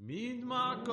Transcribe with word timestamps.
مين 0.00 0.44
معكم 0.44 0.92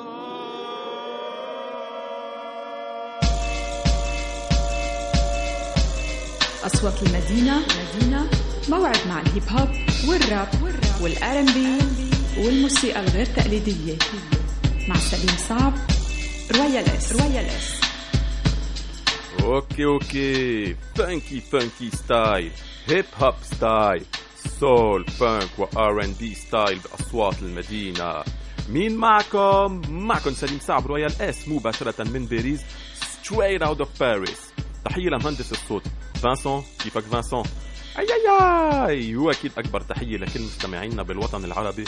أصوات 6.66 7.03
المدينة 7.03 7.59
مدينة 7.59 8.29
موعد 8.69 9.07
مع 9.07 9.21
الهيب 9.21 9.43
هوب 9.49 9.69
والراب 10.07 10.47
وال 11.01 11.39
R&B 11.39 11.77
والموسيقى 12.37 12.99
الغير 12.99 13.25
تقليدية. 13.25 13.97
مع 14.88 14.95
سليم 14.95 15.38
صعب 15.49 15.73
Royal 16.55 17.02
S 17.02 17.11
Royal 17.11 17.70
S 17.70 17.81
okay 19.43 19.86
okay. 19.86 20.75
funky 20.95 21.41
funky 21.41 21.89
style 21.89 22.52
hip 22.88 23.05
hop 23.20 23.36
style 23.43 24.05
soul 24.59 25.05
funk 25.05 25.49
و 25.49 25.59
R&B 25.59 26.36
style 26.36 26.79
بأصوات 26.79 27.41
المدينة. 27.41 28.23
مين 28.70 28.98
معكم؟ 28.98 29.82
معكم 29.89 30.32
سليم 30.32 30.59
صعب 30.59 30.87
Royal 30.87 31.21
S 31.21 31.47
مباشرة 31.47 32.04
من 32.04 32.26
باريس 32.26 32.62
straight 33.24 33.62
out 33.62 33.78
of 33.82 33.88
Paris. 34.00 34.38
تحية 34.86 35.10
لمهندس 35.10 35.52
الصوت 35.52 35.84
فانسون 36.24 36.64
كيفك 36.84 37.02
فانسون 37.04 37.44
أي 38.00 38.06
أي 38.06 38.30
أي! 38.88 39.16
واكيد 39.16 39.52
أكبر 39.58 39.82
تحية 39.82 40.18
لكل 40.18 40.42
مستمعينا 40.42 41.04
بالوطن 41.04 41.46
العربي 41.46 41.84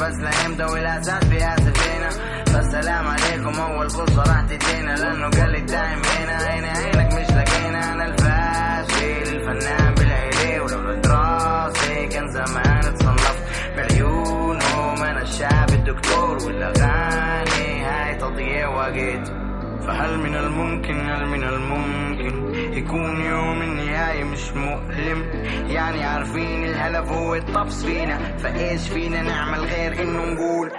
بس 0.00 0.14
لامتى 0.14 0.64
والاساس 0.64 1.24
بياسف 1.24 1.72
فينا 1.82 2.10
فالسلام 2.46 3.06
عليكم 3.08 3.60
أول 3.60 3.90
فرصة 3.90 4.22
راح 4.22 4.40
تدينا. 4.42 4.94
لأنه 4.96 5.30
قال 5.30 5.50
لي 5.50 5.60
دايم 5.60 6.02
هنا 6.04 6.36
هنا 6.54 6.68
عينك 6.78 7.12
مش 7.14 7.30
لقينا 7.36 7.92
أنا 7.92 8.04
الفاشل 8.04 9.36
الفنان 9.36 9.94
بالعيلي 9.94 10.60
ولولا 10.60 11.00
دراسي 11.00 12.06
كان 12.06 12.28
زمان 12.28 12.78
اتصنفت 12.84 13.42
بعيونهم 13.76 15.02
أنا 15.02 15.22
الشاب 15.22 15.70
الدكتور 15.70 16.36
والأغاني 16.44 17.84
هاي 17.84 18.14
تضييع 18.14 18.68
وقت. 18.68 19.47
فهل 19.88 20.18
من 20.18 20.34
الممكن 20.36 21.10
هل 21.10 21.26
من 21.26 21.44
الممكن؟ 21.44 22.54
يكون 22.78 23.20
يوم 23.20 23.62
النهاية 23.62 24.24
مش 24.24 24.52
مؤلم. 24.52 25.24
يعني 25.66 26.04
عارفين 26.04 26.64
الهدف 26.64 27.08
هو 27.08 27.34
الطبس 27.34 27.84
فينا. 27.84 28.18
فإيش 28.38 28.88
فينا 28.88 29.22
نعمل 29.22 29.60
غير 29.60 30.02
إنه 30.02 30.24
نقول؟ 30.24 30.70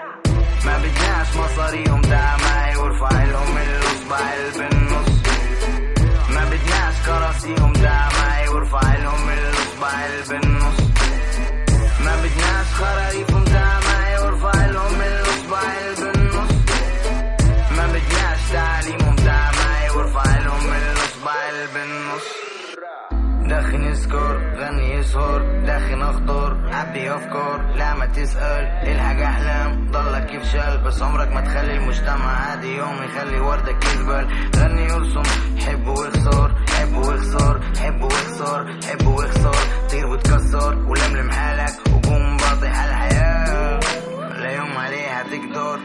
ما 0.65 0.77
بدناش 0.77 1.37
مصاريهم 1.37 2.01
تاع 2.01 2.37
معي 2.37 2.75
وارفع 2.75 3.23
لهم 3.23 3.57
الأصبع 3.57 4.19
بالنص. 4.57 5.23
ما 6.29 6.45
بدناش 6.45 6.95
كراسيهم 7.05 7.73
تاع 7.73 8.09
معي 8.21 8.47
وارفع 8.47 8.95
لهم 8.95 9.29
الأصبع 9.29 9.91
بالنص. 10.29 10.79
ما 12.05 12.15
بدناش 12.15 12.67
خرايفهم 12.73 13.28
يسكر 24.09 24.55
غني 24.57 24.93
يسهر 24.93 25.41
دخن 25.65 26.01
اخطر 26.01 26.57
عبي 26.73 27.15
أفكار 27.15 27.73
لا 27.75 27.93
ما 27.93 28.05
تسأل 28.05 28.63
الحاجة 28.89 29.25
أحلام 29.25 29.91
ضلك 29.91 30.33
يفشل 30.33 30.77
بس 30.77 31.01
عمرك 31.01 31.31
ما 31.31 31.41
تخلي 31.41 31.77
المجتمع 31.77 32.49
عادي 32.49 32.77
يوم 32.77 33.03
يخلي 33.03 33.39
وردك 33.39 33.85
يقبل 33.85 34.27
غني 34.55 34.83
يرسم 34.83 35.23
حب 35.65 35.87
ويخسر 35.87 36.51
حب 36.79 36.95
ويخسر 36.95 37.61
حب 37.79 38.01
ويخسر 38.01 38.79
حب 38.87 39.07
ويخسر. 39.07 39.55
طير 39.91 40.07
وتكسر 40.07 40.75
ولملم 40.87 41.31
حالك 41.31 41.73
وقوم 41.93 42.37
باطح 42.37 42.79
على 42.79 42.91
الحياة. 42.91 43.79
لا 44.41 44.51
يوم 44.51 44.77
عليها 44.77 45.23
تقدر. 45.23 45.79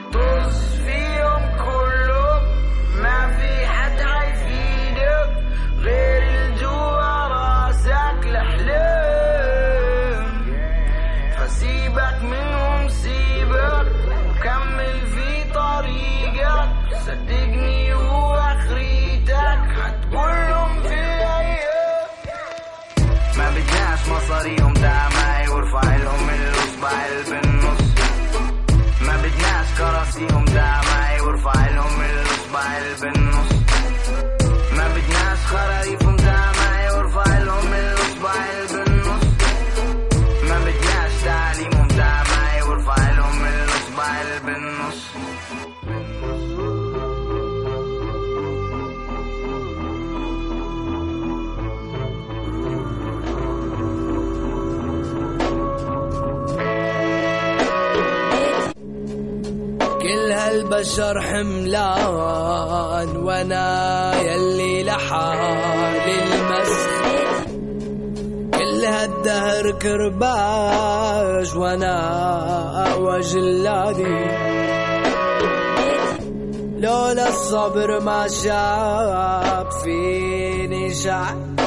ما 78.05 78.29
شاب 78.29 79.71
فيني 79.85 80.95
شعب 80.95 81.61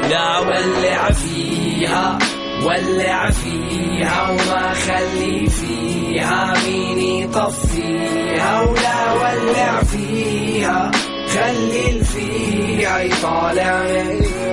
لا 0.10 0.40
ولع 0.40 1.12
فيها 1.12 2.18
ولع 2.64 3.30
فيها 3.30 4.30
وما 4.32 4.74
خلي 4.74 5.50
فيها 5.50 6.54
مين 6.66 7.00
يطفيها؟ 7.00 8.62
ولا 8.62 9.14
ولع 9.14 9.84
فيها. 9.84 10.92
خلي 11.38 11.90
الفيها 11.90 13.00
يطالع 13.00 13.84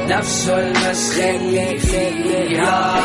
نفسه 0.06 0.58
المسخ 0.58 1.18
اللي 1.18 1.78
فيها. 1.78 3.04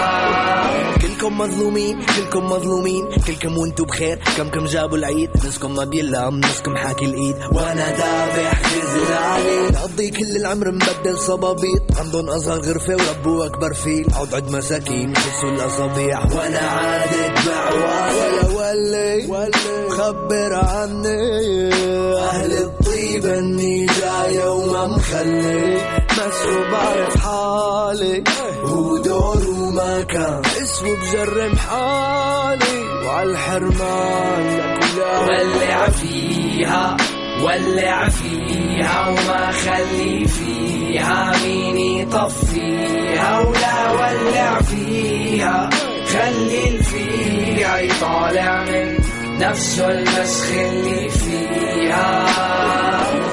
كلكم 1.02 1.38
مظلومين 1.38 2.00
كلكم 2.02 2.46
مظلومين 2.46 3.06
كلكم 3.28 3.58
وانتو 3.58 3.86
بخير. 3.86 4.20
كم 4.38 4.50
كم 4.50 4.66
جابوا 4.66 4.98
العيد 4.98 5.30
نسكم 5.48 5.76
ما 5.76 5.84
بيلام 5.84 6.40
نسكم 6.40 6.76
حاكي 6.76 7.06
الإيد. 7.06 7.36
وأنا 7.52 7.90
ذابح 7.90 8.60
في 8.64 8.82
زلالي 8.82 9.70
نقضي 9.72 10.10
كل 10.10 10.36
العمر 10.36 10.72
مبدل 10.72 11.18
صبابيط. 11.18 11.82
عندهم 12.00 12.30
أصغر 12.30 12.60
غرفة 12.62 12.96
وربوا 12.96 13.46
أكبر 13.46 13.74
فيل. 13.74 14.06
عود 14.16 14.36
عد 14.36 14.52
مساكين 14.52 15.16
خسوا 15.16 15.50
الأصابيع. 15.50 16.20
وأنا 16.20 16.60
عادت 16.60 17.48
بعوالي 17.48 18.56
ولا 18.56 19.40
ولي. 19.40 19.90
خبر 19.90 20.54
عني. 20.54 21.74
أهل 22.20 22.72
الطيب 23.20 23.34
إني 23.34 23.86
جاي 23.86 24.48
وما 24.48 24.88
مخلي 24.88 25.78
مسحوب 26.12 26.72
بعرف 26.72 27.18
حالي 27.26 28.24
ودور 28.64 29.50
وما 29.50 30.02
كان 30.02 30.42
اسمه 30.62 30.96
بجرم 30.96 31.56
حالي. 31.56 33.06
وعالحرمان 33.06 34.58
لكلها 34.58 35.20
ولع 35.20 35.90
فيها 35.90 36.98
ولع 37.44 38.10
فيها 38.10 39.08
وما 39.10 39.52
خلي 39.52 40.28
فيها. 40.28 41.34
مين 41.44 41.78
يطفيها 41.78 43.40
ولا 43.40 43.92
ولع 43.92 44.62
فيها؟ 44.62 45.70
خلي 46.08 46.68
الفيها 46.68 47.80
يطالع 47.80 48.64
من 48.64 48.98
نفسه 49.40 49.90
المسخ 49.92 50.48
اللي 50.52 51.10
فيها. 51.10 52.30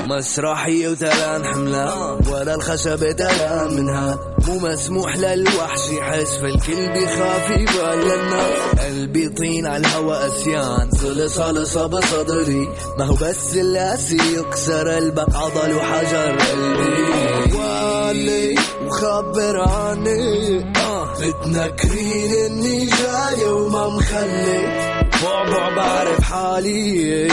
مسرحية 0.07 0.89
وثلان 0.89 1.45
حملان 1.45 2.19
ولا 2.31 2.55
الخشبة 2.55 3.13
تلان 3.13 3.75
منها. 3.75 4.19
مو 4.47 4.59
مسموح 4.59 5.17
للوحش 5.17 5.81
يحس 5.91 6.37
فالكل 6.37 6.93
بيخاف 6.93 7.51
يبان 7.51 7.99
للناس 7.99 8.87
قلبي 8.87 9.29
طين 9.29 9.67
على 9.67 9.87
الهوى 9.87 10.27
أسيان 10.27 10.91
صلص 10.91 11.37
صلصة 11.37 11.87
بصدري. 11.87 12.69
ما 12.99 13.05
هو 13.05 13.15
بس 13.15 13.55
اللاسي 13.57 14.39
يكسر 14.39 14.99
البق 14.99 15.37
عضل 15.37 15.77
وحجر 15.77 16.39
قلبي. 16.39 17.57
والي 17.57 18.55
وخبر 18.87 19.61
عني 19.61 20.59
آه 20.77 21.15
متنكرين 21.21 22.33
إني 22.47 22.87
جاي 22.87 23.49
وما 23.49 23.89
مخلي. 23.89 25.06
بعبع 25.27 25.69
بعرف 25.77 26.23
حالي 26.23 27.29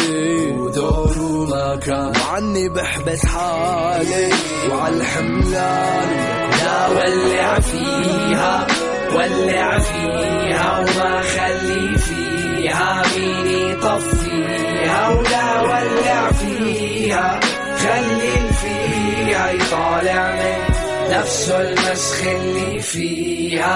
ودور 0.57 1.17
وما 1.21 1.75
كان. 1.75 2.13
وعني 2.21 2.69
بحبس 2.69 3.25
حالي 3.25 4.29
وعالحملان 4.71 6.09
لا 6.63 6.87
ولع 6.89 7.59
فيها 7.59 8.67
ولع 9.15 9.79
فيها 9.79 10.79
وما 10.79 11.21
خلي 11.21 11.97
فيها. 11.97 13.03
مين 13.17 13.47
يطفيها 13.47 15.09
ولا 15.09 15.61
ولع 15.61 16.31
فيها 16.31 17.39
خلي 17.77 18.35
فيها 18.61 19.51
يطالع 19.51 20.31
من 20.35 20.72
نفسه 21.11 21.61
المسخ 21.61 22.27
اللي 22.27 22.79
فيها. 22.79 23.73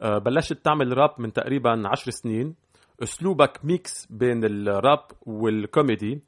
أه، 0.00 0.18
بلشت 0.18 0.64
تعمل 0.64 0.98
راب 0.98 1.10
من 1.18 1.32
تقريبا 1.32 1.82
عشر 1.88 2.10
سنين. 2.10 2.54
أسلوبك 3.02 3.60
mix 3.64 4.06
بين 4.10 4.44
الراب 4.44 5.04
والكوميدي. 5.26 6.12
أه، 6.12 6.18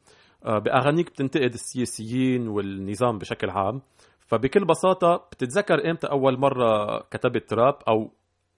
بأغانيك 0.45 1.11
بتنتقد 1.11 1.53
السياسيين 1.53 2.49
والنظام 2.49 3.19
بشكل 3.19 3.51
عام. 3.51 3.83
فبكل 4.27 4.65
بساطة 4.65 5.17
بتتذكر 5.17 5.91
إمتى 5.91 6.07
أول 6.07 6.39
مرة 6.39 6.99
كتبت 7.11 7.53
راب؟ 7.53 7.79
أو 7.89 8.11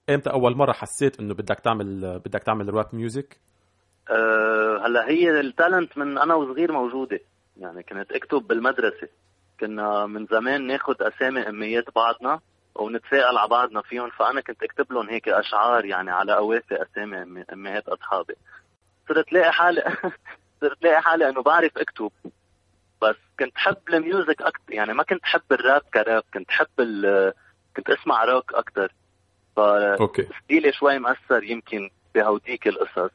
إمتى 0.09 0.29
أول 0.29 0.55
مرة 0.55 0.71
حسيت 0.71 1.19
إنه 1.19 1.33
بدك 1.33 1.59
تعمل 1.59 2.19
بدك 2.25 2.43
تعمل 2.43 2.73
rap 2.73 2.85
music 2.93 3.37
أه 4.09 4.85
هلا 4.85 5.09
هي 5.09 5.39
ال 5.39 5.47
talent 5.47 5.97
من 5.97 6.17
أنا 6.17 6.35
وصغير 6.35 6.71
موجودة. 6.71 7.19
يعني 7.57 7.83
كنت 7.83 8.11
أكتب 8.11 8.47
بالمدرسة. 8.47 9.07
كنا 9.59 10.05
من 10.05 10.25
زمان 10.25 10.67
ناخذ 10.67 10.95
أسامي 11.01 11.49
أميات 11.49 11.85
بعضنا 11.95 12.39
ونتسلى 12.75 13.37
على 13.37 13.49
بعضنا 13.49 13.81
فيهم. 13.81 14.09
فأنا 14.09 14.41
كنت 14.41 14.63
أكتب 14.63 14.93
لهم 14.93 15.09
هيك 15.09 15.29
أشعار 15.29 15.85
يعني 15.85 16.11
على 16.11 16.35
قوافي 16.35 16.81
أسامي 16.83 17.43
امهات 17.53 17.89
أصحابي. 17.89 18.35
صرت 19.09 19.33
لاقي 19.33 19.51
حالي 19.51 19.81
صرت 20.63 20.83
لاقي 20.83 21.01
حالي 21.01 21.29
إنه 21.29 21.41
بعرف 21.41 21.77
أكتب. 21.77 22.11
بس 23.01 23.15
كنت 23.39 23.51
حب 23.55 23.77
ال 23.89 23.98
music 23.98 24.41
أكثر 24.41 24.73
يعني 24.73 24.93
ما 24.93 25.03
كنت 25.03 25.25
حب 25.25 25.41
الراب 25.51 25.81
كراب 25.93 26.23
كنت 26.33 26.51
حب 26.51 26.67
كنت 27.75 27.89
أسمع 27.89 28.23
روك 28.23 28.53
أكثر 28.53 28.93
ف 29.55 29.59
okay. 29.59 30.27
style 30.43 30.68
ي 30.68 30.73
شوي 30.73 30.99
مأثر 30.99 31.43
يمكن 31.43 31.89
بهوديك 32.15 32.67
القصص. 32.67 33.11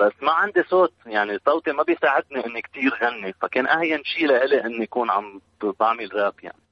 بس 0.00 0.12
ما 0.22 0.32
عندي 0.32 0.62
صوت 0.62 0.92
يعني 1.06 1.38
صوتي 1.44 1.72
ما 1.72 1.82
بيساعدني 1.82 2.46
إني 2.46 2.62
كتير 2.62 2.94
غني 3.02 3.32
فكان 3.32 3.66
أهين 3.66 4.04
شيء 4.04 4.26
لإلي 4.26 4.64
إني 4.64 4.84
اكون 4.84 5.10
عم 5.10 5.40
بعمل 5.80 6.14
راب 6.14 6.34
يعني. 6.42 6.62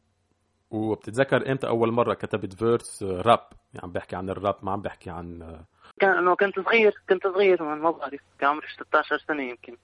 وبتتذكر 0.70 1.52
إمتى 1.52 1.66
أول 1.66 1.93
مرة 1.93 2.14
كتبت 2.14 2.55
verse 2.55 3.02
راب 3.02 3.49
يعني 3.75 3.84
عم 3.84 3.93
بحكي 3.93 4.16
عن 4.16 4.31
الراب 4.31 4.56
ما 4.62 4.72
عم 4.72 4.82
بحكي 4.82 5.10
عن 5.10 5.58
كان 6.00 6.19
إنه 6.19 6.37
كنت 6.37 6.60
صغير 6.60 6.94
كنت 7.08 7.26
صغير 7.26 7.62
ما 7.62 7.90
بعرف 7.90 8.20
كان 8.38 8.50
عمري 8.50 8.66
16 8.69 9.19
سنة 9.19 9.43
يمكن. 9.43 9.76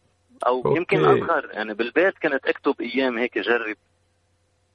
أو 0.47 0.57
okay. 0.65 0.77
يمكن 0.79 1.05
اصغر 1.05 1.51
يعني 1.53 1.75
بالبيت 1.75 2.15
كنت 2.19 2.47
أكتب 2.47 2.75
أيام 2.81 3.19
هيك 3.19 3.39
جرب 3.39 3.77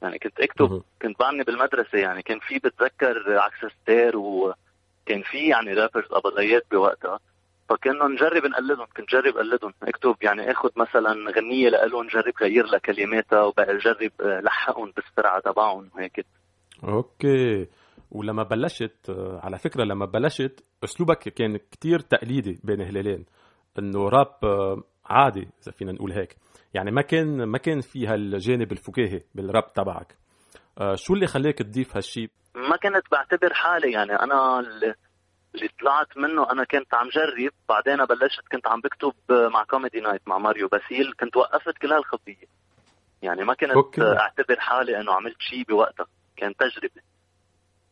يعني 0.01 0.19
كنت 0.19 0.39
أكتب 0.39 0.71
مه. 0.71 0.83
كنت 1.01 1.19
بعمل 1.19 1.43
بالمدرسة. 1.43 1.97
يعني 1.97 2.21
كان 2.21 2.39
في 2.39 2.59
بتذكر 2.59 3.39
عكس 3.39 3.73
السير 3.81 4.17
وكان 4.17 5.21
في 5.31 5.47
يعني 5.47 5.73
rappers 5.73 6.07
أبضيات 6.11 6.65
بوقتها. 6.71 7.19
فكنا 7.69 8.07
نجرب 8.07 8.45
نقلدهم 8.45 8.85
كنت 8.97 9.09
جرب 9.09 9.37
أقلدهم. 9.37 9.73
أكتب 9.83 10.15
يعني 10.21 10.51
أخذ 10.51 10.69
مثلا 10.75 11.31
غنية 11.37 11.69
لهم 11.69 12.07
جرب 12.07 12.33
غير 12.41 12.65
لها 12.65 12.79
كلماتها 12.79 13.43
وبقى 13.43 13.77
جرب 13.77 14.11
لحقهم 14.21 14.91
بالسرعة 14.95 15.39
تبعهم 15.39 15.89
وهيك 15.95 16.25
أوكي. 16.83 17.67
ولما 18.11 18.43
بلشت 18.43 19.09
على 19.43 19.57
فكرة 19.57 19.83
لما 19.83 20.05
بلشت 20.05 20.63
أسلوبك 20.83 21.19
كان 21.19 21.57
كتير 21.57 21.99
تقليدي 21.99 22.59
بين 22.63 22.81
هلالين. 22.81 23.25
إنه 23.79 24.09
راب 24.09 24.35
عادي 25.09 25.47
إذا 25.63 25.71
فينا 25.71 25.91
نقول 25.91 26.11
هيك. 26.11 26.35
يعني 26.73 26.91
ما 26.91 27.01
كان 27.01 27.43
ما 27.43 27.57
كان 27.57 27.81
في 27.81 28.07
هالجانب 28.07 28.71
الفكاهي 28.71 29.21
بالراب 29.35 29.73
تبعك. 29.73 30.15
آه، 30.77 30.95
شو 30.95 31.13
اللي 31.13 31.27
خلاك 31.27 31.57
تضيف 31.57 31.95
هالشيء 31.95 32.29
ما 32.55 32.77
كنت 32.77 33.11
بعتبر 33.11 33.53
حالي 33.53 33.91
يعني 33.91 34.13
أنا 34.13 34.59
اللي 34.59 34.95
طلعت 35.79 36.17
منه 36.17 36.51
أنا 36.51 36.63
كنت 36.63 36.93
عم 36.93 37.09
جرب 37.09 37.51
بعدين 37.69 38.05
بلشت 38.05 38.47
كنت 38.51 38.67
عم 38.67 38.81
بكتب 38.81 39.13
مع 39.29 39.63
comedy 39.63 39.99
night 39.99 40.21
مع 40.27 40.37
ماريو 40.37 40.67
باسيل 40.67 41.13
كنت 41.19 41.37
وقفت 41.37 41.77
كل 41.77 41.93
هالخطيه 41.93 42.45
يعني 43.21 43.43
ما 43.43 43.53
كنت 43.53 43.71
okay. 43.71 44.01
أعتبر 44.01 44.59
حالي 44.59 44.99
إنه 44.99 45.13
عملت 45.13 45.41
شيء 45.41 45.63
بوقتها 45.63 46.05
كان 46.37 46.55
تجربة. 46.55 47.01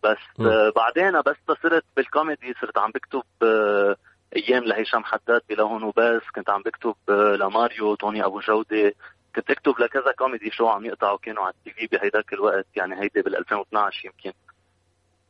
بس 0.03 0.39
م. 0.39 0.71
بعدين 0.75 1.21
بس 1.21 1.57
صرت 1.63 1.85
بالكوميدي 1.95 2.53
صرت 2.61 2.77
عم 2.77 2.91
بكتب 2.91 3.23
آه، 3.43 3.95
أيام 4.35 4.63
لهشام 4.63 5.03
حداد 5.03 5.41
بلهون 5.49 5.83
وبس. 5.83 6.21
كنت 6.35 6.49
عم 6.49 6.61
بكتب 6.61 6.95
آه، 7.09 7.35
لماريو 7.35 7.95
توني 7.95 8.25
أبو 8.25 8.39
جودة. 8.39 8.93
كنت 9.35 9.51
اكتب 9.51 9.79
لكذا 9.79 10.11
comedy 10.17 10.51
show 10.51 10.67
عم 10.67 10.85
يقطعوا 10.85 11.17
كانوا 11.17 11.43
على 11.43 11.53
ال 11.53 11.71
TV 11.71 11.97
بهيداك 11.97 12.33
الوقت. 12.33 12.65
يعني 12.75 13.01
هيدي 13.01 13.21
بال 13.21 13.35
2012 13.35 14.05
يمكن. 14.05 14.31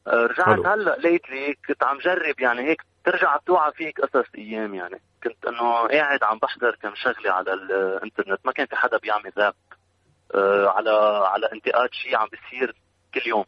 آه، 0.07 0.25
رجعت 0.25 0.47
حلو. 0.47 0.63
هلأ 0.63 0.97
lately 0.97 1.55
كنت 1.67 1.83
عم 1.83 1.97
جرب 1.97 2.39
يعني 2.39 2.61
هيك 2.61 2.81
ترجع 3.05 3.37
بتوعى 3.37 3.71
فيك 3.71 4.01
قصص 4.01 4.25
أيام 4.37 4.75
يعني. 4.75 5.01
كنت 5.23 5.45
إنه 5.45 5.87
قاعد 5.87 6.23
عم 6.23 6.37
بحضر 6.37 6.75
كم 6.75 6.95
شغلة 6.95 7.31
على 7.31 7.53
الإنترنت. 7.53 8.39
ما 8.45 8.51
كان 8.51 8.65
في 8.65 8.75
حدا 8.75 8.97
بيعمل 8.97 9.31
راب 9.37 9.53
آه، 10.35 10.67
على 10.67 10.89
على 11.27 11.51
انتقاد 11.53 11.89
شيء 11.93 12.15
عم 12.15 12.27
بيصير 12.27 12.75
كل 13.13 13.27
يوم. 13.29 13.45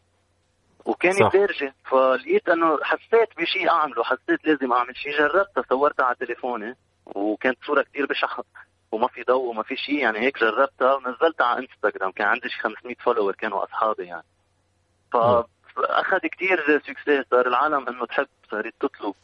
وكان 0.84 1.12
صح. 1.12 1.32
دارجه 1.32 1.74
فلقيت 1.84 2.48
أنه 2.48 2.78
حسيت 2.82 3.28
بشيء 3.38 3.70
أعمله 3.70 4.04
حسيت 4.04 4.46
لازم 4.46 4.72
أعمل 4.72 4.96
شيء 4.96 5.18
جربتها 5.18 5.64
صورتها 5.68 6.04
على 6.04 6.16
تليفوني 6.20 6.76
وكانت 7.06 7.58
صورة 7.66 7.82
كثير 7.82 8.06
بشعه 8.06 8.44
وما 8.92 9.08
في 9.08 9.22
ضوء 9.22 9.50
وما 9.50 9.62
في 9.62 9.76
شيء 9.76 9.98
يعني 9.98 10.18
هيك 10.18 10.38
جربتها 10.38 10.94
ونزلتها 10.94 11.46
على 11.46 11.58
انستغرام 11.58 12.10
كان 12.10 12.26
عندي 12.26 12.48
شي 12.48 12.60
500 12.60 12.94
follower 12.94 13.34
كانوا 13.34 13.64
أصحابي 13.64 14.04
يعني. 14.04 14.24
فأخذ 15.12 16.18
كتير 16.18 16.78
success 16.78 17.24
صار 17.30 17.46
العالم 17.46 17.88
إنه 17.88 18.06
تحب 18.06 18.26
صارت 18.50 18.74
تطلب. 18.80 19.14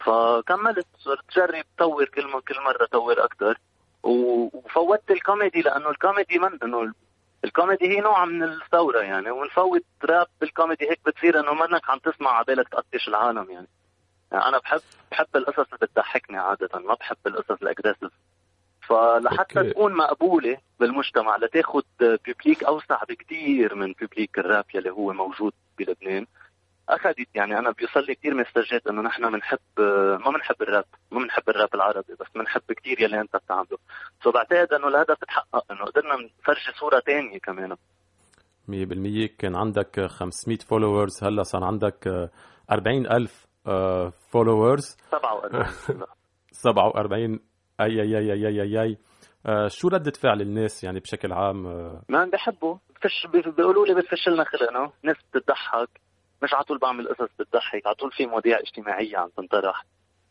فكملت 0.00 0.86
صرت 0.98 1.24
تجرب 1.30 1.64
طور 1.78 2.04
كل 2.04 2.40
كل 2.40 2.60
مرة 2.64 2.86
طور 2.92 3.24
أكثر 3.24 3.58
وفوتت 4.02 5.10
الكوميدي 5.10 5.60
لأنه 5.60 5.90
الكوميدي 5.90 6.38
من 6.38 6.58
إنه 6.62 6.92
الكوميدي 7.44 7.88
هي 7.88 8.00
نوع 8.00 8.24
من 8.24 8.42
الثورة 8.42 9.00
يعني 9.00 9.30
ونفوت 9.30 9.84
راب 10.04 10.26
بالكوميدي 10.40 10.90
هيك 10.90 11.00
بتصير 11.06 11.40
إنه 11.40 11.54
منك 11.54 11.90
عم 11.90 11.98
تسمع 11.98 12.30
عبالك 12.30 12.68
تقطش 12.68 13.08
العالم 13.08 13.50
يعني. 13.50 13.68
يعني 14.32 14.44
أنا 14.44 14.58
بحب 14.58 14.80
بحب 15.10 15.26
القصص 15.36 15.72
اللي 15.72 15.86
بتضحكني 15.86 16.38
عادة 16.38 16.78
ما 16.78 16.94
بحب 16.94 17.16
القصص 17.26 17.62
ال 17.62 17.66
aggressive 17.66 18.10
فلحتى 18.88 19.58
okay. 19.58 19.70
تكون 19.70 19.92
مقبولة 19.92 20.58
بالمجتمع 20.80 21.36
لتاخذ 21.36 21.82
public 22.00 22.64
أوسع 22.64 23.04
بكثير 23.08 23.74
من 23.74 23.92
public 23.92 24.38
الراب 24.38 24.64
يلي 24.74 24.90
هو 24.90 25.12
موجود 25.12 25.52
بلبنان 25.78 26.26
أخذت 26.88 27.28
يعني 27.34 27.58
أنا 27.58 27.70
بيوصل 27.70 28.00
لي 28.08 28.14
كثير 28.14 28.34
مسجات 28.34 28.86
إنه 28.86 29.02
نحن 29.02 29.32
بنحب 29.32 29.58
ما 30.24 30.30
بنحب 30.30 30.62
الراب 30.62 30.84
ما 31.10 31.18
بنحب 31.18 31.42
الراب 31.48 31.74
العربي 31.74 32.14
بس 32.20 32.26
بنحب 32.34 32.62
كثير 32.76 33.00
يلي 33.00 33.20
أنت 33.20 33.36
بتعمله. 33.36 33.78
so 34.24 34.30
بعتقد 34.30 34.72
إنه 34.72 34.88
الهدف 34.88 35.18
تحقق 35.24 35.72
إنه 35.72 35.84
قدرنا 35.84 36.14
نفرجي 36.14 36.78
صورة 36.80 37.00
ثانية 37.00 37.38
كمان. 37.38 37.76
100% 38.68 39.26
كان 39.38 39.56
عندك 39.56 40.06
500 40.06 40.58
followers 40.58 41.24
هلأ 41.24 41.42
صار 41.42 41.64
عندك 41.64 42.28
40000 42.70 43.46
followers 44.32 44.96
47 45.10 45.66
47 46.52 47.40
أي 47.80 48.02
أي 48.02 48.18
أي 48.18 48.32
أي 48.32 48.62
أي, 48.62 48.82
أي. 48.82 48.98
آه 49.46 49.68
شو 49.68 49.88
ردة 49.88 50.12
فعل 50.22 50.40
الناس 50.40 50.84
يعني 50.84 51.00
بشكل 51.00 51.32
عام؟ 51.32 51.66
آه 51.66 52.02
ما 52.08 52.24
بحبوا 52.24 52.76
بفش 52.96 53.26
بيقولوا 53.26 53.86
لي 53.86 53.94
بتفش 53.94 54.28
لنا 54.28 54.44
خلقنا، 54.44 54.90
ناس 55.02 55.16
بتضحك. 55.34 55.88
مش 56.42 56.54
على 56.54 56.64
طول 56.64 56.78
بعمل 56.78 57.08
قصص 57.08 57.30
بتضحك، 57.38 57.86
على 57.86 57.94
طول 57.94 58.12
في 58.12 58.26
مواضيع 58.26 58.58
اجتماعية 58.58 59.16
عم 59.18 59.28
تنطرح. 59.36 59.84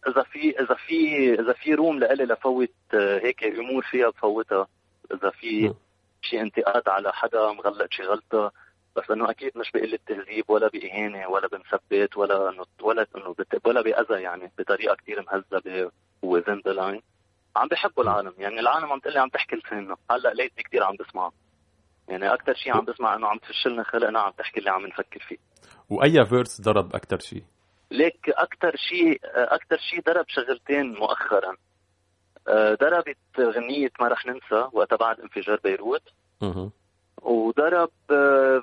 إذا 0.08 0.24
في 0.24 0.60
إذا 0.60 0.76
في 0.76 1.34
إذا 1.34 1.54
في 1.54 1.74
room 1.74 2.00
لإلي 2.00 2.26
لفوت 2.26 2.70
آه، 2.94 3.20
هيك 3.20 3.44
أمور 3.44 3.84
فيها 3.84 4.10
بفوتها، 4.10 4.68
إذا 5.14 5.30
في 5.30 5.74
شيء 6.22 6.42
انتقاد 6.42 6.90
على 6.90 7.14
حدا 7.14 7.52
مغلق 7.52 7.92
شي 7.92 8.04
غلطة 8.04 8.52
بس 8.96 9.12
إنه 9.12 9.30
أكيد 9.30 9.58
مش 9.58 9.72
بقلة 9.72 10.00
تهذيب 10.08 10.50
ولا 10.50 10.68
بإهانة 10.68 11.28
ولا 11.28 11.48
بمسبة 11.48 12.18
ولا 12.18 12.50
إنه 12.50 12.66
ولا 12.82 13.08
إنه 13.16 13.36
ولا 13.66 13.82
بأذى 13.82 14.22
يعني 14.22 14.52
بطريقة 14.58 14.96
كثير 14.96 15.26
مهذبة 15.28 15.92
within 16.22 16.62
the 16.66 16.72
line 16.72 17.02
عم 17.56 17.68
بحبوا 17.68 18.04
العالم. 18.04 18.34
يعني 18.38 18.60
العالم 18.60 18.92
عم 18.92 19.00
تقلي 19.00 19.20
عم 19.20 19.30
تحكي 19.30 19.56
لساننا. 19.56 19.96
هلأ 20.12 20.34
lately 20.34 20.64
كثير 20.64 20.84
عم 20.84 20.96
بسمع 21.00 21.32
يعني 22.08 22.34
أكثر 22.34 22.54
شيء 22.54 22.78
عم 22.78 22.86
بسمع 22.86 23.16
إنه 23.16 23.28
عم 23.28 23.38
تفش 23.38 23.68
لنا 23.68 23.84
خلقنا 23.84 24.20
عم 24.20 24.32
تحكي 24.32 24.60
اللي 24.60 24.70
عم 24.70 24.86
نفكر 24.86 25.20
فيه. 25.20 25.38
وأي 25.90 26.26
verse 26.26 26.62
ضرب 26.62 26.96
أكثر 26.96 27.20
شيء 27.20 27.44
ليك 27.92 28.30
أكثر 28.30 28.76
شيء 28.76 29.20
أكثر 29.36 29.78
شيء 29.78 30.02
ضرب 30.02 30.26
شغلتين 30.28 30.94
مؤخرا 30.94 31.56
آه، 32.48 32.74
ضربت 32.74 33.18
غنية 33.40 33.92
ما 34.00 34.08
رح 34.08 34.26
ننسى 34.26 34.70
وقتها 34.74 34.96
بعد 34.96 35.20
انفجار 35.20 35.60
بيروت 35.64 36.04
وضرب 37.22 37.90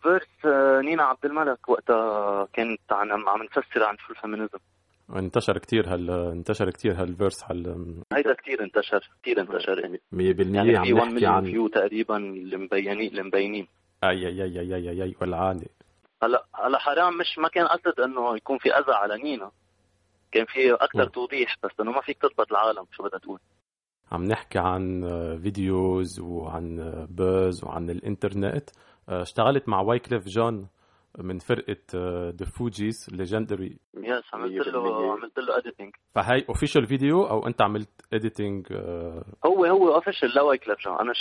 verse 0.02 0.46
آه، 0.46 0.80
نينا 0.80 1.02
عبد 1.02 1.24
الملك 1.24 1.68
وقتها 1.68 2.48
كانت 2.52 2.80
عم 2.90 3.42
تفسر 3.42 3.84
عن 3.84 3.96
شو 3.98 4.12
ال 4.12 4.18
feminism 4.18 4.58
انتشر 5.16 5.58
كثير 5.58 5.94
هال 5.94 6.10
انتشر 6.10 6.70
كثير 6.70 7.02
هال 7.02 7.14
verse 7.14 7.44
هال 7.44 7.66
هيدا 8.12 8.34
كثير 8.34 8.62
انتشر 8.62 9.10
كثير 9.22 9.40
انتشر 9.40 9.78
يعني 9.78 10.00
100% 10.34 10.54
يعني 10.54 10.76
عم 10.76 11.08
نحكي 11.08 11.26
عن 11.26 11.44
view 11.44 11.68
تقريبا 11.68 12.16
المليونين 12.16 13.08
المليونين 13.10 13.66
اي 14.04 14.26
اي 14.28 14.42
اي 14.42 14.60
اي 14.60 14.74
اي 14.74 15.02
اي 15.02 15.14
ولعانه 15.20 15.66
هلا 16.24 16.44
هلا 16.54 16.78
حرام 16.78 17.18
مش 17.18 17.38
ما 17.38 17.48
كان 17.48 17.66
قصد 17.66 18.00
إنه 18.00 18.36
يكون 18.36 18.58
في 18.58 18.72
أذى 18.72 18.92
على 18.92 19.22
نينا 19.22 19.50
كان 20.32 20.44
في 20.44 20.74
أكثر 20.74 21.04
توضيح 21.04 21.56
بس 21.64 21.80
إنه 21.80 21.92
ما 21.92 22.00
فيك 22.00 22.18
تضبط 22.18 22.52
العالم 22.52 22.86
شو 22.92 23.02
بدها 23.02 23.18
تقول؟ 23.18 23.38
عم 24.12 24.24
نحكي 24.24 24.58
عن 24.58 25.02
videos 25.42 26.20
وعن 26.20 26.76
views 27.10 27.64
وعن 27.64 27.90
الإنترنت. 27.90 28.70
اشتغلت 29.08 29.68
مع 29.68 29.80
وايكليف 29.80 30.28
جون 30.28 30.68
من 31.18 31.38
فرقة 31.38 31.76
ذا 32.30 32.46
فوجيز 32.58 33.08
legendary 33.12 33.78
yes 33.96 34.24
عملت 34.34 34.66
له 34.66 35.12
عملت 35.12 35.38
له 35.38 35.58
editing 35.58 35.94
فهي 36.14 36.44
official 36.48 36.86
video 36.86 37.24
أو 37.24 37.46
أنت 37.46 37.62
عملت 37.62 37.90
editing 38.12 38.72
هو 39.46 39.64
هو 39.64 39.94
official 39.94 40.34
لوايكليف 40.36 40.78
جون. 40.80 40.98
أنا 40.98 41.12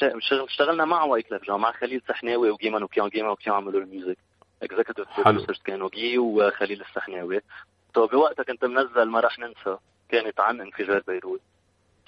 اشتغلنا 0.44 0.86
مع 0.86 1.04
وايكليف 1.04 1.44
جون 1.44 1.62
مع 1.62 1.72
خليل 1.72 2.02
سحناوي 2.08 2.52
وجيمان 2.52 2.84
وكيان. 2.84 3.08
جيمان 3.08 3.32
وكيان 3.32 3.56
عملوا 3.56 3.82
ال 3.82 3.88
music 3.88 4.18
executive 4.64 5.08
producers 5.18 5.62
كانوا 5.66 5.90
جي 5.90 6.18
وخليل 6.18 6.82
السحناوي. 6.82 7.42
so 7.96 8.08
بوقتها 8.08 8.44
كنت 8.44 8.66
منزل 8.66 9.10
ما 9.10 9.20
راح 9.20 9.40
ننسى. 9.40 9.78
كانت 10.10 10.40
عن 10.40 10.62
انفجار 10.62 11.04
بيروت. 11.08 11.42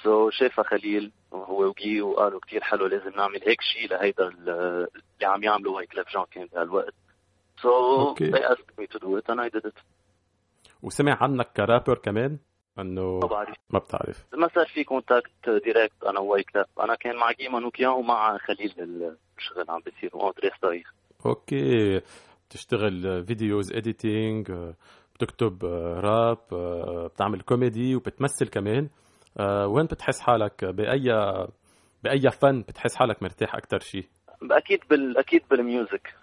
so 0.04 0.30
شافها 0.30 0.64
خليل 0.64 1.12
وهو 1.32 1.64
وجي 1.64 2.02
وقالوا 2.02 2.40
كثير 2.40 2.64
حلو 2.64 2.86
لازم 2.86 3.10
نعمل 3.10 3.40
هيك 3.48 3.62
شيء 3.62 3.90
لهيدا 3.90 4.28
اللي 4.28 4.88
عم 5.24 5.44
يعملوا 5.44 5.76
وايكليف 5.76 6.14
جون 6.14 6.26
كان 6.32 6.46
بهالوقت. 6.54 6.94
So 7.62 7.72
okay. 8.12 8.30
they 8.32 8.44
asked 8.52 8.72
me 8.78 8.86
to 8.94 9.00
do 9.00 9.16
it 9.18 9.26
and 9.30 9.40
I 9.42 9.50
did 9.50 9.66
it. 9.66 9.78
وسمع 10.82 11.18
عنك 11.22 11.52
كرابر 11.52 11.98
كمان؟ 11.98 12.40
إنه 12.80 13.20
ما 13.20 13.28
بعرف. 13.28 13.56
ما 13.70 13.80
بتعرف. 13.80 14.26
ما 14.34 14.48
صار 14.56 14.66
في 14.66 14.84
contact 14.84 15.50
direct 15.66 16.04
أنا 16.04 16.20
ووايك 16.20 16.52
أنا 16.80 16.96
كان 16.96 17.16
مع 17.16 17.32
جيمان 17.32 17.60
وكيان 17.60 17.90
ومع 17.90 18.38
خليل 18.38 18.74
الشغل 19.38 19.66
عم 19.70 19.82
بيصير. 19.82 20.10
and 20.14 20.24
the 20.24 20.34
rest 20.34 20.47
is 20.47 20.54
تاريخ 20.62 20.94
okay. 21.26 22.02
بتشتغل 22.50 23.26
videos 23.26 23.74
editing 23.74 24.52
بتكتب 25.16 25.66
راب 26.04 26.38
بتعمل 27.14 27.42
كوميدي 27.42 27.96
وبتمثل 27.96 28.48
كمان. 28.48 28.90
وين 29.66 29.86
بتحس 29.86 30.20
حالك؟ 30.20 30.66
بأي 30.66 31.38
بأي 32.04 32.32
فن 32.32 32.62
بتحس 32.62 32.96
حالك 32.96 33.24
مرتاح 33.24 33.56
أكثر 33.56 33.80
شيء 33.80 34.06
أكيد 34.52 34.80
بال 34.90 35.18
أكيد 35.18 35.42
بال 35.52 35.68
music. 35.68 36.16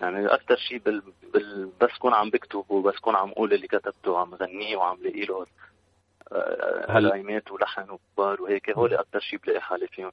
يعني 0.00 0.26
أكثر 0.26 0.56
شيء 0.56 0.78
بال... 0.78 1.02
بال... 1.34 1.70
بس 1.80 1.98
كون 1.98 2.14
عم 2.14 2.30
بكتب 2.30 2.64
وبس 2.68 2.98
كون 2.98 3.16
عم 3.16 3.30
أقول 3.30 3.52
اللي 3.52 3.66
كتبته 3.66 4.10
وعم 4.10 4.34
غنيه 4.34 4.76
وعم 4.76 4.98
لاقي 5.02 5.20
له 5.20 5.46
كلمات 6.86 7.52
ولحن 7.52 7.90
وكبار 7.90 8.42
وهيك 8.42 8.70
هول 8.70 8.94
أكثر 8.94 9.20
شيء 9.20 9.38
بلاقي 9.38 9.60
حالي 9.60 9.86
فيهم. 9.86 10.12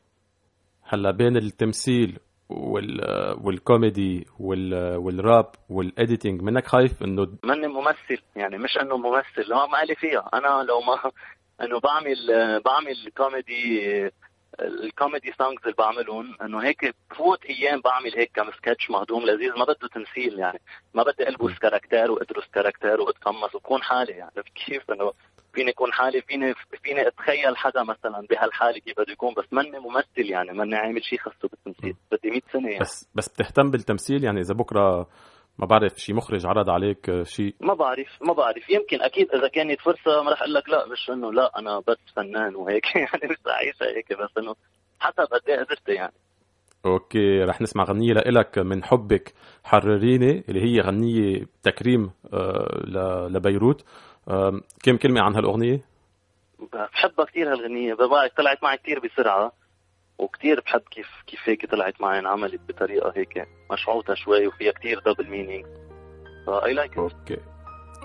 هلا 0.84 1.12
بين 1.12 1.38
التمثيل 1.38 2.20
وال 2.50 3.02
والكوميدي 3.44 4.28
وال 4.40 4.96
والراب 4.98 5.52
وال 5.70 5.86
editing 5.86 6.42
منك 6.42 6.68
خايف 6.68 7.04
إنه 7.04 7.28
ماني 7.44 7.68
ممثل 7.68 8.22
يعني 8.36 8.58
مش 8.58 8.78
إنه 8.78 8.98
ممثل 8.98 9.54
ما 9.72 9.84
لي 9.84 9.96
فيها. 9.96 10.30
أنا 10.34 10.64
لو 10.64 10.82
ما 10.82 11.12
إنه 11.64 11.80
بعمل 11.80 12.16
بعمل 12.66 13.12
comedy 13.18 14.12
ال 14.60 14.70
comedy 14.70 15.34
songs 15.38 15.62
اللي 15.64 15.76
بعملهم 15.78 16.38
إنه 16.42 16.60
هيك 16.60 16.96
بفوت 17.12 17.46
أيام 17.46 17.82
بعمل 17.82 18.16
هيك 18.16 18.32
كم 18.36 18.52
سكتش 18.52 18.90
مهضوم 18.90 19.26
لذيذ 19.26 19.58
ما 19.58 19.66
بده 19.66 19.88
تمثيل 19.94 20.40
يعني. 20.40 20.62
ما 20.94 21.04
بدي 21.04 21.30
ألبس 21.30 21.60
character 21.60 22.12
وأدرس 22.12 22.46
character 22.54 23.02
وأتقمص 23.02 23.56
وكون 23.56 23.84
حالي 23.84 24.12
يعني. 24.12 24.32
كيف؟ 24.66 24.92
إنه 24.92 25.12
فيني 25.58 25.72
اكون 25.72 25.94
حالي 25.94 26.22
فيني 26.22 26.54
فيني 26.84 27.08
أتخيل 27.08 27.58
حدا 27.58 27.84
مثلا 27.84 28.28
بهالحالة 28.30 28.80
كيف 28.80 29.00
بده 29.00 29.12
يكون 29.12 29.34
بس 29.34 29.46
ماني 29.52 29.80
ممثل 29.80 30.32
يعني 30.32 30.54
ماني 30.54 30.76
عامل 30.76 31.04
شيء 31.04 31.20
خاصه 31.20 31.50
بالتمثيل. 31.50 31.96
بدي 32.12 32.30
100 32.30 32.42
سنة 32.54 32.70
يعني. 32.70 32.80
بس 32.80 33.10
بس 33.16 33.30
بتهتم 33.30 33.72
بالتمثيل 33.72 34.24
يعني؟ 34.24 34.40
إذا 34.40 34.54
بكرة 34.54 35.08
ما 35.58 35.66
بعرف 35.66 35.98
شي 35.98 36.14
مخرج 36.14 36.46
عرض 36.46 36.70
عليك 36.70 37.24
شيء 37.24 37.56
ما 37.62 37.74
بعرف 37.74 38.08
ما 38.22 38.34
بعرف. 38.34 38.70
يمكن 38.70 39.02
أكيد 39.02 39.28
إذا 39.32 39.48
كانت 39.48 39.82
فرصة 39.82 40.24
ما 40.24 40.30
راح 40.30 40.42
أقول 40.42 40.54
لك 40.54 40.70
لا 40.70 40.86
مش 40.88 41.10
إنه 41.10 41.32
لا 41.32 41.60
أنا 41.60 41.80
بس 41.80 41.98
فنان 42.16 42.56
وهيك. 42.56 42.86
يعني 42.96 43.24
مش 43.24 43.38
عايشها 43.48 43.98
هيك 43.98 44.14
بس 44.14 44.38
إنه 44.38 44.56
حسب 45.00 45.24
قد 45.32 45.50
إيه 45.50 45.56
قدرت 45.56 45.90
يعني. 45.90 46.14
okay 46.86 47.44
رح 47.44 47.62
نسمع 47.62 47.84
غنية 47.84 48.14
لإلك 48.14 48.58
من 48.60 48.84
حبك 48.84 49.34
حرريني 49.64 50.44
اللي 50.50 50.62
هي 50.62 50.82
غنية 50.82 51.46
تكريم 51.64 52.12
آه، 52.34 53.28
لبيروت. 53.30 53.86
كم 54.84 54.98
كلمة 54.98 55.22
عن 55.22 55.36
هالأغنية؟ 55.36 55.82
بحبها 56.74 57.26
كثير 57.26 57.54
هالغنية 57.54 57.94
بعرف 57.94 58.34
طلعت 58.38 58.64
معي 58.64 58.78
كثير 58.78 59.00
بسرعة 59.00 59.52
وكثير 60.18 60.62
بحب 60.62 60.82
كيف 60.92 61.08
كيف 61.28 61.40
هيك 61.50 61.72
طلعت 61.72 62.02
معي 62.02 62.20
انعملت 62.20 62.62
بطريقة 62.68 63.14
هيك 63.16 63.48
مشعوطة 63.72 64.14
شوي 64.14 64.48
وفيها 64.48 64.72
كثير 64.72 65.00
double 65.00 65.30
meaning 65.30 65.66
ف 66.48 66.74
I 66.74 66.78
like 66.78 66.98
okay 66.98 67.38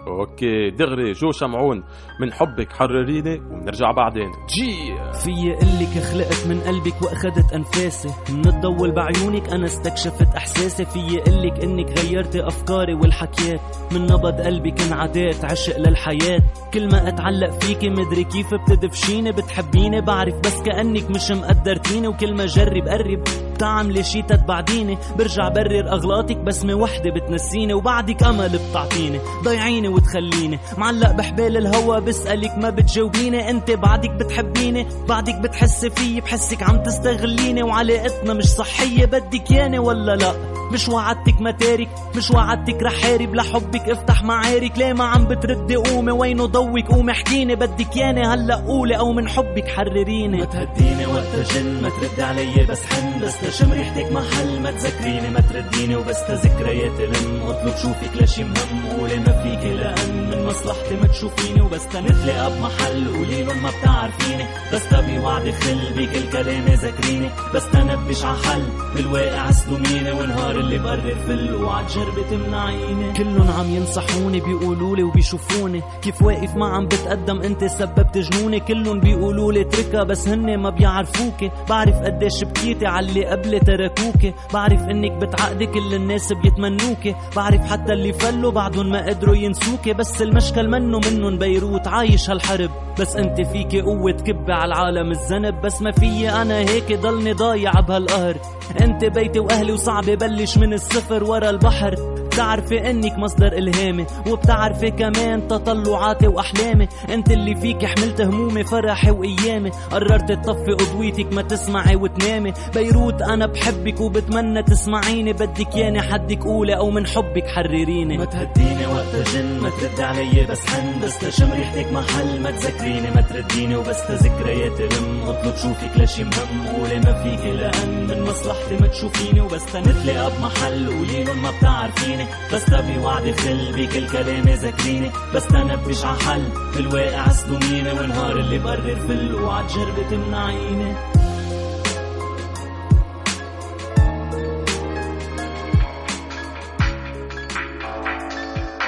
okay 0.06 0.70
دغري 0.70 1.12
جو 1.12 1.32
شمعون 1.32 1.84
من 2.20 2.32
حبك 2.32 2.72
حرريني 2.72 3.34
وبنرجع 3.34 3.90
بعدين. 3.90 4.30
جي! 4.48 4.94
في 5.12 5.52
قلك 5.52 6.02
خلقت 6.04 6.46
من 6.46 6.60
قلبك 6.60 7.02
وأخذت 7.02 7.52
أنفاسي. 7.52 8.08
من 8.32 8.46
الضوء 8.48 8.90
بعيونك 8.90 9.48
أنا 9.48 9.66
استكشفت 9.66 10.36
إحساسي. 10.36 10.84
في 10.84 11.20
قلك 11.20 11.64
انك 11.64 11.98
غيرتي 11.98 12.46
أفكاري 12.46 12.94
والحكيات. 12.94 13.60
من 13.92 14.02
نبض 14.02 14.40
قلبك 14.40 14.80
انعديت 14.80 15.44
عشق 15.44 15.78
للحياة. 15.78 16.42
كل 16.74 16.88
ما 16.88 17.08
أتعلق 17.08 17.50
فيكي 17.50 17.90
مدري 17.90 18.24
كيف 18.24 18.54
بتدفشيني 18.54 19.32
بتحبيني. 19.32 20.00
بعرف 20.00 20.34
بس 20.34 20.62
كأنك 20.62 21.10
مش 21.10 21.30
مقدرتيني. 21.30 22.08
وكل 22.08 22.34
ما 22.34 22.46
جرب 22.46 22.88
قرب 22.88 23.24
بتعملي 23.62 24.02
شي 24.02 24.22
تتبعديني. 24.22 24.98
برجع 25.18 25.48
برر 25.48 25.92
أغلاطك 25.92 26.36
بسمة 26.36 26.74
وحدة 26.74 27.10
بتنسيني 27.10 27.74
وبعدك 27.74 28.22
أمل 28.22 28.58
بتعطيني. 28.58 29.20
ضيعيني 29.44 29.88
وتخليني. 29.88 30.58
معلق 30.78 31.12
بحبال 31.12 31.56
الهوا 31.56 31.98
بسألك 31.98 32.58
ما 32.58 32.70
بتجاوبيني. 32.70 33.50
أنت 33.50 33.70
بعدك 33.70 34.10
بتحبيني 34.10 34.86
بعدك 35.08 35.34
بتحسي 35.34 35.90
فيي 35.90 36.20
بحسك 36.20 36.62
عم 36.62 36.82
تستغليني. 36.82 37.62
وعلاقتنا 37.62 38.34
مش 38.34 38.44
صحية 38.44 39.06
بدك 39.06 39.50
ياني 39.50 39.78
ولا 39.78 40.16
لأ؟ 40.16 40.51
مش 40.72 40.88
وعدتك 40.88 41.40
متارك 41.40 41.88
مش 42.16 42.30
وعدتك 42.30 42.82
رح 42.82 43.02
حارب 43.02 43.34
لحبك. 43.34 43.88
افتح 43.88 44.22
معارك 44.22 44.78
ليه 44.78 44.92
ما 44.92 45.04
عم 45.04 45.24
بتردي 45.24 45.76
قومي 45.76 46.12
وينه 46.12 46.46
ضوك 46.46 46.86
قومي 46.86 47.12
احكيني 47.12 47.54
بدك 47.56 47.96
ياني 47.96 48.26
هلا 48.26 48.54
قولي 48.54 48.98
أو 48.98 49.12
من 49.12 49.28
حبك 49.28 49.68
حرريني. 49.68 50.38
ما 50.38 50.44
تهديني 50.44 51.06
وقت 51.06 51.34
الجن 51.34 51.82
ما 51.82 51.88
تردي 51.88 52.22
علي 52.22 52.66
بس 52.70 52.84
حن 52.84 53.20
بس 53.22 53.40
تشم 53.40 53.72
ريحتك 53.72 54.12
محل. 54.12 54.60
ما 54.62 54.70
تذكريني 54.70 55.30
ما 55.30 55.40
ترديني 55.40 55.96
وبس 55.96 56.26
تذكرياتي 56.28 57.06
لم 57.06 57.42
اطلب 57.46 57.76
شوفك 57.82 58.22
لشي 58.22 58.44
مهم 58.44 58.98
قولي 58.98 59.16
ما 59.16 59.32
فيكي 59.42 59.74
لأن 59.74 60.30
من 60.30 60.46
مصلحتي 60.46 60.96
ما 61.02 61.06
تشوفيني 61.06 61.60
وبس 61.60 61.88
تنتلاقى 61.88 62.50
بمحل 62.50 63.16
قولي 63.16 63.44
ما 63.44 63.70
بتعرفيني. 63.80 64.44
بس 64.72 64.88
تبي 64.88 65.18
وعد 65.18 65.50
خل 65.50 65.78
بكل 65.96 66.30
كلامي 66.32 66.74
ذكريني 66.74 67.28
بس 67.54 67.62
تنبش 67.72 68.24
عحل 68.24 68.62
بالواقع 68.96 69.50
سلوميني 69.50 70.12
ونهار 70.12 70.56
اللي 70.62 70.78
بقرر 70.78 71.14
فل 71.26 71.54
وعالجربة 71.54 72.22
تمنعيني 72.30 73.12
كلن 73.12 73.50
عم 73.58 73.74
ينصحوني 73.74 74.40
بيقولوا 74.40 74.96
لي 74.96 75.02
وبيشوفوني. 75.02 75.82
كيف 76.02 76.22
واقف 76.22 76.56
ما 76.56 76.66
عم 76.66 76.86
بتقدم 76.86 77.40
انت 77.40 77.64
سببت 77.64 78.18
جنوني. 78.18 78.60
كلن 78.60 79.00
بيقولوا 79.00 79.52
لي 79.52 79.60
اتركها 79.60 80.04
بس 80.04 80.28
هن 80.28 80.58
ما 80.58 80.70
بيعرفوكي. 80.70 81.50
بعرف 81.68 81.94
قديش 81.94 82.44
بكيتي 82.44 82.86
على 82.86 83.24
قبل 83.24 83.60
تركوكي. 83.60 84.34
بعرف 84.54 84.80
انك 84.80 85.12
بتعقدي 85.12 85.66
كل 85.66 85.94
الناس 85.94 86.32
بيتمنوكي. 86.32 87.14
بعرف 87.36 87.70
حتى 87.70 87.92
اللي 87.92 88.12
فلوا 88.12 88.50
بعدهم 88.50 88.90
ما 88.90 89.06
قدروا 89.06 89.36
ينسوكي. 89.36 89.92
بس 89.92 90.22
المشكل 90.22 90.68
منه 90.68 90.98
منن 90.98 91.38
بيروت 91.38 91.88
عايش 91.88 92.30
هالحرب. 92.30 92.70
بس 93.00 93.16
انت 93.16 93.40
فيكي 93.40 93.80
قوة 93.80 94.12
تكبي 94.12 94.52
على 94.52 94.64
العالم 94.64 95.10
الذنب 95.10 95.60
بس 95.60 95.82
ما 95.82 95.90
فيي 95.90 96.30
أنا 96.30 96.58
هيك 96.58 96.92
ضلني 96.92 97.32
ضايع 97.32 97.72
بهالقهر. 97.72 98.36
انت 98.80 99.04
بيتي 99.04 99.38
واهلي 99.38 99.72
وصعب 99.72 100.04
بلش 100.04 100.51
من 100.58 100.72
الصفر 100.72 101.24
ورا 101.24 101.50
البحر. 101.50 101.94
بتعرفي 102.32 102.90
إنك 102.90 103.18
مصدر 103.18 103.52
إلهامي 103.52 104.06
وبتعرفي 104.26 104.90
كمان 104.90 105.48
تطلعاتي 105.48 106.26
وأحلامي. 106.26 106.88
أنت 107.10 107.30
اللي 107.30 107.54
فيك 107.54 107.84
حملت 107.84 108.20
همومي 108.20 108.64
فرحي 108.64 109.10
وأيامي. 109.10 109.70
قررت 109.70 110.32
تطفي 110.32 110.72
قضويتك 110.72 111.32
ما 111.32 111.42
تسمعي 111.42 111.96
وتنامي. 111.96 112.52
بيروت 112.74 113.22
أنا 113.22 113.46
بحبك 113.46 114.00
وبتمنى 114.00 114.62
تسمعيني. 114.62 115.32
بدك 115.32 115.76
ياني 115.76 116.02
حدك 116.02 116.44
قولي 116.44 116.76
أو 116.76 116.90
من 116.90 117.06
حبك 117.06 117.46
حرريني. 117.46 118.18
ما 118.18 118.24
تهديني. 118.24 118.81
وقت 118.86 119.14
الجن 119.14 119.58
ما 119.60 119.70
تردي 119.70 120.02
علي 120.02 120.46
بس 120.46 120.66
حن 120.66 121.00
بس 121.02 121.18
تشم 121.18 121.52
ريحتك 121.52 121.92
محل 121.92 122.40
ما 122.40 122.50
تذكريني 122.50 123.10
ما 123.10 123.20
ترديني. 123.20 123.76
وبس 123.76 124.06
تذكرياتي 124.08 124.82
لم 124.82 125.22
اطلب 125.26 125.56
شوفك 125.56 125.96
لشي 125.96 126.24
مهم. 126.24 126.68
قولي 126.68 126.98
ما 126.98 127.22
فيكي 127.22 127.52
لأن 127.52 128.06
من 128.06 128.22
مصلحتي 128.22 128.76
ما 128.80 128.86
تشوفيني. 128.86 129.40
وبس 129.40 129.64
تنتلاقى 129.72 130.30
بمحل 130.30 130.86
قولي 130.86 131.24
ما 131.24 131.50
بتعرفيني. 131.50 132.26
بس 132.52 132.64
تبي 132.64 132.98
وعد 132.98 133.34
خل 133.40 133.72
بكل 133.72 134.08
كلامي 134.08 134.54
ذكريني 134.54 135.10
بس 135.34 135.46
تنبش 135.46 136.04
عحل 136.04 136.42
بالواقع 136.76 137.28
صدميني 137.28 137.92
ونهار 137.92 138.36
اللي 138.36 138.58
بقرر 138.58 138.96
فل 139.08 139.34
وعالجربة 139.34 140.02
تمنعيني. 140.10 140.94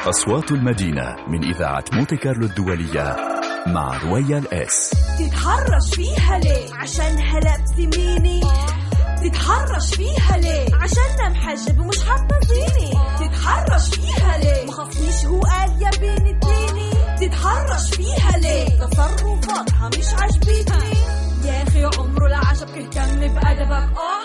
أصوات 0.09 0.51
المدينة 0.53 1.17
من 1.29 1.45
إذاعة 1.45 1.85
مونتي 1.93 2.17
كارلو 2.17 2.47
الدولية 2.47 3.17
مع 3.67 3.99
رويال 4.05 4.55
إس. 4.55 4.91
تتحرش 5.19 5.95
فيها 5.95 6.39
ليه؟ 6.39 6.75
عشان 6.75 7.19
هلبس 7.19 7.97
ميني 7.99 8.41
تتحرش 9.25 9.95
فيها 9.95 10.37
ليه؟ 10.37 10.67
عشان 10.75 11.33
محجب 11.33 11.81
ومش 11.81 12.05
حاطة 12.05 12.41
زيني. 12.49 12.91
تتحرش 13.19 13.89
فيها 13.95 14.39
ليه؟ 14.39 14.67
مخصنيش 14.67 15.25
هو 15.27 15.41
قال 15.41 15.83
يا 15.83 15.91
بنت 15.91 16.45
ديني 16.47 16.91
تتحرش 17.29 17.91
فيها 17.95 18.39
ليه؟ 18.39 18.69
تصرفاتها 18.87 19.89
مش 19.99 20.15
عجبتني 20.23 20.95
يا 21.45 21.63
أخي 21.63 21.85
عمره 21.85 22.29
لا 22.29 22.37
عجبك 22.37 22.77
اهتم 22.97 23.21
بأدبك. 23.21 23.97
آه 23.99 24.25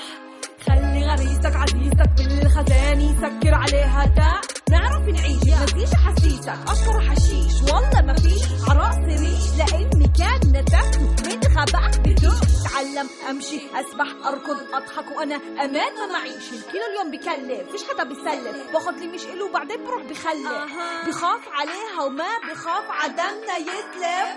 خلي 0.68 1.06
غريزتك 1.08 1.56
عزيزتك 1.56 2.10
بالخزانة 2.18 3.04
يسكر 3.04 3.54
عليها 3.54 4.06
تا 4.06 4.42
نعرف 4.70 5.02
نعيش 5.08 5.38
نزيش 5.44 5.90
حسيسك. 6.06 6.60
أشكر 6.68 7.00
حشيش. 7.10 7.62
والله 7.62 8.02
ما 8.06 8.14
فيش 8.14 8.42
عراس 8.70 8.96
ريش 8.98 9.46
لأني 9.58 10.08
كان 10.18 10.40
ندك 10.48 11.00
من 11.26 11.40
غباء 11.58 11.92
بدوش 12.06 12.40
تعلم 12.64 13.10
أمشي. 13.30 13.62
أسبح. 13.76 14.28
أركض. 14.28 14.58
أضحك. 14.74 15.18
وأنا 15.18 15.36
أمان 15.36 15.92
ما 16.00 16.08
معيش 16.14 16.48
الكيلو 16.54 16.86
اليوم 16.92 17.12
بكلف. 17.12 17.72
فيش 17.72 17.82
حدا 17.90 18.04
بيسلف. 18.04 18.72
باخد 18.74 18.94
لي 19.00 19.08
مش 19.08 19.24
إله 19.26 19.46
وبعدين 19.46 19.84
بروح 19.86 20.04
بخلف. 20.04 20.72
بخاف 21.08 21.42
عليها 21.54 22.04
وما 22.06 22.30
بخاف 22.52 22.84
عدمنا 22.90 23.56
يتلف. 23.58 24.30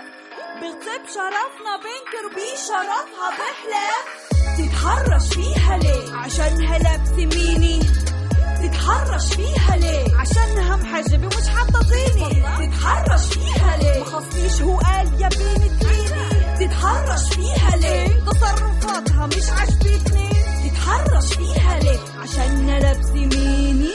بغصب 0.61 1.03
شرفنا 1.15 1.73
بنكر 1.83 2.35
بيه 2.35 2.55
شرفها 2.67 3.29
بحلف. 3.29 4.33
تتحرش 4.57 5.33
فيها 5.33 5.77
ليه؟ 5.77 6.15
عشانها 6.15 6.77
لابسة 6.77 7.15
ميني 7.15 7.79
تتحرش 8.73 9.33
فيها 9.33 9.75
ليه؟ 9.75 10.15
عشانها 10.17 10.75
محجبة 10.75 11.25
ومش 11.25 11.47
حاطة 11.49 11.79
تتحرش 12.59 13.25
فيها 13.25 13.77
ليه؟ 13.77 14.01
مخصنيش 14.01 14.61
هو 14.61 14.77
قال 14.77 15.21
يا 15.21 15.27
بنت 15.29 15.85
ميني 15.85 16.67
تتحرش 16.67 17.33
فيها 17.33 17.75
ليه؟ 17.77 18.07
تصرفاتها؟ 18.25 19.27
مش 19.27 19.49
عجبتني 19.49 20.29
تتحرش 20.69 21.33
فيها 21.33 21.79
ليه؟ 21.79 21.99
عشانها 22.23 22.79
لابسة 22.79 23.13
ميني. 23.13 23.91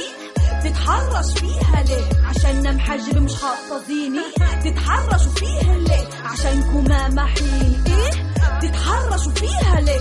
تتحرش 0.64 1.32
فيها 1.38 1.82
ليه؟ 1.82 2.04
عشان 2.28 2.76
محجب 2.76 3.18
مش 3.18 3.34
حاطه 3.34 3.84
زيني 3.88 4.22
تتحرشوا 4.64 5.32
فيها 5.32 5.78
ليه؟ 5.78 6.08
عشانكم 6.24 6.84
ما 6.88 7.08
محين 7.08 7.84
إيه 7.86 8.10
تتحرشوا 8.62 9.32
فيها 9.32 9.80
ليه؟ 9.80 10.00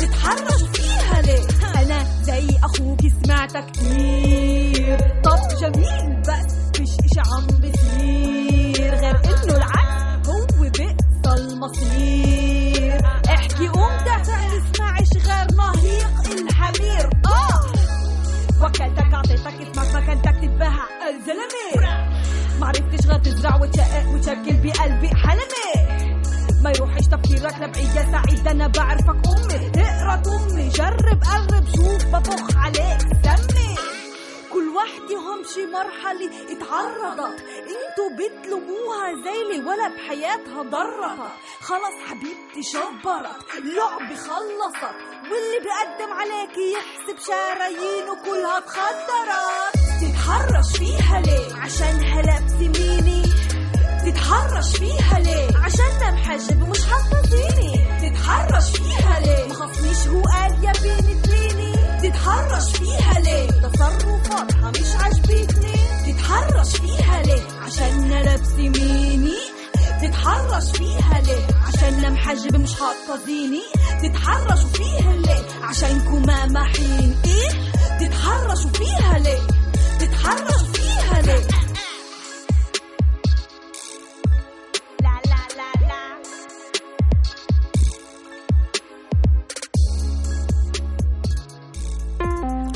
تتحرشوا 0.00 0.66
فيها 0.72 1.22
ليه؟ 1.22 1.46
زي 2.26 2.46
أخوك 2.64 3.00
سمعتك 3.24 3.66
كتير 3.70 4.98
طب 5.24 5.38
جميل 5.60 6.20
بس 6.20 6.54
فيش 6.74 6.90
اشي 6.90 7.30
عم 7.30 7.46
بصير 7.46 8.94
غير 8.94 9.16
إنه 9.24 9.56
العكس 9.56 10.28
هو 10.28 10.46
بئس 10.60 10.96
المصير. 11.26 13.00
احكي 13.28 13.68
قوم 13.68 13.90
دافع 14.04 14.58
تسمعش 14.72 15.08
غير 15.26 15.46
نهيق 15.56 16.40
الحمير؟ 16.40 17.10
آه. 17.26 17.60
وكلتك 18.64 19.14
أعطيتك 19.14 19.46
اسمك 19.46 19.94
مكانتك 20.02 20.34
تتباهى 20.42 20.86
الزلمة. 21.10 22.06
معرفتش 22.60 23.06
غير 23.06 23.18
تزرع 23.18 23.56
وتشقق 23.56 24.08
وتشكل 24.14 24.56
بقلبي 24.62 25.08
حلمي 25.16 25.96
ما 26.62 26.70
يروحش 26.70 27.06
تفكيرك 27.06 27.54
لبعية 27.60 28.10
سعيد 28.12 28.48
أنا 28.48 28.66
بعرفك 28.66 29.16
أمي. 29.28 29.65
شي 35.54 35.66
مرحلة 35.66 36.30
اتعرضت. 36.52 37.40
انتو 37.74 38.04
بتلوموها 38.18 39.08
زيلي 39.24 39.64
ولا 39.66 39.88
بحياتها 39.88 40.62
ضرتك 40.62 41.32
خلص 41.60 41.96
حبيبتي 42.08 42.62
شبرت. 42.62 43.64
لعبة 43.64 44.14
خلصت. 44.16 44.94
واللي 45.30 45.58
بيقدم 45.64 46.12
عليكي 46.12 46.72
يحسب 46.72 47.18
شرايينه 47.26 48.14
كلها 48.24 48.60
تخدرت 48.60 49.76
تتحرش 50.00 50.76
فيها 50.78 51.20
ليه؟ 51.20 51.54
عشانها 51.56 52.22
لابسة 52.22 52.58
ميني 52.58 53.22
تتحرش 54.06 54.76
فيها 54.76 55.18
ليه؟ 55.18 55.48
عشان 55.64 56.14
محجب 56.14 56.62
ومش 56.62 56.84
حاطه 56.84 57.22
تتحرش 58.02 58.70
فيها 58.76 59.20
ليه؟ 59.20 59.46
مخصنيش 59.48 60.06
هو 60.06 60.22
قال 60.22 60.64
يا 60.64 60.72
بنت 60.72 61.25
ميني 62.02 62.10
تتحرش 62.10 62.70
فيها 62.76 63.20
ليه؟ 63.20 63.46
تصرفاتها 63.50 64.70
مش 64.70 64.96
عجبتني 65.04 65.74
تتحرش 66.06 66.76
فيها 66.76 67.22
ليه؟ 67.22 67.42
عشان 67.66 68.08
لابسة 68.10 68.56
ميني. 68.56 69.36
تتحرش 70.02 70.70
فيها 70.70 71.20
ليه؟ 71.26 71.46
عشان 71.66 72.12
محجب 72.12 72.56
مش 72.56 72.74
حاطة 72.74 73.24
زيني. 73.26 73.62
تتحرشوا 74.02 74.68
فيها 74.68 75.12
ليه؟ 75.16 75.42
عشانكم 75.62 76.22
ما 76.26 76.46
محين 76.46 77.16
إيه 77.24 77.50
تتحرشوا 78.00 78.70
فيها 78.70 79.18
ليه؟ 79.18 79.38
تتحرشوا 80.00 80.66
فيها 80.74 81.22
ليه؟ 81.22 81.46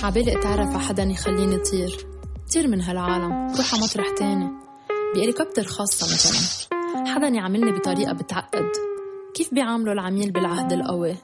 عبالي 0.03 0.39
اتعرف 0.39 0.69
على 0.69 0.81
حدا 0.81 1.03
يخليني 1.03 1.59
طير 1.59 2.07
طير 2.55 2.69
من 2.69 2.81
هالعالم 2.81 3.55
روح 3.57 3.75
على 3.75 3.83
مطرح 3.83 4.07
تاني. 4.19 4.51
بهليكوبتر 5.15 5.65
خاصة 5.65 6.07
مثلا. 6.07 6.69
حدا 7.07 7.29
يعاملني 7.29 7.73
بطريقة 7.73 8.13
بتعقد. 8.13 8.71
كيف 9.35 9.55
بيعاملوا 9.55 9.93
العميل 9.93 10.31
بالعهد 10.31 10.73
القوي؟ 10.73 11.17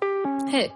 هيك. 0.48 0.74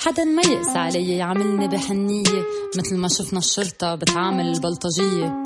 حدا 0.00 0.24
ما 0.24 0.42
يقسى 0.42 0.78
علي 0.78 1.16
يعاملني 1.16 1.68
بحنية 1.68 2.44
مثل 2.76 2.96
ما 2.96 3.08
شفنا 3.08 3.38
الشرطة 3.38 3.94
بتعامل 3.94 4.46
البلطجية 4.46 5.42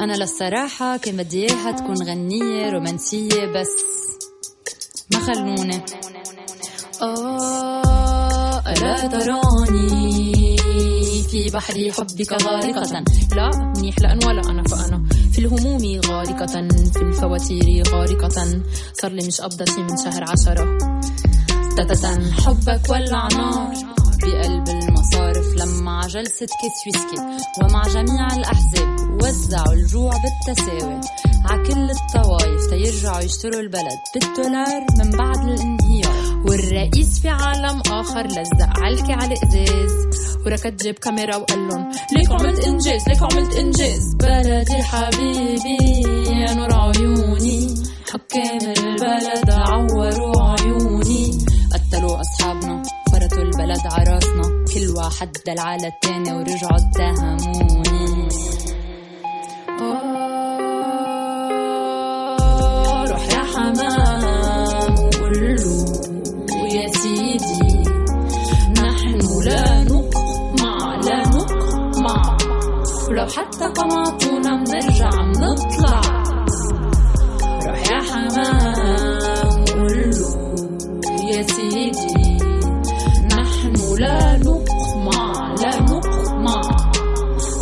أنا 0.00 0.12
للصراحة 0.12 0.96
كان 0.96 1.16
بدي 1.16 1.42
إياها 1.42 1.72
تكون 1.72 2.02
غنية 2.02 2.70
رومانسية 2.70 3.46
بس 3.46 3.76
ما 5.12 5.18
خلوني. 5.18 5.84
آه 7.02 7.83
ألا 8.66 9.08
تراني 9.08 10.56
في 11.30 11.50
بحر 11.50 11.74
حبك 11.92 12.32
غارقة. 12.42 13.04
لا 13.36 13.50
منيح 13.76 13.98
لأن 13.98 14.24
ولا 14.26 14.50
أنا 14.50 14.62
فأنا. 14.62 15.04
في 15.32 15.38
الهموم 15.38 16.00
غارقة 16.06 16.68
في 16.94 17.02
الفواتير 17.02 17.88
غارقة. 17.88 18.62
صار 18.92 19.10
لي 19.10 19.26
مش 19.26 19.40
قبضة 19.40 19.64
شي 19.64 19.82
من 19.82 19.96
شهر 20.04 20.24
عشرة. 20.30 20.78
تتتن 21.76 22.32
حبك 22.32 22.90
ولع 22.90 23.28
نار 23.28 23.74
بقلب 24.22 24.68
المصارف. 24.68 25.46
لما 25.56 26.00
جلسة 26.06 26.46
كيس 26.46 26.78
ويسكي. 26.86 27.20
ومع 27.62 27.82
جميع 27.82 28.36
الأحزاب 28.36 29.22
وزعوا 29.22 29.72
الجوع 29.72 30.12
بالتساوي. 30.22 31.00
ع 31.44 31.56
كل 31.56 31.90
الطوايف 31.90 32.66
تيرجعوا 32.70 33.20
يشتروا 33.20 33.60
البلد. 33.60 33.98
بالدولار 34.14 34.86
من 34.98 35.10
بعد 35.10 35.48
الانهيار. 35.48 36.23
والرئيس 36.54 37.20
في 37.20 37.28
عالم 37.28 37.82
آخر 37.90 38.26
لزق 38.26 38.78
علكي 38.78 39.12
على 39.12 39.34
الإزاز. 39.34 39.92
وركض 40.46 40.76
جيب 40.76 40.94
كاميرا 40.94 41.36
وقال 41.36 41.68
لهم 41.68 41.90
ليك 42.16 42.30
عملت 42.30 42.64
إنجاز 42.64 43.08
ليك 43.08 43.22
عملت 43.22 43.54
إنجاز. 43.54 44.14
بلدي 44.14 44.82
حبيبي 44.82 46.02
يا 46.26 46.54
نور 46.54 46.72
عيوني 46.72 47.74
حكام 48.12 48.58
البلد 48.78 49.50
عوروا 49.50 50.60
عيوني. 50.60 51.38
قتلوا 51.72 52.20
أصحابنا 52.20 52.82
فرطوا 53.12 53.42
البلد 53.42 53.82
عراسنا 53.84 54.64
كل 54.74 54.88
واحد 54.96 55.36
دل 55.46 55.58
على 55.58 55.86
التاني 55.86 56.32
ورجعوا 56.32 56.76
اتهموني. 56.76 58.03
ولو 73.14 73.26
حتى 73.26 73.64
قمعتونا 73.64 74.64
بنرجع 74.64 75.08
بنطلع 75.08 76.00
روح 77.66 77.90
يا 77.90 78.00
حمام 78.02 79.62
وقول 79.62 80.10
له 80.10 80.30
يا 81.30 81.42
سيدي. 81.42 82.38
نحن 83.30 83.74
لا 83.98 84.36
نقمع 84.36 85.54
لا 85.62 85.80
نقمع. 85.80 86.60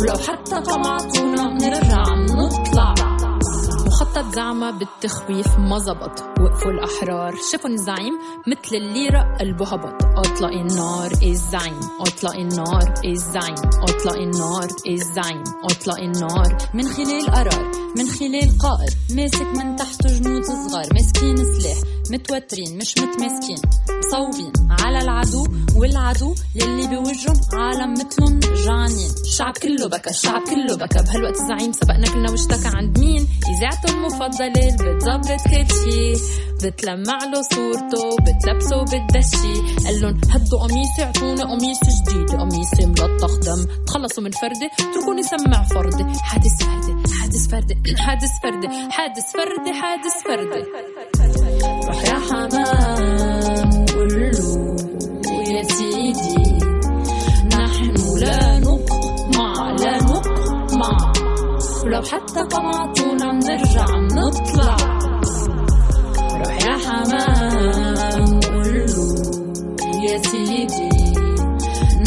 ولو 0.01 0.17
حتى 0.27 0.55
قمعتونا 0.55 1.57
بنرجع 1.57 2.03
بنطلع 2.03 3.12
مخطط 4.03 4.35
زعمة 4.35 4.71
بالتخويف 4.71 5.47
ما 5.59 5.79
زبط. 5.79 6.23
وقفوا 6.39 6.71
الأحرار. 6.71 7.35
شافوا 7.51 7.69
الزعيم 7.69 8.13
مثل 8.47 8.75
الليرة 8.75 9.37
قلبه 9.39 9.65
هبط 9.65 10.03
أطلق 10.03 10.49
النار 10.49 11.11
الزعيم؟ 11.23 11.79
أطلق 11.99 12.35
النار 12.35 12.93
الزعيم؟ 13.05 13.55
أطلق 13.55 14.15
النار 14.15 14.67
الزعيم؟ 14.87 15.43
أطلق 15.63 15.99
النار. 15.99 16.57
من 16.73 16.83
خلال 16.83 17.25
قرار 17.25 17.71
من 17.97 18.07
خلال 18.07 18.57
قائد 18.59 18.93
ماسك 19.15 19.47
من 19.57 19.75
تحته 19.75 20.19
جنود 20.19 20.43
صغار. 20.43 20.93
ماسكين 20.93 21.37
سلاح. 21.37 21.92
متوترين 22.11 22.77
مش 22.77 22.95
متماسكين. 22.97 23.57
مصوبين. 23.89 24.51
على 24.69 24.97
العدو 25.01 25.47
والعدو 25.75 26.35
يلي 26.55 26.87
بوجههم 26.87 27.39
عالم 27.53 27.93
مثلهم 27.93 28.39
جعانين 28.39 29.11
الشعب 29.25 29.57
كله 29.57 29.87
بكى 29.87 30.09
الشعب 30.09 30.41
كله 30.41 30.75
بكى. 30.75 31.03
بهالوقت 31.03 31.35
الزعيم 31.41 31.71
سبقنا 31.71 32.07
كلنا 32.07 32.31
واشتكى 32.31 32.77
عند 32.77 32.99
مين؟ 32.99 33.27
اذاعته 33.57 33.93
المفضله 33.93 34.75
بتظبط 34.75 35.41
كل 35.49 35.67
شي. 35.83 36.23
بتلمع 36.63 37.17
له 37.17 37.41
صورته 37.41 38.15
بتلبسه 38.25 38.83
بتدشي 38.83 39.83
قال 39.85 40.01
لهم 40.01 40.21
هدوا 40.29 40.59
قميصي 40.59 41.03
اعطوني 41.03 41.43
قميص 41.43 41.79
جديد. 41.83 42.29
قميصي 42.31 42.85
ملطخ 42.85 43.37
دم. 43.37 43.85
تخلصوا 43.87 44.23
من 44.23 44.31
فردي 44.31 44.69
اتركوني 44.79 45.23
سمع 45.23 45.63
فردي 45.63 46.03
حادث 46.19 46.63
فردي 46.63 46.93
حادث 47.19 47.47
فردي 47.51 47.77
حادث 48.05 48.29
فردي 48.43 48.67
حادث 48.91 49.31
فردي 49.33 49.73
حادث 49.73 50.23
فردي 50.25 50.63
روح 51.87 52.03
يا 52.03 52.17
حمام 52.27 53.69
له 54.31 54.75
يا 55.53 55.63
سيدي. 55.63 56.59
نحن 57.55 57.95
لا 58.19 58.59
حتى 62.03 62.41
قمعتونا 62.41 63.31
روح 66.39 66.65
يا 66.65 66.75
حمام 66.85 68.39
يا 70.03 70.17
سيدي. 70.17 70.89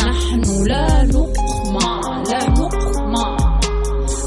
نحن 0.04 0.42
لا 0.66 1.02
نقمع 1.02 2.22
لا 2.30 2.50
نقمع. 2.50 3.36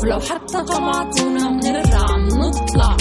ولو 0.04 0.20
حتى 0.20 0.58
قمعتونا 0.58 1.50
بنرجع 1.50 2.06
بنطلع 2.06 2.98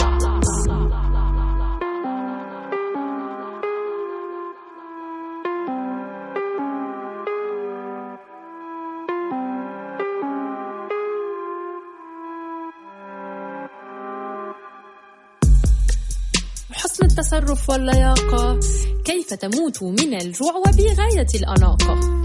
التصرف 17.18 17.70
واللياقة. 17.70 18.60
كيف 19.04 19.34
تموت 19.34 19.82
من 19.82 20.14
الجوع 20.14 20.56
وبغاية 20.56 21.26
الأناقة؟ 21.34 22.22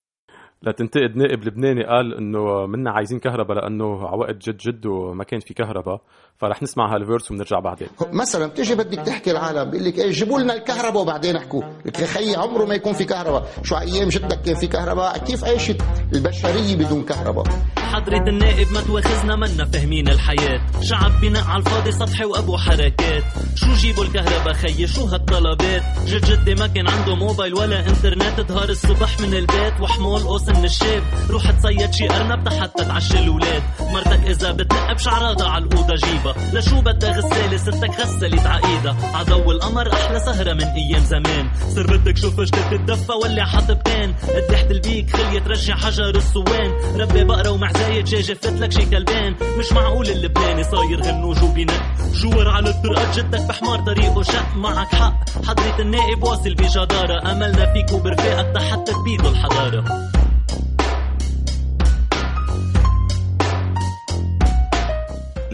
لتنتقد 0.66 1.16
نائب 1.16 1.44
لبناني 1.44 1.84
قال 1.84 2.14
إنه 2.14 2.66
منا 2.66 2.90
عايزين 2.90 3.18
كهرباء 3.18 3.56
لأنه 3.56 4.06
على 4.08 4.16
وقت 4.16 4.48
جد 4.48 4.56
جد 4.56 4.86
وما 4.86 5.24
كان 5.24 5.40
في 5.40 5.54
كهرباء 5.54 6.00
فرح 6.38 6.62
نسمع 6.62 6.94
هال 6.94 7.05
verse 7.05 7.30
ونرجع 7.30 7.58
بعدين. 7.58 7.88
مثلا 8.12 8.46
بتيجي 8.46 8.74
بدك 8.74 8.98
تحكي 9.06 9.30
العالم 9.30 9.70
بيقول 9.70 9.86
لك 9.86 9.98
إيه 9.98 10.10
جيبوا 10.10 10.40
لنا 10.40 10.54
الكهرباء 10.54 11.02
وبعدين 11.02 11.36
احكوا. 11.36 11.62
لك 11.84 11.96
خيي 11.96 12.36
عمره 12.36 12.64
ما 12.64 12.74
يكون 12.74 12.92
في 12.92 13.04
كهرباء. 13.04 13.46
شو 13.62 13.76
أيام 13.76 14.08
جدك 14.08 14.40
كان 14.40 14.54
في 14.54 14.66
كهرباء؟ 14.66 15.18
كيف 15.18 15.44
عيشت 15.44 15.82
البشرية 16.14 16.76
بدون 16.76 17.02
كهرباء؟ 17.02 17.44
حضرة 17.78 18.28
النائب 18.28 18.72
ما 18.72 18.80
تواخذنا 18.80 19.36
منا 19.36 19.64
فاهمين 19.64 20.08
الحياة. 20.08 20.60
شعب 20.82 21.20
بناء 21.22 21.44
على 21.44 21.58
الفاضي 21.58 21.92
سطحي 21.92 22.24
وأبو 22.24 22.56
حركات. 22.56 23.22
شو 23.54 23.72
جيبوا 23.72 24.04
الكهرباء 24.04 24.52
خيي؟ 24.52 24.86
شو 24.86 25.04
هالطلبات؟ 25.04 25.82
جد 26.06 26.24
جدي 26.24 26.54
ما 26.54 26.66
كان 26.66 26.88
عنده 26.88 27.14
موبايل 27.14 27.54
ولا 27.54 27.88
إنترنت 27.88 28.40
ظهر 28.40 28.68
الصبح 28.68 29.20
من 29.20 29.34
البيت 29.34 29.80
وحمول 29.80 30.20
قوس 30.20 30.48
من 30.56 30.64
الشاب 30.64 31.02
روح 31.30 31.50
تصيد 31.50 31.92
شي 31.92 32.10
أرنب 32.10 32.48
حتى 32.48 32.84
تعشي 32.84 33.18
الاولاد 33.18 33.62
مرتك 33.80 34.26
إذا 34.26 34.52
بتنقب 34.52 34.98
شعراتها 34.98 35.48
على 35.48 35.64
الأوضة 35.64 35.94
جيبها 35.94 36.34
لشو 36.52 36.80
بدها 36.80 37.10
غسالة؟ 37.10 37.56
ستك 37.56 38.00
غسلت 38.00 38.46
عقيدة. 38.46 38.96
عضو 39.14 39.52
القمر 39.52 39.92
أحلى 39.92 40.20
سهرة 40.20 40.52
من 40.52 40.64
أيام 40.64 41.04
زمان. 41.04 41.50
صر 41.74 41.96
بدك 41.96 42.16
شوف 42.16 42.40
تتدفى 42.40 43.12
ولع 43.12 43.44
حطبتين 43.44 44.14
قد 44.50 44.70
البيك 44.70 45.16
خلية 45.16 45.40
ترجع 45.40 45.74
حجر 45.74 46.16
الصوان 46.16 46.70
ربي 47.00 47.24
بقرة 47.24 47.50
ومعزة 47.50 47.86
زي 47.86 48.02
دجاجة 48.02 48.34
فتلك 48.34 48.72
شي 48.72 48.86
كلبان. 48.86 49.34
مش 49.58 49.72
معقول 49.72 50.06
اللبناني 50.08 50.64
صاير 50.64 51.02
غنوج 51.02 51.42
وبناء 51.42 51.96
جوار 52.14 52.48
على 52.48 52.70
الطرقات 52.70 53.18
جدك 53.18 53.42
بحمار 53.42 53.78
طريقه 53.78 54.22
شق. 54.22 54.56
معك 54.56 54.94
حق. 54.94 55.14
حضرة 55.46 55.80
النائب 55.80 56.22
واصل 56.22 56.54
بجدارة. 56.54 57.32
أملنا 57.32 57.72
فيك 57.72 57.92
وبرفاقك 57.92 58.58
حتى 58.58 58.92
تبيدوا 58.92 59.30
الحضارة. 59.30 59.84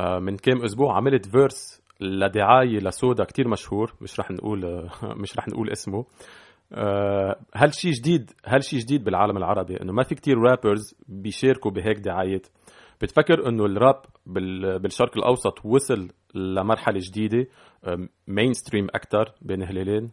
آه، 0.00 0.18
من 0.18 0.36
كام 0.36 0.62
أسبوع 0.62 0.96
عملت 0.96 1.26
verse 1.26 1.82
لدعاية 2.00 2.78
ل 2.78 2.87
soda 2.87 3.24
كتير 3.24 3.48
مشهور 3.48 3.94
مش 4.00 4.20
رح 4.20 4.30
نقول 4.30 4.88
مش 5.22 5.38
رح 5.38 5.48
نقول 5.48 5.70
اسمه. 5.70 6.04
آه، 6.72 7.36
هل 7.54 7.74
شيء 7.74 7.92
جديد 7.92 8.30
هل 8.44 8.64
شيء 8.64 8.78
جديد 8.80 9.04
بالعالم 9.04 9.36
العربي؟ 9.36 9.80
إنه 9.82 9.92
ما 9.92 10.02
في 10.02 10.14
كتير 10.14 10.38
rappers 10.38 10.94
بيشاركوا 11.08 11.70
بهيك 11.70 11.98
دعايات. 11.98 12.46
بتفكر 13.02 13.48
إنه 13.48 13.64
الراب 13.64 14.02
بالشرق 14.80 15.16
الأوسط 15.16 15.64
وصل 15.64 16.08
لمرحلة 16.34 17.00
جديدة 17.02 17.46
mainstream 18.28 18.86
أكثر 18.94 19.32
بين 19.42 19.62
هلالين؟ 19.62 20.10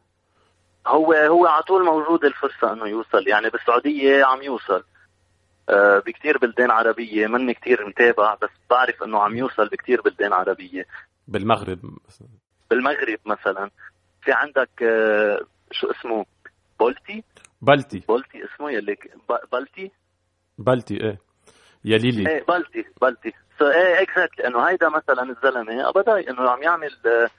هو 0.88 1.14
هو 1.14 1.46
على 1.46 1.64
طول 1.64 1.86
موجود 1.86 2.26
الفرصة 2.26 2.74
إنه 2.74 2.88
يوصل. 2.88 3.28
يعني 3.28 3.50
بالسعودية 3.50 4.26
عم 4.26 4.42
يوصل. 4.42 4.84
آه، 5.70 6.00
بكتير 6.00 6.38
بلدان 6.38 6.72
عربية. 6.72 7.28
مني 7.28 7.54
كتير 7.54 7.88
متابع 7.88 8.36
بس 8.42 8.50
بعرف 8.70 9.04
إنه 9.04 9.20
عم 9.20 9.38
يوصل 9.38 9.68
بكتير 9.68 10.02
بلدان 10.02 10.34
عربية. 10.34 10.86
بالمغرب 11.28 11.80
مثلا. 12.08 12.28
بالمغرب 12.70 13.20
مثلا. 13.26 13.70
في 14.22 14.32
عندك 14.32 14.84
آه، 14.84 15.40
شو 15.72 15.92
اسمه؟ 15.92 16.26
بولتي 16.80 17.24
بلتي. 17.62 18.00
بولتي 18.08 18.46
اسمه 18.46 18.72
يلي 18.72 18.98
بلتي؟ 19.52 19.92
بلتي 20.58 21.04
إيه. 21.04 21.18
يا 21.86 21.98
ليلي 21.98 22.30
إيه 22.30 22.46
بلتي 22.46 22.86
بلتي. 23.02 23.34
so 23.60 23.66
إيه 23.68 24.02
exactly 24.02 24.48
إنه 24.48 24.70
هيدا 24.70 24.90
مثلا 24.90 25.24
الزلمة 25.24 25.90
ابدا 25.90 26.30
إنه 26.30 26.50
عم 26.50 26.64
يعمل 26.64 26.92
آه، 27.06 27.30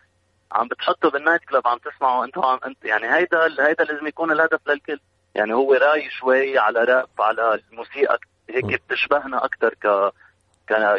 عم 0.53 0.69
بتحطه 0.69 1.11
بال 1.11 1.20
night 1.20 1.45
club 1.45 1.67
عم 1.69 1.79
تسمعه 1.79 2.25
انت 2.25 2.39
عم 2.39 2.59
انت 2.67 2.85
يعني 2.85 3.15
هيدا 3.15 3.67
هيدا 3.69 3.85
لازم 3.85 4.07
يكون 4.07 4.33
الهدف 4.33 4.61
للكل. 4.69 5.01
يعني 5.35 5.55
هو 5.55 5.75
راي 5.75 6.11
شوي 6.11 6.59
على 6.59 6.85
راب 6.85 7.09
على 7.19 7.61
الموسيقى. 7.71 8.19
هيك 8.51 8.83
بتشبهنا 8.89 9.45
أكثر 9.45 9.75
ك 9.75 10.13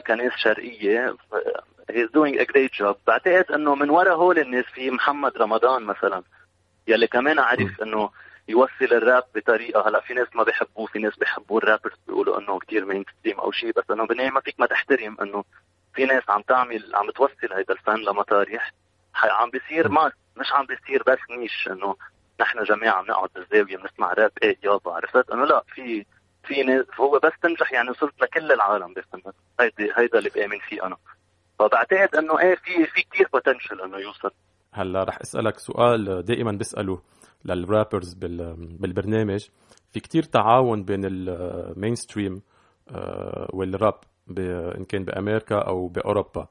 كناس 0.07 0.31
شرقية. 0.37 1.15
he's 1.89 2.09
doing 2.09 2.38
a 2.38 2.43
great 2.43 2.73
job 2.73 2.95
بعتقد 3.07 3.51
إنه 3.51 3.75
من 3.75 3.89
وراء 3.89 4.15
هول 4.15 4.39
الناس 4.39 4.65
في 4.65 4.91
محمد 4.91 5.37
رمضان 5.37 5.83
مثلا 5.83 6.23
يلي 6.87 7.07
كمان 7.07 7.39
عرف 7.39 7.81
إنه 7.81 8.09
يوصل 8.47 8.71
الراب 8.81 9.23
بطريقة. 9.35 9.89
هلأ 9.89 9.99
في 9.99 10.13
ناس 10.13 10.27
ما 10.35 10.43
بيحبوه 10.43 10.85
في 10.85 10.99
ناس 10.99 11.17
بيحبوا 11.17 11.57
ال 11.59 11.64
rappers 11.64 11.97
بيقولوا 12.07 12.39
إنه 12.39 12.59
كثير 12.59 12.85
mainstream 12.86 13.39
أو 13.39 13.51
شيء 13.51 13.71
بس 13.71 13.83
إنه 13.91 14.05
بالنهاية 14.07 14.29
ما 14.29 14.41
فيك 14.41 14.59
ما 14.59 14.65
تحترم 14.65 15.17
إنه 15.21 15.43
في 15.93 16.05
ناس 16.05 16.23
عم 16.29 16.41
تعمل 16.41 16.91
عم 16.95 17.11
توصل 17.11 17.53
هيدا 17.53 17.73
الفن 17.73 17.95
لمطارح 17.95 18.71
عم 19.15 19.49
بيصير 19.49 19.89
ما 19.89 20.12
مش 20.38 20.54
عم 20.54 20.65
بيصير 20.65 21.04
بس 21.08 21.19
niche 21.39 21.67
إنه 21.71 21.95
نحن 22.41 22.63
جماعة 22.63 23.04
بنقعد 23.04 23.30
بالزاوية 23.36 23.78
بنسمع 23.78 24.13
راب 24.13 24.32
إيه 24.43 24.58
يابا 24.63 24.91
عرفت؟ 24.91 25.30
إنه 25.32 25.45
لا 25.45 25.63
في 25.76 26.06
في 26.43 26.63
ناس 26.63 26.86
هو 26.99 27.19
بس 27.23 27.32
تنجح 27.41 27.73
يعني 27.73 27.89
وصلت 27.89 28.21
لكل 28.21 28.52
العالم 28.52 28.93
بفهمت 28.93 29.36
هيدي 29.60 29.91
هيدا 29.97 30.19
اللي 30.19 30.30
بآمن 30.30 30.60
فيه 30.69 30.86
أنا. 30.86 30.97
فبعتقد 31.60 32.15
إنه 32.15 32.39
إيه 32.39 32.56
في 32.56 32.86
في 32.86 33.02
كثير 33.12 33.28
potential 33.33 33.81
إنه 33.82 33.97
يوصل. 33.97 34.32
هلأ 34.73 35.04
رح 35.04 35.21
أسألك 35.21 35.60
سؤال 35.60 36.26
دائما 36.26 36.52
بسأله 36.52 37.02
لل 37.45 37.61
rappers 37.61 38.13
بالبرنامج. 38.13 39.47
في 39.91 39.99
كتير 39.99 40.23
تعاون 40.23 40.84
بين 40.84 41.02
ال 41.05 41.95
mainstream 41.95 42.41
والراب 43.54 43.99
إن 44.78 44.86
كان 44.86 45.04
بأمريكا 45.06 45.56
أو 45.56 45.88
بأوروبا. 45.88 46.47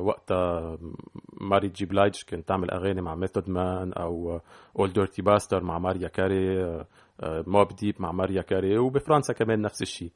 وقتها 0.00 0.78
ماري 1.40 1.68
جي 1.68 1.86
بلايدج 1.86 2.22
كانت 2.22 2.48
تعمل 2.48 2.70
أغاني 2.70 3.02
مع 3.02 3.14
ميثود 3.14 3.50
مان 3.50 3.92
أو 3.92 4.40
اول 4.78 4.92
ديرتي 4.92 5.22
باستر 5.22 5.62
مع 5.62 5.78
ماريا 5.78 6.08
كاري 6.08 6.64
موب 7.22 7.70
آه، 7.70 7.76
ديب 7.80 7.94
مع 7.98 8.12
ماريا 8.12 8.42
كاري 8.42 8.78
وبفرنسا 8.78 9.32
كمان 9.32 9.60
نفس 9.60 9.82
الشيء 9.82 10.10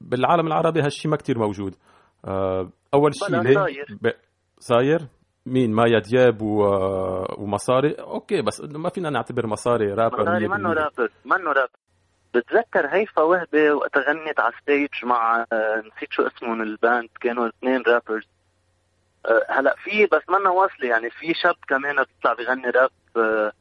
بالعالم 0.00 0.46
العربي 0.46 0.80
هالشيء 0.80 1.10
ما 1.10 1.16
كتير 1.16 1.38
موجود. 1.38 1.74
آه، 2.24 2.70
أول 2.94 3.14
شيء 3.14 3.40
ليه؟ 3.40 3.66
صاير 4.58 5.00
مين؟ 5.46 5.72
مايا 5.72 5.98
دياب 5.98 6.42
و... 6.42 6.64
ومصاري؟ 7.38 7.92
okay 7.92 8.42
بس 8.42 8.60
ما 8.60 8.88
فينا 8.88 9.10
نعتبر 9.10 9.46
مصاري 9.46 9.92
رابر 9.92 10.20
مصاري 10.20 10.48
منه 10.48 10.72
رابر 10.72 11.10
منه 11.24 11.52
رابر. 11.52 11.70
بتذكر 12.34 12.86
هيفا 12.86 13.22
وهبة 13.22 13.72
وقت 13.72 13.98
غنت 13.98 14.40
على 14.40 14.52
stage 14.62 14.88
مع 15.04 15.44
نسيت 15.78 16.12
شو 16.12 16.22
اسمهم 16.22 16.62
ال 16.62 16.71
band 16.71 17.08
كانوا 17.20 17.48
اثنين 17.48 17.82
rappers 17.86 18.28
هلا 19.48 19.74
في 19.84 20.06
بس 20.06 20.22
منا 20.28 20.50
واصله 20.50 20.88
يعني 20.88 21.10
في 21.10 21.34
شاب 21.34 21.56
كمان 21.68 21.96
بيطلع 21.96 22.32
بيغني 22.34 22.70
راب 22.70 22.90
أه، 23.16 23.52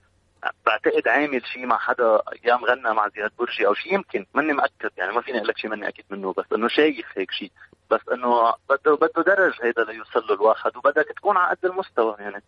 بعتقد 0.66 1.08
عامل 1.08 1.46
شيء 1.46 1.66
مع 1.66 1.78
حدا 1.78 2.22
يا 2.44 2.56
مغنى 2.56 2.94
مع 2.94 3.08
زياد 3.10 3.32
برجي 3.40 3.68
أو 3.68 3.74
شيء 3.74 3.94
يمكن 3.94 4.26
ماني 4.34 4.54
مأكد 4.54 4.90
يعني 4.98 5.12
ما 5.12 5.22
فيني 5.22 5.38
أقول 5.38 5.48
لك 5.50 5.58
شيء 5.58 5.70
ماني 5.70 5.88
أكيد 5.88 6.06
منه 6.10 6.34
بس 6.38 6.46
إنه 6.56 6.68
شايف 6.68 7.06
هيك 7.18 7.32
شيء 7.32 7.52
بس 7.92 8.02
إنه 8.12 8.54
بده 8.70 8.96
بده 8.96 9.24
درج 9.24 9.54
هيدا 9.64 9.84
ليوصل 9.84 10.20
له 10.28 10.34
الواحد 10.36 10.78
وبدك 10.78 11.06
تكون 11.16 11.38
على 11.38 11.56
قد 11.56 11.66
المستوى 11.66 12.16
يعني. 12.20 12.44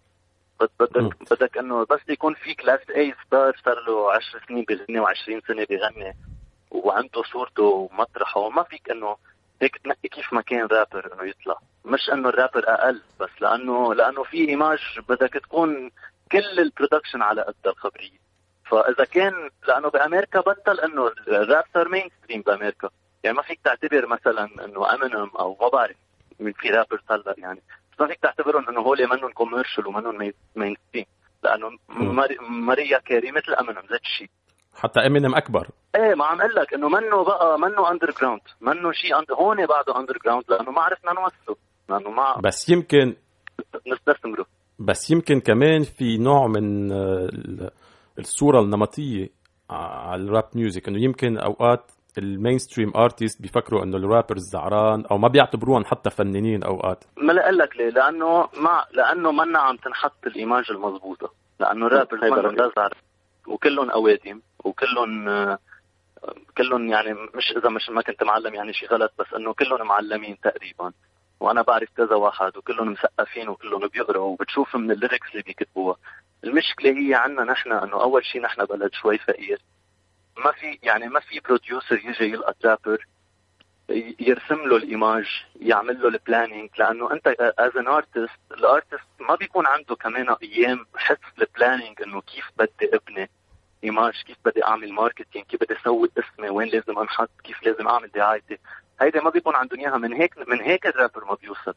بد- 0.59 0.69
بدك 0.79 1.31
بدك 1.31 1.57
إنه 1.57 1.85
بس 1.85 1.99
يكون 2.09 2.33
في 2.33 2.53
class 2.53 2.79
A 2.95 3.15
star 3.25 3.57
صار 3.65 3.79
له 3.87 4.11
10 4.13 4.39
سنين 4.47 4.65
بغني 4.69 5.05
و20 5.05 5.47
سنة 5.47 5.65
بغني 5.69 6.15
وعنده 6.71 7.23
صورته 7.23 7.63
ومطرحه 7.63 8.49
ما 8.49 8.63
فيك 8.63 8.91
إنه 8.91 9.15
هيك 9.61 9.77
تنقي 9.77 10.09
كيف 10.09 10.33
ما 10.33 10.41
كان 10.41 10.65
رابر 10.65 11.13
إنه 11.13 11.29
يطلع. 11.29 11.57
مش 11.85 12.09
إنه 12.13 12.29
الرابر 12.29 12.63
أقل 12.67 13.01
بس 13.19 13.29
لأنه 13.41 13.93
لأنه 13.93 14.23
في 14.23 14.37
image 14.49 14.79
بدك 15.09 15.33
تكون 15.33 15.91
كل 16.31 16.59
ال 16.59 16.65
production 16.65 17.21
على 17.21 17.41
قد 17.41 17.55
الخبرية. 17.65 18.19
فإذا 18.65 19.05
كان 19.05 19.49
لأنه 19.67 19.89
بأمريكا 19.89 20.39
بطل 20.39 20.79
إنه 20.79 21.11
الراب 21.27 21.63
صار 21.73 21.89
mainstream 21.89 22.41
بأمريكا. 22.41 22.89
يعني 23.23 23.37
ما 23.37 23.43
فيك 23.43 23.59
تعتبر 23.63 24.07
مثلا 24.07 24.65
إنه 24.65 24.93
امينيم 24.93 25.29
أو 25.39 25.57
ما 25.61 25.67
بعرف 25.69 25.95
من 26.39 26.51
في 26.53 26.69
رابر 26.69 27.01
هلا 27.09 27.35
يعني. 27.37 27.61
بس 27.93 28.01
ما 28.01 28.07
فيك 28.07 28.19
تعتبرهم 28.19 28.69
إنه 28.69 28.79
هول 28.81 29.07
منهم 29.07 29.31
commercial 29.31 29.87
ومنهم 29.87 30.17
mainstream 30.55 31.05
لأنه 31.43 31.69
ماري- 31.89 32.37
ماريا 32.49 32.97
كاري 32.97 33.31
مثل 33.31 33.53
امينيم 33.53 33.83
ذات 33.91 34.01
الشيء 34.01 34.29
حتى 34.75 34.99
امينيم 35.07 35.35
أكبر. 35.35 35.67
إيه 35.95 36.15
ما 36.15 36.25
عم 36.25 36.41
أقول 36.41 36.55
لك 36.55 36.73
إنه 36.73 36.89
منه 36.89 37.23
بقى 37.23 37.59
منه 37.59 37.91
underground 37.91 38.41
منه 38.61 38.91
شيء 38.91 39.19
und... 39.19 39.31
هون 39.31 39.65
بعده 39.65 39.99
underground 39.99 40.43
لأنه 40.49 40.71
ما 40.71 40.81
عرفنا 40.81 41.13
نوصله 41.13 41.55
لأنه 41.89 42.09
ما 42.09 42.37
بس 42.43 42.69
يمكن 42.69 43.15
نستثمره 43.87 44.45
بس 44.79 45.11
يمكن 45.11 45.39
كمان 45.39 45.83
في 45.83 46.17
نوع 46.17 46.47
من 46.47 46.91
آه، 46.91 47.25
ال- 47.33 47.71
الصورة 48.19 48.59
النمطية 48.61 49.29
على 49.69 50.23
ال 50.23 50.28
rap 50.28 50.43
music 50.55 50.87
إنه 50.87 51.03
يمكن 51.03 51.37
أوقات 51.37 51.91
ال 52.17 52.57
mainstream 52.57 52.91
artists 52.97 53.41
بيفكروا 53.41 53.83
إنه 53.83 53.97
ال 53.97 54.03
rappers 54.03 54.41
زعران 54.51 55.05
أو 55.11 55.17
ما 55.17 55.27
بيعتبروهم 55.27 55.85
حتى 55.85 56.09
فنانين 56.09 56.63
أوقات. 56.63 57.03
ما 57.17 57.31
لاقول 57.33 57.57
لك 57.57 57.77
ليه؟ 57.77 57.89
لأنه 57.89 58.41
ما 58.41 58.85
لأنه 58.93 59.31
منا 59.31 59.59
عم 59.59 59.75
تنحط 59.75 60.27
ال 60.27 60.33
image 60.33 60.63
المضبوطة. 60.71 61.31
لأنه 61.59 61.85
ال 61.87 61.92
rappers 61.92 62.23
منهم 62.23 62.55
لا 62.55 62.65
زعر 62.65 62.93
وكلهم 63.47 63.89
أوادم 63.89 64.41
وكلهم 64.63 65.29
آه، 65.29 65.57
كلهم 66.57 66.87
يعني 66.89 67.13
مش 67.13 67.57
إذا 67.57 67.69
مش 67.69 67.89
ما 67.89 68.01
كنت 68.01 68.23
معلم 68.23 68.53
يعني 68.55 68.73
شيء 68.73 68.89
غلط 68.89 69.11
بس 69.19 69.25
إنه 69.37 69.53
كلهم 69.53 69.87
معلمين 69.87 70.37
تقريبا. 70.43 70.91
وأنا 71.39 71.61
بعرف 71.61 71.89
كذا 71.97 72.15
واحد 72.15 72.57
وكلهم 72.57 72.91
مثقفين 72.91 73.49
وكلهم 73.49 73.87
بيقروا 73.87 74.23
وبتشوف 74.25 74.75
من 74.75 74.91
ال 74.91 74.96
lyrics 74.96 75.27
اللي 75.31 75.41
بيكتبوها. 75.43 75.95
المشكلة 76.43 76.91
هي 76.91 77.15
عنا 77.15 77.43
نحن 77.43 77.71
إنه 77.71 78.01
أول 78.01 78.25
شيء 78.25 78.41
نحن 78.41 78.65
بلد 78.65 78.93
شوي 78.93 79.17
فقير. 79.17 79.61
ما 80.45 80.51
في 80.51 80.79
يعني 80.83 81.07
ما 81.07 81.19
في 81.19 81.39
producer 81.39 81.95
يجي 81.95 82.23
يلقى 82.33 82.55
رابر 82.65 83.05
يرسم 84.19 84.55
له 84.55 84.75
ال 84.75 84.84
image 84.84 85.25
يعمل 85.61 86.01
له 86.01 86.07
ال 86.07 86.14
planning 86.14 86.69
لأنه 86.77 87.11
أنت 87.11 87.27
as 87.59 87.77
an 87.77 87.87
artist 87.87 88.39
ال 88.51 88.59
artist 88.59 89.07
ما 89.19 89.35
بيكون 89.35 89.67
عنده 89.67 89.95
كمان 89.95 90.35
أيام 90.43 90.85
حس 90.95 91.17
ال 91.41 91.48
planning 91.48 92.01
إنه 92.01 92.21
كيف 92.21 92.45
بدي 92.57 92.95
أبني 92.95 93.29
image 93.83 94.13
كيف 94.27 94.37
بدي 94.45 94.65
أعمل 94.65 94.93
marketing 94.93 95.45
كيف 95.45 95.61
بدي 95.63 95.75
أسوي 95.81 96.09
اسمي 96.17 96.49
وين 96.49 96.67
لازم 96.67 96.99
أنحط 96.99 97.29
كيف 97.43 97.63
لازم 97.63 97.87
أعمل 97.87 98.07
دعايتي. 98.07 98.57
هيدا 99.01 99.21
ما 99.21 99.29
بيكون 99.29 99.55
عندهم 99.55 99.79
اياها 99.79 99.97
من 99.97 100.13
هيك 100.13 100.37
من 100.37 100.61
هيك 100.61 100.87
الرابر 100.87 101.25
ما 101.25 101.35
بيوصل. 101.35 101.73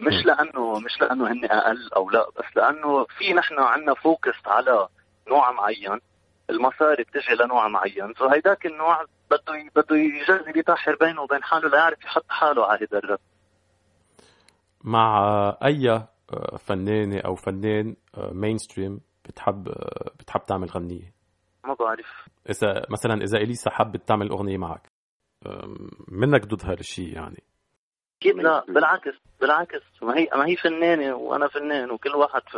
مش 0.00 0.26
لأنه 0.26 0.78
مش 0.80 1.00
لأنه 1.00 1.32
هن 1.32 1.44
أقل 1.44 1.90
أو 1.96 2.10
لا 2.10 2.26
بس 2.30 2.56
لأنه 2.56 3.04
في 3.04 3.32
نحن 3.34 3.58
عندنا 3.58 3.94
focus 3.94 4.46
على 4.46 4.88
نوع 5.28 5.52
معين 5.52 6.00
المصاري 6.50 7.02
بتجي 7.02 7.34
لنوع 7.34 7.68
معين. 7.68 8.12
فهيداك 8.12 8.66
النوع 8.66 9.04
بده 9.30 9.70
بده 9.76 9.96
يجرب 9.96 10.56
يطحر 10.56 10.96
بينه 11.00 11.22
وبين 11.22 11.42
حاله 11.42 11.68
ليعرف 11.68 12.04
يحط 12.04 12.24
حاله 12.28 12.66
على 12.66 12.80
هيدا 12.80 12.98
الراب 12.98 13.18
مع 14.84 15.18
آه، 15.18 15.58
أي 15.64 15.90
آه، 15.90 16.56
فنانة 16.56 17.20
أو 17.20 17.34
فنان 17.34 17.96
مين 18.18 18.58
ستريم 18.58 19.00
بتحب 19.24 19.68
آه، 19.68 20.10
بتحب 20.18 20.40
تعمل 20.46 20.68
غنية؟ 20.68 21.12
ما 21.64 21.74
بعرف. 21.74 22.28
إذا 22.50 22.86
مثلا 22.90 23.22
إذا 23.22 23.38
إليسا 23.38 23.70
حبت 23.70 24.08
تعمل 24.08 24.28
أغنية 24.28 24.58
معك. 24.58 24.88
منك 26.08 26.46
ضد 26.46 26.64
هالشيء 26.64 27.14
يعني؟ 27.14 27.42
أكيد 28.20 28.36
لا 28.36 28.64
بالعكس 28.68 29.14
بالعكس. 29.40 29.82
ما 30.02 30.18
هي 30.18 30.28
ما 30.34 30.46
هي 30.46 30.56
فنانة 30.56 31.14
وأنا 31.14 31.48
فنان 31.48 31.90
وكل 31.90 32.10
واحد 32.10 32.42
ف... 32.50 32.56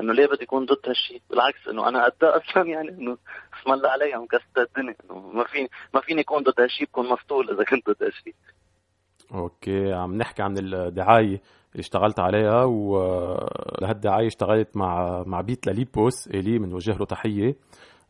إنه 0.00 0.12
ليه 0.12 0.26
بدي 0.26 0.42
يكون 0.42 0.64
ضد 0.66 0.88
هالشيء 0.88 1.22
بالعكس 1.30 1.68
إنه 1.68 1.88
أنا 1.88 2.04
قدها 2.04 2.36
أصلا 2.38 2.68
يعني 2.68 2.88
إنه 2.88 3.18
اسم 3.60 3.72
الله 3.72 3.90
عليها 3.90 4.18
مكسرة 4.18 4.62
الدنيا. 4.62 4.96
إنه 5.04 5.18
ما 5.18 5.44
في 5.44 5.68
ما 5.94 6.00
فيني 6.00 6.20
اكون 6.20 6.42
ضد 6.42 6.60
هالشيء 6.60 6.86
بكون 6.86 7.08
مسطول 7.08 7.50
إذا 7.50 7.64
كنت 7.64 7.90
ضد 7.90 8.02
هالشيء 8.02 8.34
أوكي 9.34 9.92
عم 9.92 10.14
نحكي 10.14 10.42
عن 10.42 10.58
الدعاية 10.58 11.40
اللي 11.72 11.80
اشتغلت 11.80 12.20
عليها 12.20 12.64
ولهالدعاية 12.64 14.26
اشتغلت 14.26 14.76
مع 14.76 15.22
مع 15.26 15.40
بيت 15.40 15.66
لليبوس 15.66 16.28
إلي 16.28 16.58
بنوجه 16.58 16.98
له 16.98 17.04
تحية. 17.04 17.48
آه، 17.48 17.54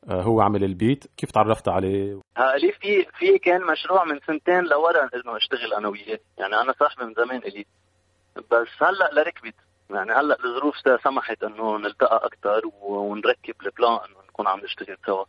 هو 0.08 0.40
عمل 0.40 0.64
البيت. 0.64 1.04
كيف 1.16 1.30
تعرفت 1.30 1.68
عليه؟ 1.68 2.20
ها 2.36 2.56
لي 2.56 2.72
في 2.72 3.06
في 3.18 3.38
كان 3.38 3.66
مشروع 3.66 4.04
من 4.04 4.20
سنتين 4.26 4.64
لورا 4.64 5.08
إنه 5.14 5.36
أشتغل 5.36 5.74
أنا 5.74 5.88
وياه. 5.88 6.18
يعني 6.38 6.60
أنا 6.60 6.74
صاحبي 6.80 7.04
من 7.04 7.14
زمان 7.14 7.38
إلي. 7.38 7.66
بس 8.36 8.68
هلأ 8.82 9.10
لركبت. 9.12 9.54
يعني 9.90 10.12
هلأ 10.12 10.36
الظروف 10.44 10.74
سمحت 11.04 11.42
إنه 11.42 11.78
نلتقى 11.78 12.26
أكثر 12.26 12.62
ونركب 12.82 13.54
ال 13.66 13.71
plan 13.71 13.92
إنه 13.92 14.16
نكون 14.28 14.46
عم 14.46 14.60
نشتغل 14.60 14.96
سوا. 15.06 15.24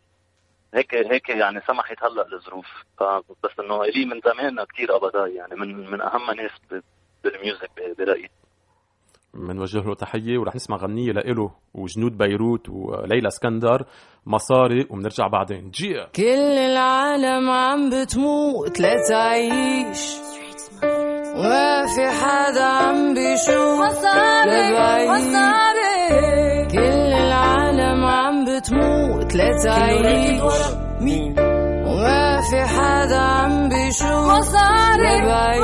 هيك 0.74 0.96
هيك 0.96 1.30
يعني 1.30 1.62
سمحت 1.68 2.04
هلأ 2.04 2.34
الظروف 2.34 2.68
فبس 2.98 3.60
إنه 3.60 3.84
إلي 3.84 4.06
من 4.06 4.22
زمان 4.26 4.64
كثير 4.64 4.92
قبضاي 4.92 5.36
يعني 5.36 5.56
من 5.56 5.92
من 5.92 6.02
أهم 6.02 6.32
ناس 6.32 6.82
بال 7.24 7.37
music 7.37 7.70
برأيي. 7.98 8.30
بنوجه 9.34 9.80
له 9.80 9.96
تحية 9.96 10.38
ورح 10.38 10.56
نسمع 10.56 10.78
غنية 10.78 11.12
لإله 11.12 11.52
وجنود 11.74 12.18
بيروت 12.18 12.70
وليلى 12.70 13.28
اسكندر. 13.28 13.86
مصاري 14.26 14.88
وبنرجع 14.90 15.28
بعدين. 15.28 15.70
جيا 15.70 16.08
كل 16.16 16.58
العالم 16.72 17.50
عم 17.50 17.90
بتموت 17.90 18.80
لتعيش. 18.80 20.16
ما 21.36 21.86
في 21.86 22.08
حدا 22.10 22.64
عم 22.64 23.14
بيشوف 23.14 24.04
لبعيد 24.46 25.24
كل 26.72 27.14
العالم 27.14 28.06
عم 28.06 28.46
بتموت 28.46 29.36
لتعيش. 29.36 30.42
وما 31.88 32.42
في 32.42 32.62
حدا 32.64 33.20
عم 33.20 33.70
بيشوف 33.70 34.56
لبعيد 35.00 35.64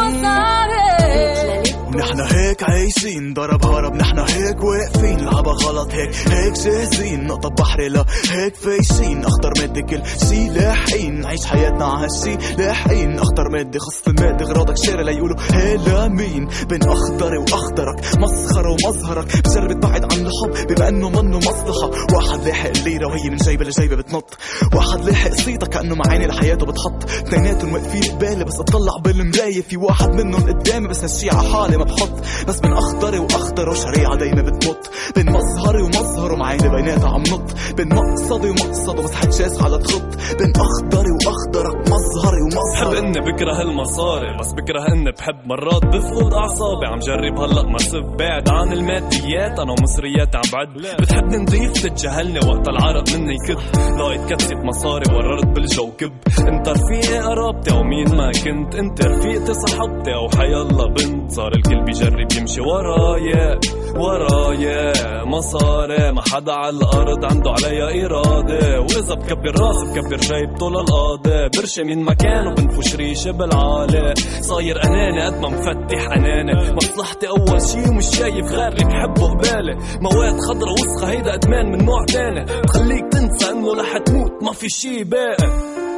ونحن 1.88 2.20
هيك 2.60 2.70
عايشين 2.70 3.34
ضرب 3.34 3.66
هرب 3.66 3.96
نحن 3.96 4.20
هيك 4.20 4.64
واقفين. 4.64 5.20
لعبة 5.20 5.52
غلط 5.52 5.92
هيك 5.92 6.16
هيك 6.28 6.54
جاهزين 6.54 7.28
نقطة 7.28 7.50
بحري 7.50 7.90
لا 7.90 8.06
هيك 8.32 8.56
فايشين 8.56 9.26
اخضر 9.26 9.54
مادة 9.60 9.82
كل 9.82 10.02
شي 10.30 10.50
لاحقين 10.50 11.22
نعيش 11.22 11.46
حياتنا 11.46 11.86
ع 11.86 12.04
هالشي 12.04 12.56
لاحقين 12.58 13.20
اخضر 13.20 13.50
مادة 13.52 13.80
خص 13.80 14.08
المادة 14.08 14.46
غراضك 14.46 14.78
شارع 14.78 15.02
ليقولوا 15.02 15.36
هي 15.54 15.78
لمين 15.78 16.48
بين 16.70 16.84
أخضري 16.84 17.38
وأخضرك 17.38 18.00
مسخرة 18.18 18.70
ومظهرك. 18.70 19.26
بجرب 19.48 19.80
تبعد 19.80 20.14
عن 20.14 20.26
الحب 20.26 20.68
بما 20.68 20.88
إنه 20.88 21.10
منه 21.10 21.38
مصلحة. 21.38 21.92
واحد 22.16 22.46
لاحق 22.46 22.70
الليرة 22.70 23.08
وهي 23.08 23.30
من 23.30 23.38
جيبة 23.38 23.66
لجيبة 23.66 23.96
بتنط. 23.96 24.38
واحد 24.76 25.00
لاحق 25.06 25.32
صيتك 25.32 25.68
كأنه 25.68 25.96
معاني 25.96 26.28
لحياته 26.28 26.66
بتحط 26.66 27.04
اثنيناتهم 27.04 27.74
واقفين 27.74 28.04
قبالي 28.04 28.44
بس 28.44 28.60
اطلع 28.60 28.98
بالمراية. 29.04 29.62
في 29.62 29.78
واحد 29.78 30.10
منهم 30.10 30.42
قدامي 30.44 30.88
بس 30.88 31.04
هالشي 31.04 31.32
حالي 31.32 31.78
ما 31.78 31.84
بحط. 31.84 32.12
بس 32.50 32.60
بين 32.60 32.74
اخضري 32.74 33.20
واخضر 33.20 33.70
وشريعة 33.70 34.16
دايما 34.16 34.42
بتمط. 34.42 34.90
بين 35.16 35.26
مظهري 35.32 35.82
ومظهر 35.82 36.34
ومعاني 36.34 36.70
بيناتها 36.70 37.10
عم 37.10 37.22
نط. 37.22 37.54
بين 37.78 37.90
مقصدي 37.96 38.50
ومقصده 38.50 39.04
بس 39.04 39.14
حتشاس 39.14 39.64
على 39.64 39.78
تخط. 39.78 40.10
بين 40.40 40.54
اخضري 40.56 41.12
واخضرك 41.26 41.78
مظهري 41.94 42.42
بحب 42.52 42.58
ومظهر 42.58 42.98
إني 43.00 43.20
بكره 43.20 43.62
المصاري 43.62 44.38
بس 44.40 44.54
بكره 44.54 44.94
إني 44.94 45.12
بحب 45.12 45.36
مرات 45.46 45.86
بفقد 45.86 46.34
أعصابي. 46.34 46.86
عم 46.86 47.00
جرب 47.00 47.40
هلأ 47.40 47.64
ما 47.64 47.78
صف 47.78 48.06
بعد 48.20 48.50
عن 48.50 48.74
الماديات. 48.74 49.60
أنا 49.60 49.72
ومصريات 49.72 50.36
عم 50.36 50.42
بعد. 50.54 50.68
بتحبني 51.02 51.38
نضيف 51.38 51.72
تتجاهلني 51.72 52.40
وقت 52.48 52.68
العرق 52.68 53.04
مني 53.14 53.34
يكب 53.36 53.60
لاقيت 53.98 54.34
كتفة 54.34 54.56
مصاري 54.64 55.16
وررت 55.16 55.48
بالجو 55.48 55.92
كب. 55.98 56.12
انت 56.40 56.70
رفيقي 56.70 57.20
قرابتي 57.20 57.72
أو 57.72 57.84
مين 57.84 58.16
ما 58.18 58.32
كنت. 58.32 58.76
انت 58.76 59.06
رفيقتي 59.06 59.54
صاحبتي 59.54 59.99
أو 60.08 60.30
حيلا 60.38 60.86
بنت 60.86 61.32
صار 61.32 61.52
الكل 61.56 61.84
بيجرب 61.86 62.28
يمشي 62.38 62.62
ورايا 62.62 63.60
ورايا. 63.96 64.94
مصاري 65.26 66.12
ما 66.12 66.22
حدا 66.32 66.52
على 66.52 66.78
الأرض 66.78 67.26
عنده 67.26 67.52
عليا 67.52 68.06
إرادة. 68.06 68.82
وإذا 68.82 69.14
بكبر 69.16 69.60
راسي 69.60 69.86
بكبر 69.86 70.18
جيبته 70.18 70.70
للقاضي 70.70 71.50
برشي 71.58 71.84
من 71.84 72.04
مكانه 72.04 72.54
بنفش 72.54 72.96
ريشه 72.96 73.32
بالعالي 73.32 74.14
صاير 74.42 74.84
اناني 74.84 75.26
قد 75.26 75.42
ما 75.42 75.50
مفتح 75.50 76.12
اناني 76.12 76.74
مصلحتي 76.76 77.28
أول 77.28 77.62
شي 77.62 77.90
ومش 77.90 78.06
شايف 78.06 78.52
غير 78.52 78.68
اللي 78.68 78.86
بحبه 78.86 79.30
قبالي 79.30 79.78
مواد 80.02 80.40
خضرا 80.50 80.72
وسخة 80.72 81.10
هيدا 81.12 81.34
أدمان 81.34 81.72
من 81.72 81.86
نوع 81.86 82.06
تاني. 82.06 82.46
بخليك 82.64 83.06
تنسى 83.12 83.52
إنه 83.52 83.74
رح 83.74 83.98
تموت 83.98 84.44
ما 84.44 84.52
في 84.52 84.70
شي 84.70 85.04
باقي. 85.04 85.50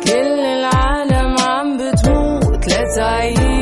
كل 0.05 0.39
العالم 0.39 1.35
عم 1.39 1.77
بتموت. 1.77 2.51
لتعيش 2.67 3.39
وما 3.39 3.60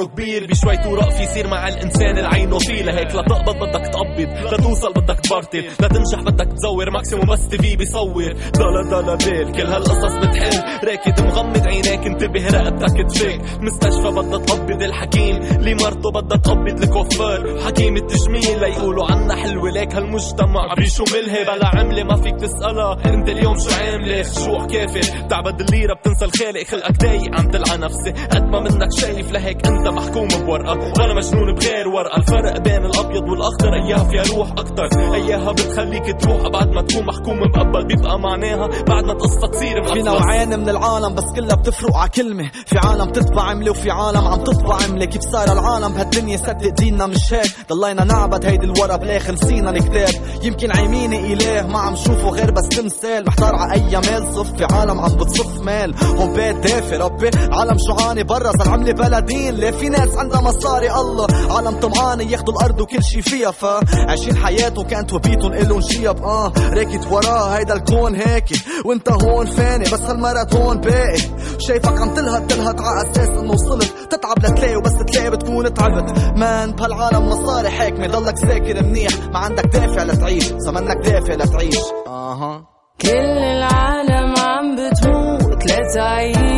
كازينو 0.00 0.08
كبير 0.08 0.46
بشوية 0.46 0.86
ورق 0.86 1.20
يصير 1.20 1.46
مع 1.46 1.68
الإنسان 1.68 2.18
العين 2.18 2.58
فيه 2.58 2.82
لهيك 2.82 3.14
لا 3.14 3.22
تقبض 3.22 3.56
بدك 3.56 3.86
تقبض. 3.86 4.52
لا 4.52 4.56
توصل 4.56 4.92
بدك 4.92 5.20
تبرطل 5.20 5.64
لا 5.80 5.88
تنجح 5.88 6.20
بدك 6.22 6.48
تزور 6.52 6.90
ماكسيموم 6.90 7.26
بس 7.26 7.48
تي 7.48 7.76
بيصور. 7.76 8.32
دالا 8.32 8.90
دالا 8.90 9.14
بيل 9.14 9.52
كل 9.52 9.66
هالقصص 9.66 10.16
بتحل. 10.16 10.88
راكد 10.88 11.20
مغمض 11.20 11.66
عينيك 11.66 12.06
انتبه 12.06 12.48
رقبتك 12.48 13.10
تفيق. 13.10 13.40
مستشفى 13.60 14.10
بدها 14.10 14.38
تقبض 14.38 14.82
الحكيم. 14.82 15.36
لي 15.36 15.74
مرته 15.74 16.10
بدها 16.10 16.38
تقبض 16.38 16.82
الكوفر 16.82 17.60
حكيم 17.66 17.96
التجميل 17.96 18.60
ليقولوا 18.60 19.12
عنا 19.12 19.34
حلوة. 19.34 19.70
ليك 19.70 19.94
هالمجتمع 19.94 20.74
بريشو 20.76 21.04
ملهي 21.14 21.44
بلا 21.44 21.66
عملة 21.66 22.04
ما 22.04 22.16
فيك 22.16 22.36
تسألها. 22.36 22.98
انت 23.06 23.28
اليوم 23.28 23.58
شو 23.58 23.70
عاملة؟ 23.70 24.22
شو 24.22 24.66
كافر 24.66 25.28
تعبد 25.30 25.60
الليرة 25.60 25.94
بتنسى 25.94 26.24
الخالق. 26.24 26.62
خلقك 26.66 27.02
ضايق 27.02 27.38
عم 27.38 27.50
تلعى 27.50 27.76
نفسي 27.78 28.10
قد 28.30 28.42
ما 28.42 28.60
منك 28.60 28.88
شايف. 29.00 29.32
لهيك 29.32 29.66
انت 29.66 29.88
محكوم 29.90 30.28
بورقة. 30.28 30.78
وأنا 30.78 31.14
مجنون 31.14 31.54
بغير 31.54 31.88
ورقة. 31.88 32.16
الفرق 32.16 32.58
بين 32.58 32.84
الأبيض 32.84 33.22
والأخضر 33.22 33.74
اياها 33.74 34.04
فيها 34.04 34.36
روح 34.36 34.50
أكتر. 34.50 34.88
أياها 35.14 35.52
بتخليك 35.52 36.20
تروح 36.20 36.48
بعد 36.52 36.68
ما 36.68 36.82
تكون 36.82 37.06
محكوم 37.06 37.38
مقبل 37.40 37.86
بيبقى 37.86 38.18
معناها 38.18 38.66
بعد 38.66 39.04
ما 39.04 39.14
تقصة 39.14 39.46
تصير 39.52 39.82
في. 39.82 40.02
نوعين 40.02 40.60
من 40.60 40.68
العالم 40.68 41.14
بس 41.14 41.24
كلها 41.36 41.56
بتفرق 41.56 41.96
ع 41.96 42.06
كلمة. 42.06 42.50
في 42.66 42.78
عالم 42.78 43.10
تتبع 43.10 43.42
عملة 43.42 43.70
وفي 43.70 43.90
عالم 43.90 44.26
عم 44.26 44.44
تطبع 44.44 44.76
عملة. 44.82 45.04
كيف 45.04 45.22
صار 45.22 45.52
العالم؟ 45.52 45.92
بهالدنيا 45.92 46.36
صدق 46.36 46.68
ديننا 46.68 47.06
مش 47.06 47.34
هيك؟ 47.34 47.50
ضلينا 47.72 48.04
نعبد 48.04 48.46
هيدي 48.46 48.66
الورا 48.66 48.96
بالآخر 48.96 49.32
نسينا 49.32 49.70
الكتاب. 49.70 50.14
يمكن 50.42 50.70
عيميني 50.76 51.32
إله 51.32 51.66
ما 51.66 51.78
عم 51.78 51.96
شوفه 51.96 52.28
غير 52.28 52.50
بس 52.50 52.68
تمثال. 52.68 53.26
محتار 53.26 53.54
ع 53.54 53.74
أي 53.74 53.96
مال 53.96 54.34
صف. 54.34 54.52
في 54.52 54.64
عالم 54.74 55.00
عم 55.00 55.16
بتصف 55.16 55.60
مال 55.60 55.94
هون 56.04 56.32
بيت 56.34 56.56
دافي 56.56 56.96
ربي. 56.96 57.30
عالم 57.52 57.76
شعاني 57.88 58.22
برا؟ 58.22 58.52
صار 58.58 58.68
عملة 58.68 58.92
بلدين. 58.92 59.54
ليه 59.54 59.70
في 59.80 59.88
ناس 59.88 60.16
عندها 60.16 60.40
مصاري 60.40 60.90
الله 60.92 61.26
عالم 61.50 61.80
طمعاني 61.80 62.32
ياخدوا 62.32 62.54
الأرض 62.54 62.80
وكل 62.80 63.04
شي 63.04 63.22
فيها. 63.22 63.50
فعايشين 63.50 64.36
حياتهم 64.36 64.86
كانت 64.86 65.12
وبيتهم 65.12 65.52
إلهم 65.52 65.80
شيب. 65.80 66.22
آه 66.22 66.52
راكد 66.72 67.12
وراه 67.12 67.56
هيدا 67.56 67.74
الكون 67.74 68.14
هيك 68.14 68.44
وانت 68.84 69.08
هون 69.08 69.46
فاني 69.46 69.84
بس 69.84 70.00
هالماراثون 70.00 70.80
باقي. 70.80 71.20
شايفك 71.58 72.00
عم 72.00 72.14
تلهت 72.14 72.50
تلهت 72.52 72.80
ع 72.80 73.02
أساس 73.02 73.28
إنه 73.28 73.52
وصلت. 73.52 73.94
تتعب 74.10 74.38
لتلاقي 74.38 74.76
وبس 74.76 74.92
تلاقي 75.06 75.30
بتكون 75.30 75.74
تعبت. 75.74 76.18
مان 76.36 76.72
بهالعالم 76.72 77.28
مصاري 77.28 77.70
حاكمة. 77.70 78.06
ضلك 78.06 78.36
ساكر 78.36 78.82
منيح. 78.82 79.12
ما 79.32 79.38
عندك 79.38 79.66
دافع 79.66 80.02
لتعيش 80.02 80.44
زمنك 80.44 80.96
دافع 80.96 81.34
لتعيش 81.34 81.78
أها. 82.06 82.66
كل 83.00 83.08
العالم 83.08 84.34
عم 84.38 84.76
بتموت 84.76 85.64
لتعيش 85.64 86.49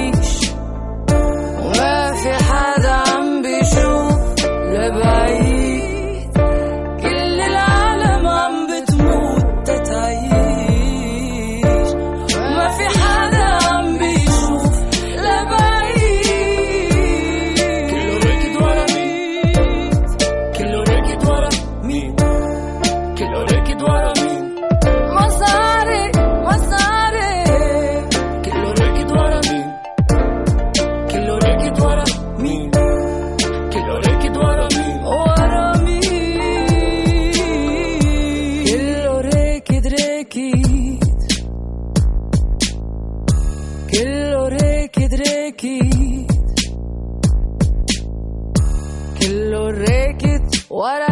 راكد 50.85 51.12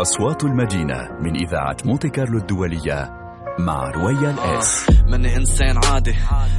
أصوات 0.00 0.44
المدينة 0.44 1.08
من 1.20 1.36
إذاعة 1.36 1.76
مونتي 1.84 2.08
كارلو 2.08 2.38
الدولية 2.38 3.10
مع 3.58 3.90
رويال 3.90 4.40
اس 4.40 4.86
مني 5.06 5.36
إنسان 5.36 5.84
عادي. 5.84 6.14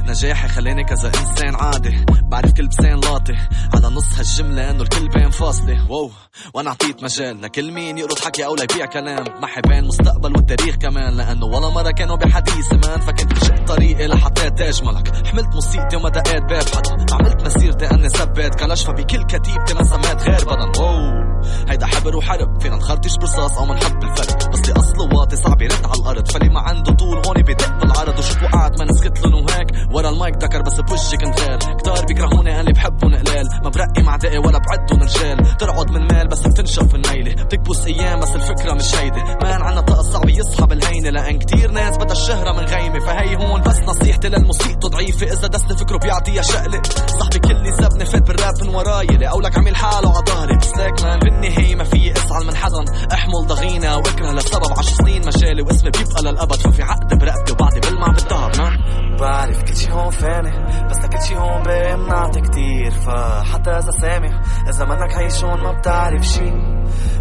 نجاحي 0.06 0.48
خلاني 0.48 0.84
كذا 0.84 1.08
إنسان 1.08 1.54
عادي. 1.54 2.04
بعرف 2.22 2.52
كل 2.52 2.68
بسان 2.68 3.00
لاطي. 3.00 3.34
على 3.74 3.94
نص 3.94 4.18
هالجملة 4.18 4.70
إنه 4.70 4.82
الكل 4.82 5.08
بين 5.08 5.30
فاصلة. 5.30 5.90
واو 5.90 6.10
وأنا 6.54 6.70
اعطيت 6.70 7.02
مجال. 7.02 7.42
لكل 7.42 7.72
مين 7.72 7.98
يقرض 7.98 8.18
حكي 8.18 8.46
أو 8.46 8.54
ليبيع 8.54 8.86
كلام. 8.86 9.24
معي 9.40 9.62
بين 9.68 9.84
مستقبل 9.84 10.36
والتاريخ 10.36 10.76
كمان. 10.76 11.16
لأنه 11.16 11.46
ولا 11.46 11.68
مرة 11.68 11.90
كانوا 11.90 12.16
بحديثي 12.16 12.74
مان 12.74 13.00
فكنت 13.00 13.44
شق 13.44 13.64
طريقي 13.64 14.06
لحطيت 14.06 14.58
تاج 14.58 14.84
ملك 14.84 15.26
حملت 15.26 15.54
موسيقتي 15.54 15.96
وما 15.96 16.08
دقيت 16.08 16.42
باب. 16.42 16.64
حدا 16.76 17.14
عملت 17.14 17.44
مسيرتي 17.44 17.90
أني 17.90 18.08
ثبت. 18.08 18.54
كلاشفة 18.54 18.92
بكل 18.92 19.22
كتيبتي 19.22 19.74
ما 19.74 19.82
سميت 19.82 20.22
غير 20.22 20.44
بدن. 20.44 20.82
واو. 20.82 21.31
هيدا 21.68 21.86
حبر 21.86 22.16
وحرب 22.16 22.62
فينا 22.62 22.76
نخرطش 22.76 23.16
برصاص 23.16 23.58
أو 23.58 23.64
منحب 23.64 24.00
بالفرق 24.00 24.50
بس 24.50 24.68
لي 24.68 24.72
اصله 24.72 25.18
واطي 25.18 25.36
صعب 25.36 25.62
يرد 25.62 25.84
على 25.84 26.00
الأرض. 26.00 26.30
فلي 26.30 26.48
ما 26.48 26.60
عنده 26.60 26.92
طول 26.92 27.22
هون 27.26 27.42
بدق 27.42 27.78
بالعرض. 27.80 28.18
وشوف 28.18 28.42
وقعت 28.42 28.78
ما 28.78 28.84
نسكت 28.84 29.26
لهم 29.26 29.44
وهيك 29.44 29.68
ورا 29.92 30.08
المايك 30.08 30.34
دكر 30.34 30.62
بس 30.62 30.80
بوجهي 30.80 31.16
كنت 31.16 31.40
غير 31.40 31.58
كتار 31.58 32.04
بيكرهوني 32.04 32.60
اني 32.60 32.72
بحبهم 32.72 33.14
قلال 33.14 33.48
ما 33.64 33.70
برقي 33.70 34.02
مع 34.02 34.16
دقي 34.16 34.38
ولا 34.38 34.58
بعدهم 34.58 35.02
رجال 35.02 35.56
ترعد 35.56 35.90
من 35.90 36.06
مال 36.12 36.28
بس 36.28 36.46
بتنشف 36.46 36.94
النيلة 36.94 37.44
بتكبس 37.44 37.86
أيام 37.86 38.20
بس 38.20 38.36
الفكرة 38.36 38.72
مش 38.74 38.94
هيدي. 38.94 39.20
مان 39.42 39.62
عنا 39.62 39.80
طاقة 39.80 40.02
صعب 40.02 40.28
يصحى 40.28 40.64
الهينة 40.72 41.10
لأن 41.10 41.38
كتير 41.38 41.70
ناس 41.70 41.96
بدها 41.96 42.12
الشهرة 42.12 42.52
من 42.52 42.64
غيمة. 42.64 42.98
فهي 42.98 43.36
هون 43.36 43.62
بس 43.62 43.78
نصيحتي 43.78 44.28
للموسيقى 44.28 44.88
ضعيفة. 44.88 45.26
إذا 45.26 45.46
دست 45.46 45.72
فكره 45.72 45.98
بيعطيها 45.98 46.42
شقلة. 46.42 46.82
صاحبي 47.06 47.38
كل 47.38 47.74
سبني 47.74 48.04
فات 48.04 48.22
بالراب 48.22 48.54
من 48.62 48.74
وراي. 48.74 49.06
لاقولك 49.06 49.58
عمل 49.58 49.76
حاله 49.76 50.08
على 50.08 50.24
ظهري 50.28 50.56
بس 50.56 50.72
مان 51.04 51.31
بالنهاية 51.32 51.76
ما 51.76 51.84
في 51.84 52.12
اسعى 52.12 52.44
من 52.44 52.56
حدا 52.56 52.84
أحمل 53.12 53.46
ضغينة 53.46 53.96
وأكره 53.96 54.32
لسبب 54.32 54.78
عشر 54.78 54.92
سنين 54.92 55.26
مجالي 55.26 55.62
واسمي 55.62 55.90
بيبقى 55.90 56.22
للأبد. 56.22 56.52
ففي 56.52 56.82
عقد 56.82 57.18
برقبتي 57.18 57.52
وبعدي 57.52 57.80
بلمع 57.80 58.14
مان 58.58 58.78
بعرف 59.20 59.62
كل 59.62 59.76
شي 59.76 59.92
هون 59.92 60.10
فاني 60.10 60.50
بس 60.90 60.98
لكل 60.98 61.22
شي 61.22 61.36
هون 61.36 61.62
منعطي 61.98 62.40
كتير. 62.40 62.90
فحتى 62.90 63.70
إذا 63.70 63.90
سامع 64.00 64.40
إذا 64.68 64.84
منك 64.84 65.14
عايش 65.14 65.44
هون 65.44 65.60
ما 65.62 65.72
بتعرف 65.72 66.22
شي. 66.22 66.52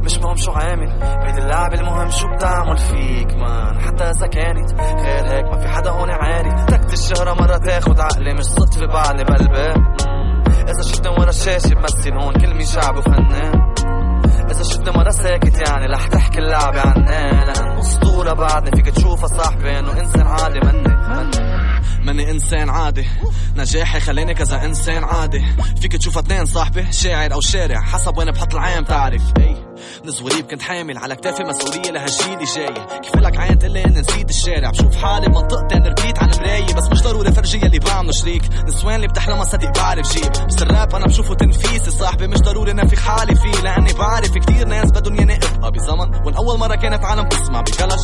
مش 0.04 0.18
مهم 0.18 0.36
شو 0.36 0.52
عامل 0.52 1.04
هيدي 1.04 1.40
اللعبة 1.40 1.80
المهم 1.80 2.10
شو 2.10 2.28
بتعمل 2.28 2.78
فيك. 2.78 3.34
مان 3.34 3.82
حتى 3.82 4.04
إذا 4.04 4.28
كانت 4.28 4.82
غير 4.82 5.26
هيك 5.28 5.46
ما 5.46 5.60
في 5.60 5.68
حدا 5.68 5.90
هون 5.90 6.10
عارف 6.10 6.66
تكت 6.66 6.94
الشهرة 6.94 7.34
مرة 7.34 7.58
تاخد 7.58 8.00
عقلي 8.00 8.34
مش 8.34 8.46
صدفة 8.46 8.86
بعلي 8.86 9.24
بقلبي. 9.24 9.74
إذا 10.62 10.82
شفتني 10.92 11.12
ورا 11.12 11.30
الشاشة 11.30 11.76
بمثل 11.76 12.14
هون 12.14 12.34
كل 12.34 12.54
مين 12.54 12.66
شعب 12.66 12.98
وفنان. 12.98 13.71
إذا 14.52 14.64
شفتني 14.64 14.92
مرة 14.92 15.10
ساكت 15.10 15.68
يعني 15.68 15.86
رح 15.86 16.08
تحكي 16.08 16.40
اللعبة 16.40 16.82
عني 16.82 17.46
لأنه 17.46 17.80
أسطورة 17.80 18.34
بعدني 18.34 18.72
فيك 18.76 18.96
تشوفها 18.96 19.28
صاحبي 19.28 19.80
إنه 19.80 20.00
إنسان 20.00 20.28
عادي 20.28 20.60
مني. 20.60 20.96
مني 21.08 21.62
مني 22.06 22.32
إنسان 22.32 22.70
عادي. 22.70 23.06
نجاحي 23.56 24.00
خلاني 24.00 24.34
كذا 24.34 24.66
إنسان 24.66 25.04
عادي. 25.04 25.46
فيك 25.82 25.96
تشوفها 25.96 26.22
اثنين 26.22 26.46
صاحبي 26.46 26.92
شاعر 26.92 27.34
أو 27.34 27.42
شارع 27.42 27.82
حسب 27.82 28.18
وين 28.18 28.32
بحط 28.32 28.54
العين 28.54 28.84
بتعرف. 28.84 29.22
صغري 30.08 30.42
كنت 30.42 30.62
حامل 30.62 30.98
على 30.98 31.16
كتافي 31.16 31.44
مسؤولية 31.44 31.92
لهالجيل 31.92 32.46
جاي 32.56 32.74
كيف 33.04 33.16
لك 33.16 33.38
عين 33.38 33.60
تقول 33.60 33.78
اني 33.78 34.00
نسيت 34.00 34.30
الشارع؟ 34.30 34.70
بشوف 34.70 34.96
حالي 34.96 35.28
بمنطقتي 35.28 35.76
ربيت 35.76 36.20
على 36.24 36.32
المراية 36.34 36.74
بس 36.74 36.88
مش 36.92 37.02
ضروري 37.02 37.32
فرجية 37.32 37.64
اللي 37.64 37.80
بعمله 37.80 38.12
شريك. 38.12 38.42
نسوان 38.68 38.96
اللي 38.96 39.08
بتحلمها 39.08 39.44
صدق 39.44 39.78
بعرف 39.80 40.14
جيب. 40.14 40.32
بس 40.48 40.62
الراب 40.62 40.96
أنا 40.96 41.06
بشوفه 41.06 41.36
تنفيسي 41.36 41.92
صاحبي 41.92 42.28
مش 42.28 42.40
ضروري 42.40 42.74
نافخ 42.74 43.00
حالي 43.00 43.36
فيه. 43.36 43.62
لأني 43.62 43.94
بعرف 43.94 44.38
كتير 44.38 44.68
ناس 44.68 44.92
بدهم 44.92 45.16
ياني 45.16 45.36
ابقى 45.36 45.72
بزمن 45.72 46.16
وأن 46.26 46.36
أول 46.36 46.60
مرة 46.60 46.76
كانت 46.76 47.06
عالم 47.06 47.28
تسمع 47.30 47.62
بكلش 47.62 48.02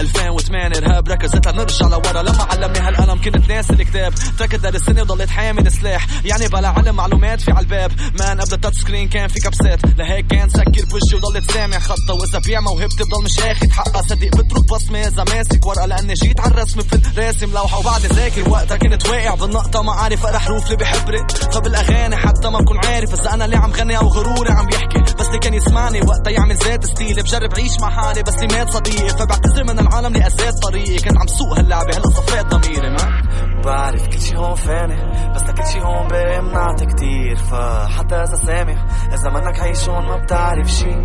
2008 0.00 0.76
إرهاب 0.76 1.08
ركزت 1.08 1.48
لنرجع 1.48 1.86
لورا. 1.86 2.22
لما 2.22 2.42
علمني 2.42 2.78
هالقلم 2.78 3.20
كنت 3.22 3.48
ناس 3.48 3.70
الكتاب. 3.70 4.14
تركت 4.38 4.60
درسني 4.60 5.02
وضليت 5.02 5.30
حامل 5.30 5.72
سلاح. 5.72 6.06
يعني 6.24 6.48
بلا 6.48 6.68
علم 6.68 6.96
معلومات 6.96 7.40
في 7.40 7.52
عالباب 7.52 7.92
مان 8.18 8.40
قبل 8.40 8.54
التاتش 8.54 8.76
سكرين 8.76 9.08
كان 9.08 9.28
في 9.28 9.40
كبسات. 9.40 9.98
لهيك 9.98 10.26
كان 10.26 10.48
سكر 10.48 10.75
بوشي 10.84 11.16
وضلت 11.16 11.50
سامع 11.50 11.78
خطة 11.78 12.14
وإذا 12.14 12.38
بيع 12.38 12.60
موهبتي 12.60 13.04
بضل 13.04 13.24
مش 13.24 13.40
اخد 13.40 13.70
حقها 13.70 14.02
صدق 14.02 14.28
بترك 14.36 14.64
بصمة 14.64 14.98
إذا 14.98 15.24
ماسك 15.24 15.66
ورقة 15.66 15.86
لأني 15.86 16.14
جيت 16.14 16.40
على 16.40 16.50
الرسم 16.50 16.80
في 16.80 17.00
راسم 17.20 17.52
لوحة 17.52 17.78
وبعد 17.78 18.00
ذاكر 18.00 18.48
وقتها 18.50 18.76
كنت 18.76 19.06
واقع 19.08 19.34
بالنقطة 19.34 19.82
ما 19.82 19.92
عارف 19.92 20.26
اقرا 20.26 20.38
حروف 20.38 20.64
اللي 20.64 20.76
بحبري 20.76 21.26
فبالاغاني 21.52 22.16
حتى 22.16 22.50
ما 22.50 22.58
بكون 22.58 22.78
عارف. 22.86 23.14
إذا 23.14 23.34
أنا 23.34 23.44
اللي 23.44 23.56
عم 23.56 23.72
غني 23.72 23.98
أو 23.98 24.08
غروري 24.08 24.50
عم 24.52 24.66
بيحكي 24.66 25.14
بس 25.18 25.26
اللي 25.26 25.38
كان 25.38 25.54
يسمعني 25.54 26.00
وقتها 26.00 26.30
يعمل 26.30 26.56
ذات 26.56 26.84
ستيلي 26.86 27.22
بجرب 27.22 27.54
عيش 27.54 27.80
مع 27.80 27.90
حالي 27.90 28.22
بس 28.22 28.34
اللي 28.34 28.46
مات 28.58 28.70
صديقي. 28.70 29.08
فبعتذر 29.08 29.64
من 29.64 29.78
العالم 29.78 30.06
اللي 30.06 30.26
اذات 30.26 30.54
طريقي. 30.62 30.96
كنت 30.98 31.18
عم 31.18 31.26
سوق 31.26 31.58
هاللعبة 31.58 31.96
هلأ 31.96 32.08
صفيت 32.10 32.46
ضميري 32.46 32.90
ما؟ 32.90 33.22
بعرف 33.66 34.08
كل 34.08 34.20
شي 34.20 34.36
هون 34.36 34.54
فاني. 34.54 34.96
بس 35.34 35.42
لكل 35.42 35.66
شي 35.66 35.80
هون 35.80 36.08
باقي 36.08 36.40
منعطي 36.42 36.86
كتير. 36.86 37.36
فحتى 37.36 38.14
إذا 38.14 38.36
سامح 38.36 38.84
إذا 39.12 39.30
منك 39.30 39.60
عايش 39.60 39.88
هون 39.88 40.06
ما 40.06 40.16
بتعرف 40.16 40.68
شي. 40.68 40.96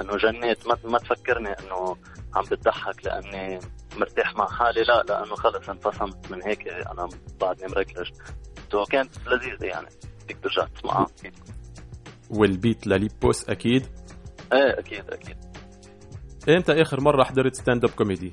إنه 0.00 0.16
جنيت. 0.16 0.66
ما 0.66 0.76
ما 0.84 0.98
تفكرني 0.98 1.48
إنه 1.48 1.96
عم 2.34 2.44
بتضحك 2.44 3.06
لأني 3.06 3.58
مرتاح 3.98 4.36
مع 4.36 4.46
حالي؟ 4.46 4.82
لا 4.82 5.02
لأنه 5.08 5.34
خلص 5.34 5.68
انفصمت 5.68 6.30
من 6.30 6.42
هيك 6.42 6.68
أنا 6.68 7.08
بعدني 7.40 7.66
مركلج 7.68 8.10
تو 8.70 8.84
كانت 8.84 9.10
لذيذة 9.26 9.64
يعني 9.64 9.88
بدك 10.24 10.38
ترجع 10.42 10.66
تسمعها 10.66 11.06
والبيت 12.30 12.86
لليبوس 12.86 13.48
أكيد؟ 13.50 13.86
إيه 14.52 14.78
أكيد 14.78 15.10
أكيد. 15.10 15.36
إمتى 16.48 16.82
آخر 16.82 17.00
مرة 17.00 17.24
حضرت 17.24 17.54
stand 17.54 17.84
up 17.84 17.90
comedy 17.90 18.32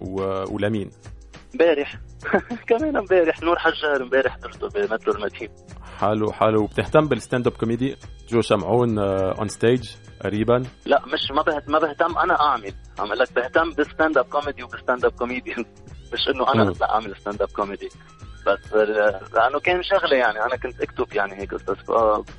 و... 0.00 0.22
ولمين؟ 0.54 0.90
امبارح. 1.54 1.94
كمان 2.68 2.96
امبارح 2.96 3.42
نور 3.42 3.58
حجار 3.58 4.02
امبارح 4.02 4.34
حضرته 4.34 4.68
بمترو 4.68 5.14
المدينة 5.14 5.52
حلو 5.98 6.32
حلو. 6.32 6.66
بتهتم 6.66 7.08
بال 7.08 7.19
stand 7.19 7.46
up 7.46 7.52
comedy؟ 7.52 7.96
جو 8.28 8.40
شمعون 8.40 8.98
on 8.98 9.48
stage 9.48 9.90
قريبا؟ 10.24 10.62
لا 10.86 11.02
مش 11.06 11.30
ما 11.36 11.42
بهت 11.42 11.68
ما 11.68 11.78
بهتم. 11.78 12.18
أنا 12.18 12.40
اعمل 12.40 12.72
عم 12.98 13.12
لك 13.12 13.32
بهتم 13.32 13.70
بال 13.70 13.84
stand 13.84 14.18
up 14.18 14.24
comedy 14.24 14.62
وب 14.62 14.74
stand 14.74 15.04
up 15.04 15.12
comedian 15.12 15.64
مش 16.12 16.28
إنه 16.34 16.52
أنا 16.54 16.70
لا 16.70 16.94
أعمل 16.94 17.16
stand 17.16 17.42
up 17.42 17.48
comedy. 17.48 17.88
بس 18.46 18.72
لأنه 19.34 19.60
كان 19.60 19.82
شغلة 19.82 20.16
يعني. 20.16 20.38
أنا 20.42 20.56
كنت 20.56 20.80
أكتب 20.80 21.12
يعني 21.12 21.40
هيك 21.40 21.54
قصص. 21.54 21.90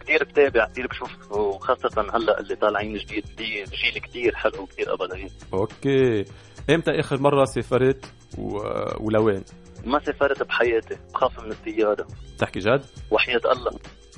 كثير 0.01 0.23
بتابع 0.23 0.65
كثير 0.65 0.87
بشوف. 0.87 1.31
وخاصة 1.31 2.01
هلأ 2.13 2.39
اللي 2.39 2.55
طالعين 2.55 2.93
جديد 2.93 3.25
جيل 3.35 4.01
كثير 4.03 4.35
حلو 4.35 4.65
كثير 4.65 4.93
ابدي 4.93 5.27
أوكي. 5.53 6.25
إمتى 6.69 6.99
آخر 6.99 7.21
مرة 7.21 7.45
سافرت؟ 7.45 8.05
و... 8.39 8.59
ولوين؟ 8.99 9.43
ما 9.85 9.99
سافرت 9.99 10.43
بحياتي 10.43 10.97
بخاف 11.13 11.39
من 11.39 11.51
الطياره 11.51 12.07
تحكي 12.37 12.59
جد؟ 12.59 12.85
وحياة 13.11 13.41
الله. 13.51 13.71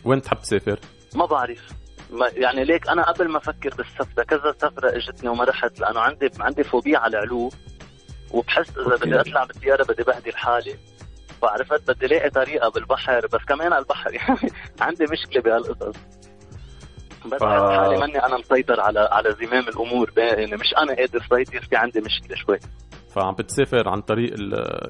وين 0.06 0.22
تحب 0.22 0.38
تسافر؟ 0.38 0.80
ما 1.16 1.26
بعرف. 1.26 1.70
ما 2.12 2.28
يعني 2.34 2.64
ليك 2.64 2.90
أنا 2.90 3.12
قبل 3.12 3.28
ما 3.28 3.38
أفكر 3.38 3.70
بالسفرة 3.76 4.24
كذا 4.24 4.56
سفرة 4.62 4.98
إجتني 4.98 5.30
وما 5.30 5.44
رحت 5.44 5.80
لأنه 5.80 6.00
عندي 6.00 6.30
عندي 6.40 6.64
فوبيا 6.64 6.98
على 6.98 7.18
العلو. 7.18 7.50
وبحس 8.32 8.70
إذا 8.70 8.96
بدي 8.96 9.20
أطلع 9.20 9.44
بالطياره 9.44 9.84
بدي 9.84 10.04
بهدل 10.04 10.36
حالي 10.36 10.76
فعرفت 11.42 11.92
بدي 11.92 12.06
الاقي 12.06 12.30
طريقة 12.30 12.70
بالبحر 12.70 13.28
بس 13.28 13.42
كمان 13.48 13.74
على 13.74 13.82
البحر. 13.82 14.14
يعني 14.14 14.52
عندي 14.82 15.04
مشكلة 15.12 15.42
بهالقصص. 15.42 16.00
بس 17.26 17.40
ف... 17.40 17.44
حالي 17.44 17.98
ماني 17.98 18.26
أنا 18.26 18.38
مسيطر 18.38 18.80
على 18.80 19.00
على 19.00 19.36
زمام 19.42 19.68
الأمور 19.68 20.14
يعني 20.18 20.56
مش 20.56 20.74
أنا 20.78 20.96
قادر 20.96 21.20
سيطر 21.30 21.66
في 21.70 21.76
عندي 21.76 22.00
مشكلة 22.00 22.36
شوي. 22.36 22.60
فعم 23.16 23.34
بتسافر 23.34 23.90
عن 23.90 24.02
طريق 24.02 24.34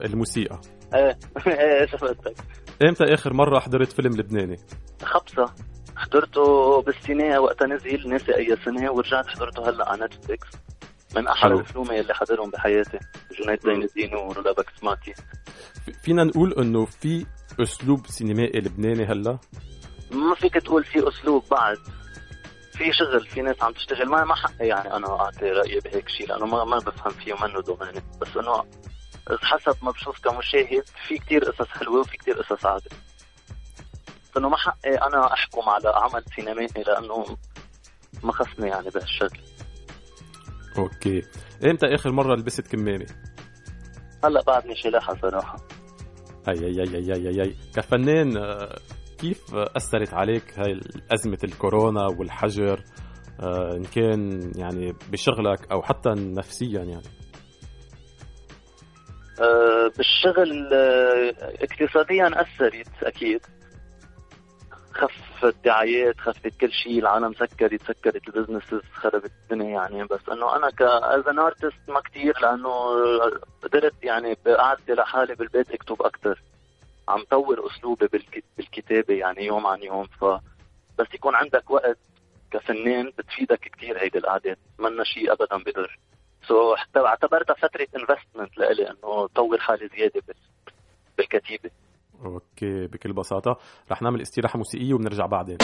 الموسيقى. 0.06 0.62
إيه 0.94 1.18
إيه 1.48 1.86
شفتك 1.86 2.36
إمتى 2.82 3.04
آخر 3.04 3.34
مرة 3.34 3.60
حضرت 3.60 3.92
فيلم 3.92 4.14
لبناني؟ 4.18 4.58
خبصة. 5.04 5.54
حضرته 5.96 6.82
بالسينما 6.82 7.40
وقتها 7.40 7.68
نزل 7.68 8.10
ناسي 8.10 8.36
أي 8.36 8.56
سنة 8.66 8.92
ورجعت 8.92 9.28
حضرته 9.28 9.70
هلأ 9.70 9.90
على 9.90 10.06
نتفليكس 10.06 10.48
من 11.16 11.28
أحلى 11.28 11.54
الافلام 11.54 11.92
اللي 11.92 12.14
حضرهم 12.14 12.50
بحياتي. 12.50 13.00
جنيد 13.40 13.60
زين 13.62 13.84
الدين 13.84 14.16
ورولا 14.16 14.52
بكسماتي 14.52 15.14
فينا 16.04 16.24
نقول 16.24 16.54
إنه 16.54 16.86
في 16.86 17.26
أسلوب 17.62 18.08
سينمائي 18.08 18.60
لبناني 18.60 19.06
هلأ؟ 19.06 19.38
ما 20.12 20.36
فيك 20.36 20.54
تقول 20.54 20.84
في 20.84 21.08
أسلوب 21.08 21.44
بعد. 21.52 21.78
في 22.82 22.94
شغل 22.94 23.28
في 23.28 23.42
ناس 23.42 23.64
عم 23.64 23.74
تشتغل. 23.74 24.10
ما 24.10 24.24
ما 24.24 24.36
حقي 24.36 24.68
يعني 24.68 24.96
أنا 24.96 25.08
أعطي 25.22 25.46
رأيي 25.46 25.80
بهيك 25.80 26.10
شيء 26.10 26.28
لأنه 26.28 26.46
ما 26.46 26.64
ما 26.64 26.78
بفهم 26.78 27.14
فيه 27.14 27.34
ومنه 27.34 27.62
دوغاني 27.62 28.02
بس 28.22 28.38
إنه 28.38 28.64
حسب 29.42 29.76
ما 29.82 29.92
بشوف 29.92 30.20
كمشاهد 30.20 30.84
في 31.08 31.18
كتير 31.18 31.44
قصص 31.44 31.68
حلوة 31.68 32.00
وفي 32.00 32.18
كتير 32.18 32.42
قصص 32.42 32.66
عادي. 32.66 32.90
إنه 34.38 34.50
ما 34.50 34.58
حقي 34.58 34.96
أنا 34.96 35.34
أحكم 35.34 35.70
على 35.70 35.90
عمل 35.96 36.24
سينمائي 36.36 36.84
لأنه 36.88 37.38
ما 38.24 38.32
خصني 38.32 38.70
يعني 38.70 38.90
بهالشغل 38.90 39.40
أوكي. 40.78 41.22
إمتى 41.66 41.96
آخر 41.96 42.12
مرة 42.12 42.36
لبست 42.36 42.68
كمامه 42.68 43.06
هلأ 44.24 44.42
بعدني 44.42 44.76
شلاحه 44.76 45.16
صراحة. 45.22 45.58
اي 46.48 46.66
اي 46.66 46.82
اي 46.82 47.14
اي 47.14 47.30
اي, 47.30 47.42
أي. 47.42 47.56
كفنان 47.76 48.38
كيف 49.22 49.56
أثرت 49.56 50.14
عليك 50.14 50.60
هاي 50.60 50.80
أزمة 51.14 51.38
الكورونا 51.44 52.06
والحجر؟ 52.20 52.84
إن 53.76 53.84
كان 53.84 54.52
يعني 54.56 54.94
بشغلك 55.12 55.72
أو 55.72 55.82
حتى 55.82 56.10
نفسيا 56.10 56.84
يعني. 56.84 57.02
بالشغل 59.98 60.74
اقتصاديا 61.62 62.42
أثرت 62.42 63.04
أكيد. 63.04 63.42
خفت 64.94 65.44
الدعايات 65.44 66.20
خفت 66.20 66.48
كل 66.62 66.72
شيء 66.72 67.00
العالم 67.00 67.34
سكرت 67.34 67.82
سكرت 67.82 68.28
ال 68.28 68.33
businesses 68.33 68.82
خربت 68.94 69.32
الدنيا 69.44 69.70
يعني. 69.70 70.04
بس 70.04 70.30
إنه 70.32 70.56
أنا 70.56 70.70
as 70.70 71.28
an 71.28 71.40
artist 71.40 71.90
ما 71.90 72.02
كثير 72.02 72.34
لأنه 72.42 72.72
قدرت 73.64 74.04
يعني 74.04 74.38
بقعدتي 74.46 74.94
لحالي 74.94 75.36
بالبيت 75.36 75.72
أكتب 75.72 76.02
أكثر 76.02 76.42
عم 77.08 77.24
طور 77.32 77.68
أسلوبي 77.68 78.08
بالكتابة 78.58 79.14
يعني 79.14 79.46
يوم 79.46 79.68
عن 79.68 79.84
يوم 79.84 80.04
ف 80.04 80.26
بس 81.00 81.08
يكون 81.14 81.36
عندك 81.36 81.72
وقت 81.72 81.98
كفنان 82.52 83.12
بتفيدك 83.18 83.60
كثير 83.60 84.02
هيدي 84.02 84.18
القعدات. 84.18 84.58
منا 84.80 85.04
شيء 85.04 85.32
ابدا 85.34 85.58
بضر. 85.58 86.00
so 86.48 86.76
حتى 86.76 87.00
اعتبرتها 87.00 87.54
فترة 87.54 87.88
investment 87.96 88.58
لإلي 88.58 88.90
إنه 88.90 89.28
طور 89.28 89.60
حالي 89.60 89.88
زيادة 89.88 90.22
بالكتيبة. 91.18 91.70
okay 92.26 92.88
بكل 92.88 93.14
بساطة. 93.14 93.58
رح 93.92 94.02
نعمل 94.02 94.22
استراحة 94.22 94.58
موسيقية 94.58 94.94
وبنرجع 94.94 95.26
بعدين. 95.26 95.58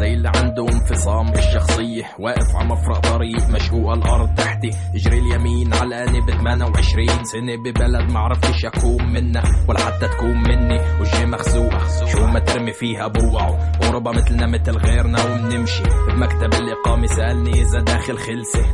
زي 0.00 0.14
اللي 0.14 0.32
عنده 0.36 0.68
انفصام. 0.68 1.30
بالشخصية 1.30 2.02
واقف 2.18 2.56
على 2.56 2.68
مفرق 2.68 2.98
طريق 2.98 3.48
مشقوق 3.50 3.92
الأرض 3.92 4.34
تحتي 4.34 4.70
اجري 4.94 5.18
اليمين 5.18 5.74
علقاني 5.74 6.20
ب 6.20 6.30
28 6.30 7.24
سنة 7.24 7.56
ببلد 7.64 8.10
معرفتش 8.12 8.64
أكون 8.64 9.12
منها 9.12 9.42
ولا 9.68 9.80
حتى 9.80 10.08
تكون 10.08 10.42
مني. 10.48 10.80
وجهي 11.00 11.26
مخزوق 11.26 11.72
شو 12.06 12.26
ما 12.26 12.38
ترمي 12.38 12.72
فيها 12.72 13.06
بوعه 13.06 13.72
غربة 13.82 14.10
مثلنا 14.10 14.46
مثل 14.46 14.78
غيرنا 14.78 15.18
وبنمشي 15.24 15.82
بمكتب 15.82 16.54
الإقامة 16.54 17.06
سألني 17.06 17.50
إذا 17.50 17.80
داخل 17.80 18.18
خلصة 18.18 18.64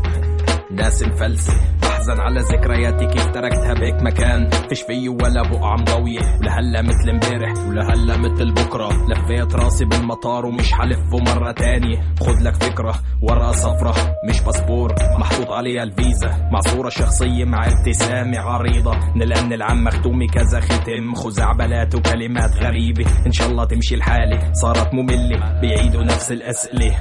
ناس 0.70 1.02
مفلسة 1.02 1.54
بحزن 1.82 2.20
على 2.20 2.40
ذكرياتي 2.40 3.06
كيف 3.06 3.26
تركتها 3.26 3.74
بهيك 3.74 4.02
مكان. 4.02 4.50
فيش 4.68 4.82
فيه 4.82 5.08
ولا 5.08 5.42
بقعة 5.42 5.76
مضوية 5.76 6.20
ولهلا 6.40 6.82
مثل 6.82 7.10
امبارح 7.10 7.52
ولهلا 7.68 8.16
مثل 8.16 8.52
بكرة. 8.52 8.88
لفيت 8.88 9.54
راسي 9.54 9.84
بالمطار 9.84 10.46
ومش 10.46 10.72
حلفه 10.72 11.18
مرة 11.18 11.52
تانية 11.52 12.00
خد 12.20 12.42
لك 12.42 12.54
فكرة 12.54 12.94
ورقة 13.22 13.52
صفرة. 13.52 13.94
مش 14.28 14.40
باسبور 14.40 14.94
محطوط 15.18 15.50
عليها 15.50 15.82
الفيزا. 15.82 16.48
مع 16.52 16.60
صورة 16.60 16.88
شخصية 16.88 17.44
مع 17.44 17.66
ابتسامة 17.66 18.38
عريضة. 18.38 18.98
نلقن 19.16 19.52
العم 19.52 19.84
مختومة 19.84 20.26
كذا 20.26 20.60
ختم. 20.60 21.14
خزعبلات 21.14 21.94
وكلمات 21.94 22.56
غريبة. 22.56 23.06
إن 23.26 23.32
شاء 23.32 23.48
الله 23.48 23.64
تمشي 23.64 23.94
الحالة 23.94 24.52
صارت 24.52 24.94
مملة 24.94 25.60
بيعيدوا 25.60 26.02
نفس 26.02 26.32
الأسئلة. 26.32 26.96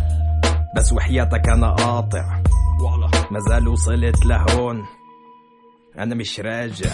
بس 0.76 0.94
وحياتك 0.94 1.50
أنا 1.50 1.70
قاطع. 1.70 2.42
ما 3.32 3.40
زال 3.40 3.68
وصلت 3.68 4.26
لهون. 4.26 4.86
أنا 5.98 6.16
مش 6.16 6.40
راجع. 6.40 6.92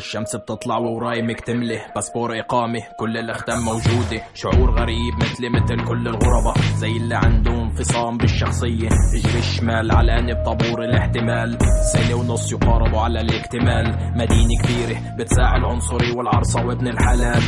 الشمس 0.00 0.36
بتطلع 0.36 0.78
ووراي 0.78 1.22
مكتملة 1.22 1.80
باسبور 1.94 2.38
إقامة 2.40 2.80
كل 2.98 3.16
الأختام 3.16 3.58
موجودة 3.64 4.22
شعور 4.34 4.70
غريب 4.80 5.14
مثلي 5.22 5.48
مثل 5.48 5.84
كل 5.88 6.08
الغرباء. 6.08 6.54
زي 6.76 6.96
اللي 6.96 7.14
عنده 7.14 7.52
انفصام 7.52 8.16
بالشخصية. 8.18 8.88
اجري 9.14 9.38
الشمال 9.38 9.90
علقاني 9.92 10.34
بطابور 10.34 10.84
الاحتمال. 10.84 11.58
سنة 11.92 12.14
ونص 12.14 12.52
يقاربوا 12.52 13.00
على 13.00 13.20
الاكتمال. 13.20 13.86
مدينة 14.14 14.62
كبيرة 14.62 15.16
بتساعد 15.18 15.60
العنصري 15.60 16.10
والعرصة 16.16 16.66
وابن 16.66 16.88
الحلال. 16.88 17.42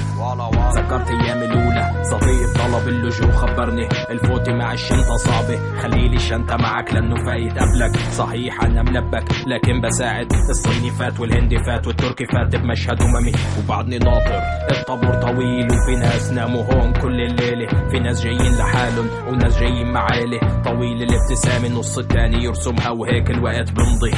ذكرت 0.77 1.11
أيامي 1.11 1.45
الأولى. 1.45 2.05
صديق 2.05 2.53
طلب 2.55 2.89
اللجوء 2.89 3.31
خبرني. 3.31 3.89
الفوتي 4.11 4.53
مع 4.53 4.73
الشنطة 4.73 5.17
صعبة. 5.17 5.59
خليلي 5.83 6.17
الشنطة 6.17 6.57
معك 6.57 6.95
لأنه 6.95 7.15
فايت 7.25 7.59
قبلك 7.59 7.97
صحيح 7.97 8.65
أنا 8.65 8.83
ملبك 8.83 9.25
لكن 9.47 9.81
بساعد. 9.81 10.33
الصيني 10.51 10.91
فات 10.91 11.21
والهندي 11.21 11.57
فات 11.65 11.87
والتركي 11.87 12.25
فات 12.27 12.57
بمشهد 12.57 13.03
أممي. 13.03 13.33
وبعدني 13.59 13.99
ناطر. 13.99 14.41
الطابور 14.71 15.15
طويل 15.15 15.67
وفي 15.67 15.97
ناس 16.01 16.33
ناموا 16.33 16.63
هون 16.63 16.93
كل 16.93 17.21
الليلة. 17.21 17.67
في 17.91 17.99
ناس 17.99 18.23
جايين 18.23 18.57
لحالهم 18.59 19.09
وناس 19.29 19.59
جايين 19.61 19.93
مع 19.93 20.07
عيلة 20.11 20.63
طويل 20.65 21.03
الابتسامة 21.03 21.69
نص 21.79 21.99
التاني 21.99 22.45
يرسمها 22.45 22.91
وهيك 22.91 23.31
الوقت 23.31 23.73
بمضي. 23.73 24.13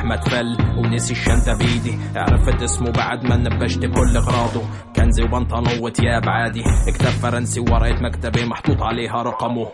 أحمد 0.00 0.28
فل 0.28 0.56
ونسي 0.78 1.12
الشنطة 1.12 1.58
بيدي 1.58 1.98
عرفت 2.16 2.62
اسمه 2.62 2.90
بعد 2.90 3.24
ما 3.24 3.36
نبشت 3.36 3.80
كل 3.80 4.16
إغراضه. 4.16 4.62
كنزي 4.96 5.22
وبنطلون 5.22 5.78
وتياب 5.80 6.28
عادي. 6.28 6.62
كتاب 6.94 7.12
فرنسي 7.12 7.60
ورقة 7.60 8.02
مكتبة 8.02 8.44
محطوط 8.44 8.82
عليها 8.82 9.22
رقمه. 9.22 9.66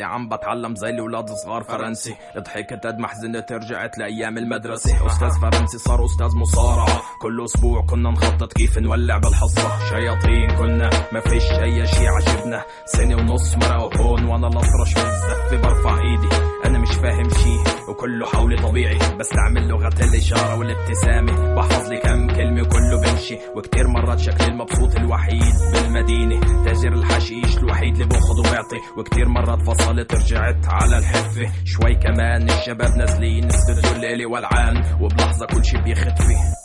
يعني 0.00 0.14
عم 0.14 0.28
بتعلم 0.28 0.74
زي 0.74 0.90
الاولاد 0.90 1.30
الصغار 1.30 1.62
فرنسي. 1.62 2.16
ضحكت 2.38 2.86
قد 2.86 2.98
ما 2.98 3.08
حزنت 3.08 3.52
رجعت 3.52 3.98
لأيام 3.98 4.38
المدرسة. 4.38 5.06
أستاذ 5.06 5.30
فرنسي 5.40 5.78
صار 5.78 6.04
أستاذ 6.04 6.36
مصارعة. 6.36 7.02
كل 7.22 7.44
أسبوع 7.44 7.86
كنا 7.86 8.10
نخطط 8.10 8.52
كيف 8.52 8.78
نولع 8.78 9.18
بالحصة. 9.18 9.88
شياطين 9.88 10.50
كنا 10.58 10.90
ما 11.12 11.20
فيش 11.20 11.50
أي 11.50 11.86
شي 11.86 12.06
عجبنا. 12.08 12.64
سنة 12.86 13.16
ونص 13.16 13.56
مرق 13.56 13.96
هون 13.96 14.24
وأنا 14.24 14.48
الأطرش 14.48 14.94
بالزفه 14.94 15.56
برفع 15.56 15.98
إيدي. 15.98 16.55
أنا 16.66 16.78
مش 16.78 16.88
فاهم 16.90 17.28
شي 17.30 17.56
وكله 17.90 18.26
حولي 18.26 18.56
طبيعي. 18.56 18.98
بستعمل 19.18 19.68
لغة 19.68 19.94
الإشارة 20.00 20.58
والابتسامة. 20.58 21.54
بحفظ 21.54 21.88
لي 21.88 21.98
كم 21.98 22.26
كلمة 22.26 22.62
وكله 22.62 23.00
بمشي. 23.00 23.38
وكتير 23.56 23.88
مرات 23.88 24.18
شكلي 24.18 24.46
المبسوط 24.46 24.96
الوحيد 24.96 25.54
بالمدينة. 25.72 26.64
تاجر 26.64 26.92
الحشيش 26.92 27.58
الوحيد 27.58 27.92
اللي 27.92 28.06
باخذ 28.06 28.38
وبعطي 28.38 28.76
وكتير 28.98 29.28
مرات 29.28 29.62
فصلت 29.62 30.14
رجعت 30.14 30.66
على 30.66 30.98
الحفة. 30.98 31.52
شوي 31.64 31.94
كمان 31.94 32.50
الشباب 32.50 32.96
نازلين 32.96 33.44
استوديو 33.44 33.92
الليلي 33.92 34.26
والعان 34.26 34.82
وبلحظة 35.00 35.46
كل 35.46 35.64
شي 35.64 35.76
بيختفي. 35.76 36.55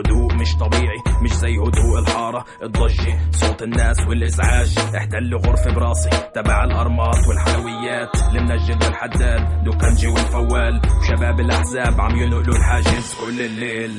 هدوء 0.00 0.34
مش 0.40 0.56
طبيعي 0.56 0.98
مش 1.22 1.32
زي 1.32 1.56
هدوء 1.56 1.98
الحارة. 1.98 2.44
الضجة 2.62 3.30
صوت 3.30 3.62
الناس 3.62 4.00
والإزعاج. 4.08 4.78
احتل 4.96 5.34
غرفة 5.34 5.74
براسي 5.74 6.10
تبع 6.34 6.64
الأرمات 6.64 7.16
والحلويات. 7.28 8.16
المنجد 8.34 8.84
والحداد 8.84 9.64
دوكنجي 9.64 10.06
والفوال. 10.06 10.80
وشباب 11.00 11.40
الأحزاب 11.40 12.00
عم 12.00 12.16
ينقلوا 12.16 12.54
الحاجز 12.54 13.14
كل 13.14 13.40
الليل. 13.40 13.92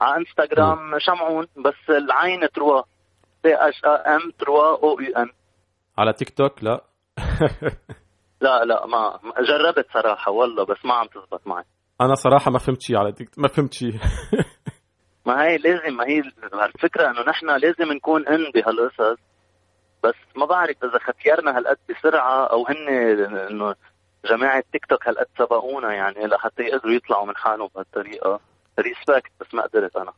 على 0.00 0.16
إنستغرام 0.16 0.98
شمعون 0.98 1.46
بس 1.56 1.90
العين 1.90 2.48
trois 2.54 2.82
C 3.42 3.54
H 3.54 3.84
M 3.84 4.30
trois 4.38 4.82
O 4.82 5.00
U 5.00 5.16
N 5.16 5.30
على 5.98 6.12
تيك 6.12 6.30
توك؟ 6.30 6.64
لا. 6.64 6.84
لا 8.40 8.64
لا 8.64 8.86
ما 8.86 9.20
جربت 9.38 9.86
صراحة 9.94 10.32
والله 10.32 10.64
بس 10.64 10.84
ما 10.84 10.94
عم 10.94 11.06
تزبط 11.06 11.46
معي. 11.46 11.64
أنا 12.00 12.14
صراحة 12.14 12.50
ما 12.50 12.58
فهمت 12.58 12.82
شيء 12.82 12.96
على 12.96 13.12
تيك 13.12 13.30
ما 13.38 13.48
فهمت 13.48 13.72
شيء 13.72 13.92
ما 15.26 15.44
هي 15.44 15.56
لازم 15.56 15.96
ما 15.96 16.04
هي 16.06 16.22
الفكرة 16.74 17.10
إنه 17.10 17.20
نحن 17.28 17.46
لازم 17.46 17.92
نكون 17.92 18.28
in 18.28 18.50
بهالقصص. 18.54 19.20
بس 20.04 20.14
ما 20.36 20.46
بعرف 20.46 20.76
إذا 20.84 20.98
ختيرنا 20.98 21.58
هالقد 21.58 21.76
بسرعة 21.90 22.46
أو 22.46 22.66
هن 22.66 22.88
إنه 23.50 23.74
جماعة 24.30 24.62
تيك 24.72 24.86
توك 24.86 25.08
هالقد 25.08 25.26
سبقونا 25.38 25.94
يعني 25.94 26.26
لحتى 26.26 26.62
يقدروا 26.62 26.94
يطلعوا 26.94 27.26
من 27.26 27.36
حالهم 27.36 27.68
بهالطريقة. 27.74 28.40
respect 28.80 29.32
بس 29.40 29.54
ما 29.54 29.62
قدرت 29.62 29.96
أنا. 29.96 30.12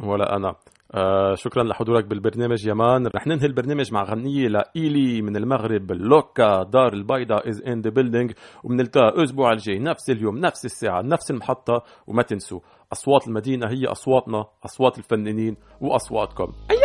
ولا 0.00 0.36
أنا. 0.36 0.54
آه 0.94 1.34
شكرا 1.34 1.62
لحضورك 1.62 2.04
بالبرنامج 2.04 2.66
يا 2.66 2.74
man. 2.74 3.06
رح 3.06 3.26
ننهي 3.26 3.46
البرنامج 3.46 3.92
مع 3.92 4.02
غنية 4.02 4.48
لإيلي 4.48 5.22
من 5.22 5.36
المغرب. 5.36 5.92
لوكا 5.92 6.62
دار 6.62 6.92
البيضاء 6.92 7.48
is 7.48 7.62
in 7.66 7.80
the 7.80 7.90
building 7.90 8.32
وبنلتقى 8.64 9.08
الأسبوع 9.08 9.52
الجاي. 9.52 9.78
نفس 9.78 10.10
اليوم 10.10 10.38
نفس 10.38 10.64
الساعة 10.64 11.02
نفس 11.02 11.30
المحطة. 11.30 11.82
وما 12.06 12.22
تنسوا 12.22 12.60
أصوات 12.92 13.26
المدينة 13.28 13.66
هي 13.66 13.86
أصواتنا 13.86 14.46
أصوات 14.64 14.98
الفنانين 14.98 15.56
وأصواتكم. 15.80 16.52
أي 16.70 16.76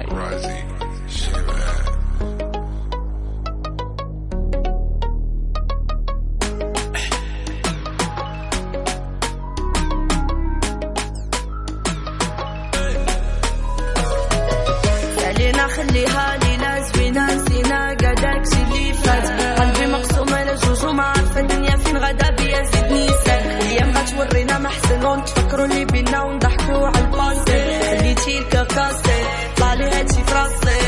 أي 0.00 0.89
حسن 25.50 25.60
ونتفكروا 25.60 25.66
اللي 25.66 25.84
بينا 25.84 26.22
ونضحكوا 26.22 26.86
على 26.86 26.98
الباسي 26.98 27.80
خليتي 27.98 28.38
الكاكاسي 28.38 29.24
طلع 29.56 29.74
لي 29.74 29.84
هادشي 29.84 30.24
فراسي 30.24 30.80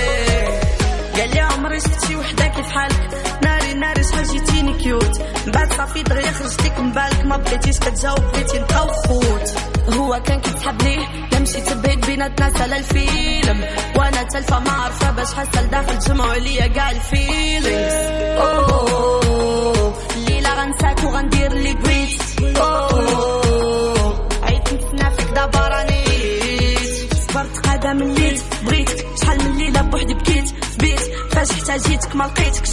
قال 1.17 1.31
لي 1.31 1.41
عمري 1.41 1.81
شفت 1.81 2.07
شي 2.07 2.17
وحدة 2.17 2.47
كيف 2.47 2.71
حالك؟ 2.71 3.09
ناري 3.43 3.75
ناري 3.75 4.05
شحال 4.05 4.25
جيتيني 4.25 4.75
كيوت. 4.75 5.23
بعد 5.47 5.73
صافي 5.73 6.03
دغيا 6.03 6.31
خرجتك 6.33 6.79
من 6.79 6.93
بالك 6.93 7.25
ما 7.25 7.37
بقيتيش 7.37 7.79
كتجاوب 7.79 8.19
بغيتي 8.19 8.59
نبقاو 8.59 8.89
خوت 8.89 9.55
هو 9.95 10.21
كان 10.27 10.41
كيتحبني 10.41 10.97
لا 11.33 11.39
مشيت 11.39 11.73
بعيد 11.73 12.07
بيناتنا 12.07 12.51
سال 12.51 12.73
الفيلم. 12.73 13.65
وأنا 13.97 14.23
تلفة 14.23 14.59
ما 14.61 14.71
عارفة 14.71 15.11
باش 15.11 15.35
حاسه 15.35 15.63
لداخل 15.63 15.99
جمعوا 15.99 16.35
ليا 16.35 16.67
كاع 16.67 16.91
الفيلينغز. 16.91 17.93
أوه 18.39 19.95
الليلة 20.17 20.55
غنساك 20.55 21.05
وغندير 21.05 21.53
اللي 21.53 21.75
بغيت. 21.75 22.23
أوه. 22.57 23.42
صبرت 27.83 27.85
قاعدة 27.85 28.05
من 28.05 28.15
ليت 28.15 28.43
بغيتك 28.65 29.07
شحال 29.23 29.39
من 29.45 29.59
ليلة 29.59 29.83
بوحدي 29.83 30.15
بكيت. 30.15 30.49
في 30.49 30.79
بيت. 30.79 31.01
فاش 31.33 31.51
احتاجيتك 31.51 32.17
ما 32.17 32.25
لقيتكش. 32.25 32.71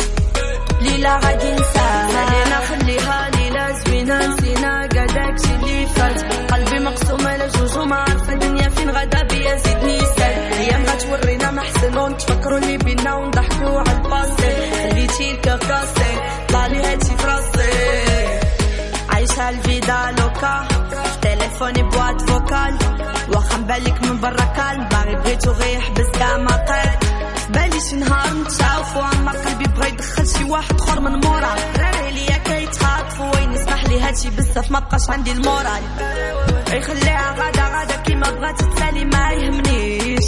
ليلة 0.82 1.18
غادي 1.18 1.52
نساها. 1.52 2.26
خلينا 2.26 2.60
خليها 2.60 3.30
ليلة 3.30 3.72
زوينة. 3.72 4.28
نسينا 4.28 4.84
قداك 4.84 5.36
شي 5.46 5.56
اللي 5.56 5.88
فات. 5.88 6.24
قلبي 6.52 6.80
مقسوم 6.80 7.28
على 7.28 7.48
جوج 7.48 7.78
وما 7.78 7.96
عارفة 7.96 8.34
الدنيا 8.34 8.70
فين. 8.70 8.90
غدا 8.90 9.24
بيا 9.24 9.56
زيدني 9.56 10.00
سال 10.00 10.54
أيام 10.60 10.86
غتورينا 10.86 11.52
ما 11.52 11.62
حسن 11.62 11.98
ونتفكروا 11.98 12.58
اللي 12.58 12.78
بينا 12.78 13.16
ونضحكوا 13.16 13.80
على 13.80 13.92
الباسي 13.92 14.72
خليتي 14.90 15.32
الكاكاسي 15.32 16.12
طلع 16.50 16.68
لي 16.68 16.78
هادشي 16.84 17.18
فراسي 17.18 17.70
عايشة 19.10 19.50
الفيدا 19.50 20.16
لوكا. 20.20 20.79
تليفوني 21.60 21.90
بواد 21.90 22.22
فوكال. 22.22 22.78
واخا 23.30 23.58
مبالك 23.58 24.04
من 24.04 24.20
برا 24.22 24.46
كالم 24.56 24.84
باغي 24.84 25.16
بغيتو 25.16 25.52
غير 25.52 25.78
يحبس 25.78 26.08
كاع 26.20 26.38
ما 26.38 26.56
قاد 26.56 27.04
بالي 27.50 27.80
شي 27.90 27.96
نهار 27.96 28.34
نتشافوا 28.34 29.04
اما 29.14 29.32
قلبي 29.32 29.64
بغا 29.64 29.88
يدخل 29.88 30.28
شي 30.28 30.44
واحد 30.44 30.82
اخر 30.82 31.00
من 31.00 31.12
مورا. 31.26 31.56
راري 31.80 32.12
ليا 32.12 32.38
كيتخاطفوا 32.38 33.36
وين 33.36 33.54
يسمح 33.54 33.84
لي 33.86 34.02
هادشي 34.02 34.30
بزاف. 34.30 34.72
ما 34.72 34.80
بقاش 34.80 35.10
عندي 35.10 35.32
المورال. 35.32 35.84
يخليها 36.74 37.36
غادا 37.40 37.64
غادا. 37.78 37.96
كيما 37.96 38.30
بغات 38.32 38.62
تسالي 38.62 39.06
ما 39.06 39.32
يهمنيش. 39.32 40.26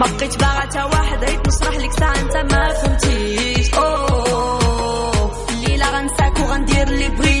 ما 0.00 0.06
بقيت 0.06 0.38
باغا 0.38 0.64
تا 0.64 0.84
واحد. 0.84 1.24
عيط 1.24 1.48
نشرح 1.48 1.76
لك 1.76 1.92
ساعة 1.92 2.16
انت 2.20 2.52
ما 2.52 2.74
فهمتيش. 2.74 3.74
أوه. 3.74 5.32
الليلة 5.50 5.90
غنساك 5.90 6.40
وغندير 6.40 6.88
اللي 6.88 7.08
بغيت. 7.08 7.35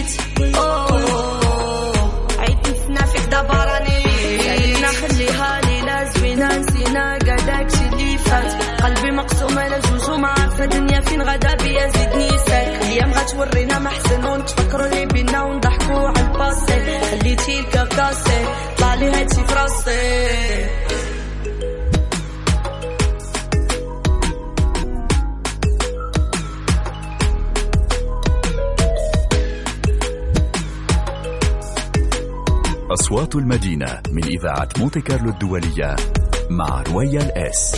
وما 10.26 10.34
عارفه 10.40 10.64
الدنيا 10.64 11.00
فين 11.00 11.22
غدا 11.22 11.54
بيا 11.54 11.88
زيدني 11.88 12.28
ساك. 12.28 12.68
الأيام 12.68 13.12
غتورينا 13.12 13.78
ما 13.78 13.90
حسن 13.90 14.24
ونتفكروا 14.24 14.86
اللي 14.86 15.06
بينا 15.06 15.42
ونضحكوا 15.42 16.08
على 16.08 16.20
الباسي 16.20 17.00
خليتي 17.10 17.60
الكاكاسي 17.60 18.44
طلع 18.78 18.94
لي 18.94 19.10
هادشي 19.10 19.44
فراسي. 19.44 20.66
أصوات 32.90 33.34
المدينة 33.34 34.00
من 34.10 34.24
إذاعة 34.24 34.68
مونتي 34.78 35.00
كارلو 35.00 35.30
الدولية 35.30 35.96
مع 36.50 36.82
رويال 36.82 37.38
إس. 37.38 37.76